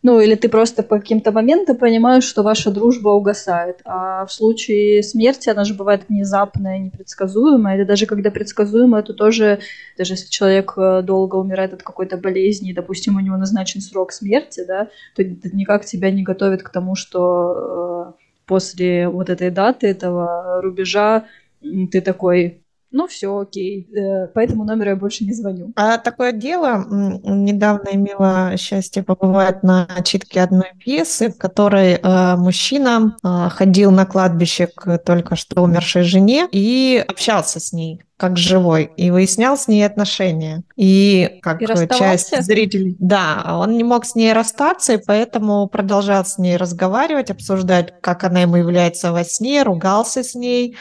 Ну, 0.04 0.20
или 0.20 0.36
ты 0.36 0.50
просто 0.50 0.84
по 0.84 1.00
каким-то 1.00 1.32
моментам 1.32 1.78
понимаешь, 1.78 2.24
что 2.24 2.44
ваша 2.44 2.72
дружба 2.72 3.10
угасает. 3.10 3.82
А 3.86 4.26
в 4.26 4.32
случае 4.32 5.02
смерти 5.02 5.50
она 5.50 5.64
же 5.64 5.74
бывает 5.74 6.04
внезапная, 6.08 6.78
непредсказуемая. 6.78 7.76
Или 7.78 7.84
даже 7.86 8.06
когда 8.06 8.30
предсказуемая, 8.30 9.02
то 9.02 9.14
тоже, 9.14 9.60
даже 9.98 10.14
если 10.14 10.30
человек 10.30 10.74
э, 10.78 11.02
долго 11.02 11.38
умирает 11.38 11.74
от 11.74 11.84
какой-то 11.84 12.18
болезни, 12.18 12.74
допустим, 12.74 13.16
у 13.16 13.20
него 13.20 13.38
назначен 13.38 13.82
срок 13.82 14.12
смерти, 14.12 14.64
да, 14.68 14.90
то 15.16 15.24
никак 15.24 15.86
тебя 15.86 16.12
не 16.12 16.24
готовит 16.24 16.62
к 16.62 16.70
тому, 16.70 16.96
что 16.96 18.14
э, 18.16 18.22
после 18.46 19.10
вот 19.10 19.30
этой 19.30 19.50
даты, 19.50 19.88
этого 19.88 20.62
рубежа, 20.62 21.26
ты 21.62 22.02
такой, 22.02 22.62
ну 22.96 23.08
все, 23.08 23.38
окей, 23.38 23.90
э, 23.94 24.28
по 24.28 24.40
этому 24.40 24.64
номеру 24.64 24.92
я 24.92 24.96
больше 24.96 25.26
не 25.26 25.34
звоню. 25.34 25.74
А 25.76 25.98
такое 25.98 26.32
дело, 26.32 26.86
недавно 26.90 27.90
имела 27.92 28.56
счастье 28.58 29.04
побывать 29.04 29.64
на 29.64 29.86
читке 30.06 30.42
одной 30.42 30.72
пьесы, 30.80 31.30
в 31.30 31.38
которой 31.38 31.96
э, 31.96 32.36
мужчина 32.38 33.18
э, 33.22 33.50
ходил 33.50 33.92
на 33.92 34.06
кладбище 34.06 34.68
к 34.68 34.98
только 35.00 35.36
что 35.36 35.62
умершей 35.62 36.04
жене 36.04 36.48
и 36.54 37.04
общался 37.06 37.60
с 37.60 37.74
ней 37.74 38.02
как 38.18 38.38
живой, 38.38 38.90
и 38.96 39.12
выяснял 39.12 39.58
с 39.58 39.68
ней 39.68 39.86
отношения. 39.86 40.64
И 40.78 41.40
как 41.42 41.62
И 41.62 41.68
часть 41.68 42.44
зрителей... 42.44 42.96
Да, 42.98 43.58
он 43.60 43.76
не 43.76 43.84
мог 43.84 44.06
с 44.06 44.16
ней 44.16 44.32
расстаться, 44.32 44.94
и 44.94 45.04
поэтому 45.06 45.68
продолжал 45.68 46.26
с 46.26 46.38
ней 46.38 46.56
разговаривать, 46.56 47.30
обсуждать, 47.30 47.94
как 48.00 48.24
она 48.24 48.44
ему 48.44 48.56
является 48.56 49.12
во 49.12 49.26
сне, 49.26 49.64
ругался 49.64 50.24
с 50.24 50.34
ней, 50.34 50.78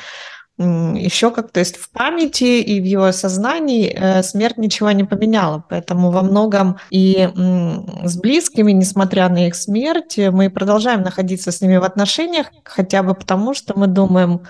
еще 0.56 1.32
как, 1.32 1.50
то 1.50 1.58
есть 1.58 1.76
в 1.76 1.90
памяти 1.90 2.60
и 2.60 2.80
в 2.80 2.84
его 2.84 3.10
сознании 3.10 3.92
э, 3.92 4.22
смерть 4.22 4.56
ничего 4.56 4.92
не 4.92 5.02
поменяла, 5.02 5.64
поэтому 5.68 6.12
во 6.12 6.22
многом 6.22 6.78
и 6.90 7.28
с 8.04 8.16
близкими, 8.16 8.70
несмотря 8.70 9.28
на 9.28 9.48
их 9.48 9.56
смерть, 9.56 10.16
мы 10.16 10.50
продолжаем 10.50 11.02
находиться 11.02 11.50
с 11.50 11.60
ними 11.60 11.76
в 11.78 11.84
отношениях, 11.84 12.46
хотя 12.64 13.02
бы 13.02 13.14
потому, 13.14 13.54
что 13.54 13.76
мы 13.76 13.88
думаем, 13.88 14.42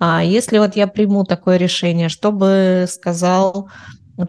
а 0.00 0.24
если 0.24 0.58
вот 0.58 0.74
я 0.74 0.88
приму 0.88 1.24
такое 1.24 1.56
решение, 1.56 2.08
что 2.08 2.32
бы 2.32 2.86
сказал 2.88 3.68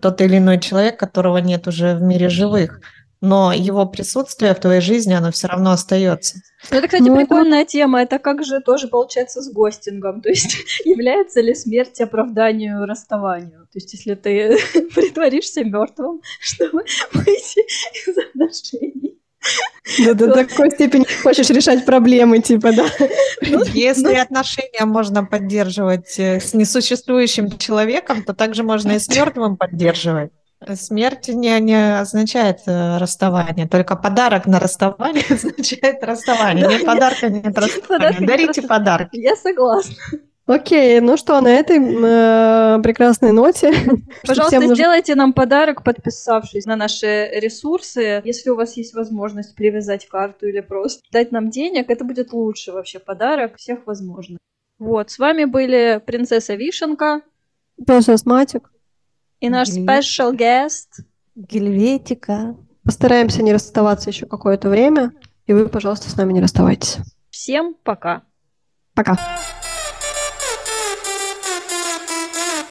тот 0.01 0.21
или 0.21 0.37
иной 0.37 0.59
человек, 0.59 0.99
которого 0.99 1.37
нет 1.37 1.67
уже 1.67 1.95
в 1.95 2.01
мире 2.01 2.29
живых, 2.29 2.81
но 3.25 3.51
его 3.53 3.85
присутствие 3.87 4.53
в 4.53 4.59
твоей 4.59 4.81
жизни, 4.81 5.13
оно 5.13 5.31
все 5.31 5.47
равно 5.47 5.71
остается. 5.71 6.41
Ну, 6.69 6.77
это, 6.77 6.87
кстати, 6.87 7.01
Ну, 7.01 7.15
это 7.15 7.25
прикольная 7.25 7.65
тема. 7.65 8.01
Это 8.03 8.19
как 8.19 8.43
же 8.45 8.61
тоже 8.61 8.87
получается 8.87 9.41
с 9.41 9.51
гостингом. 9.51 10.21
То 10.23 10.29
есть, 10.29 10.55
является 10.85 11.41
ли 11.41 11.55
смерть 11.55 11.99
оправданию 12.01 12.85
расставанию? 12.85 13.67
То 13.71 13.79
есть, 13.79 13.93
если 13.93 14.13
ты 14.13 14.57
притворишься 14.95 15.63
мертвым, 15.63 16.21
чтобы 16.39 16.85
выйти 17.13 17.65
из 18.07 18.17
отношений. 18.17 19.19
Да, 20.03 20.13
до 20.13 20.31
такой 20.31 20.71
степени 20.71 21.05
хочешь 21.21 21.49
решать 21.49 21.85
проблемы, 21.85 22.39
типа, 22.39 22.71
да. 22.73 22.85
Если 23.73 24.15
отношения 24.15 24.85
можно 24.85 25.23
поддерживать 25.23 26.17
э, 26.17 26.39
с 26.39 26.55
несуществующим 26.55 27.55
человеком, 27.59 28.23
то 28.23 28.33
также 28.33 28.63
можно 28.63 28.93
и 28.93 28.99
с 28.99 29.07
мертвым 29.07 29.55
поддерживать. 29.55 30.31
Смерть 30.73 31.27
не, 31.27 31.59
не 31.59 31.99
означает 31.99 32.59
э, 32.65 32.97
расставание, 32.97 33.67
только 33.67 33.95
подарок 33.95 34.45
на 34.47 34.59
расставание 34.59 35.23
означает 35.29 36.03
расставание. 36.03 36.67
Нет 36.67 36.85
подарка, 36.85 37.29
нет 37.29 37.57
расставания. 37.57 38.27
Дарите 38.27 38.61
подарки. 38.61 39.17
Я 39.17 39.35
согласна. 39.35 39.95
Окей, 40.47 40.99
ну 40.99 41.17
что, 41.17 41.41
на 41.41 41.47
этой 41.47 41.77
э, 41.77 42.81
прекрасной 42.83 43.31
ноте. 43.31 43.73
Пожалуйста, 44.27 44.59
нужно- 44.59 44.75
сделайте 44.75 45.15
нам 45.15 45.33
подарок, 45.33 45.83
подписавшись 45.83 46.65
на 46.65 46.75
наши 46.75 47.29
ресурсы. 47.33 48.21
Если 48.23 48.51
у 48.51 48.55
вас 48.55 48.77
есть 48.77 48.93
возможность 48.93 49.55
привязать 49.55 50.07
карту 50.07 50.47
или 50.47 50.59
просто 50.59 51.01
дать 51.11 51.31
нам 51.31 51.49
денег, 51.49 51.89
это 51.89 52.03
будет 52.03 52.31
лучший 52.31 52.73
вообще 52.73 52.99
подарок 52.99 53.55
всех 53.57 53.87
возможных. 53.87 54.37
Вот, 54.77 55.09
с 55.09 55.17
вами 55.17 55.45
были 55.45 56.01
принцесса 56.05 56.53
Вишенка 56.53 57.21
Тоже 57.87 58.13
астматик. 58.13 58.69
И 59.45 59.49
наш 59.49 59.69
special 59.69 60.35
guest. 60.35 61.03
Гельветика. 61.35 62.55
Постараемся 62.83 63.43
не 63.43 63.53
расставаться 63.53 64.09
еще 64.09 64.25
какое-то 64.25 64.69
время. 64.69 65.11
И 65.47 65.53
вы, 65.53 65.67
пожалуйста, 65.67 66.09
с 66.09 66.15
нами 66.15 66.33
не 66.33 66.41
расставайтесь. 66.41 66.97
Всем 67.29 67.75
пока! 67.83 68.23
Пока. 68.93 69.17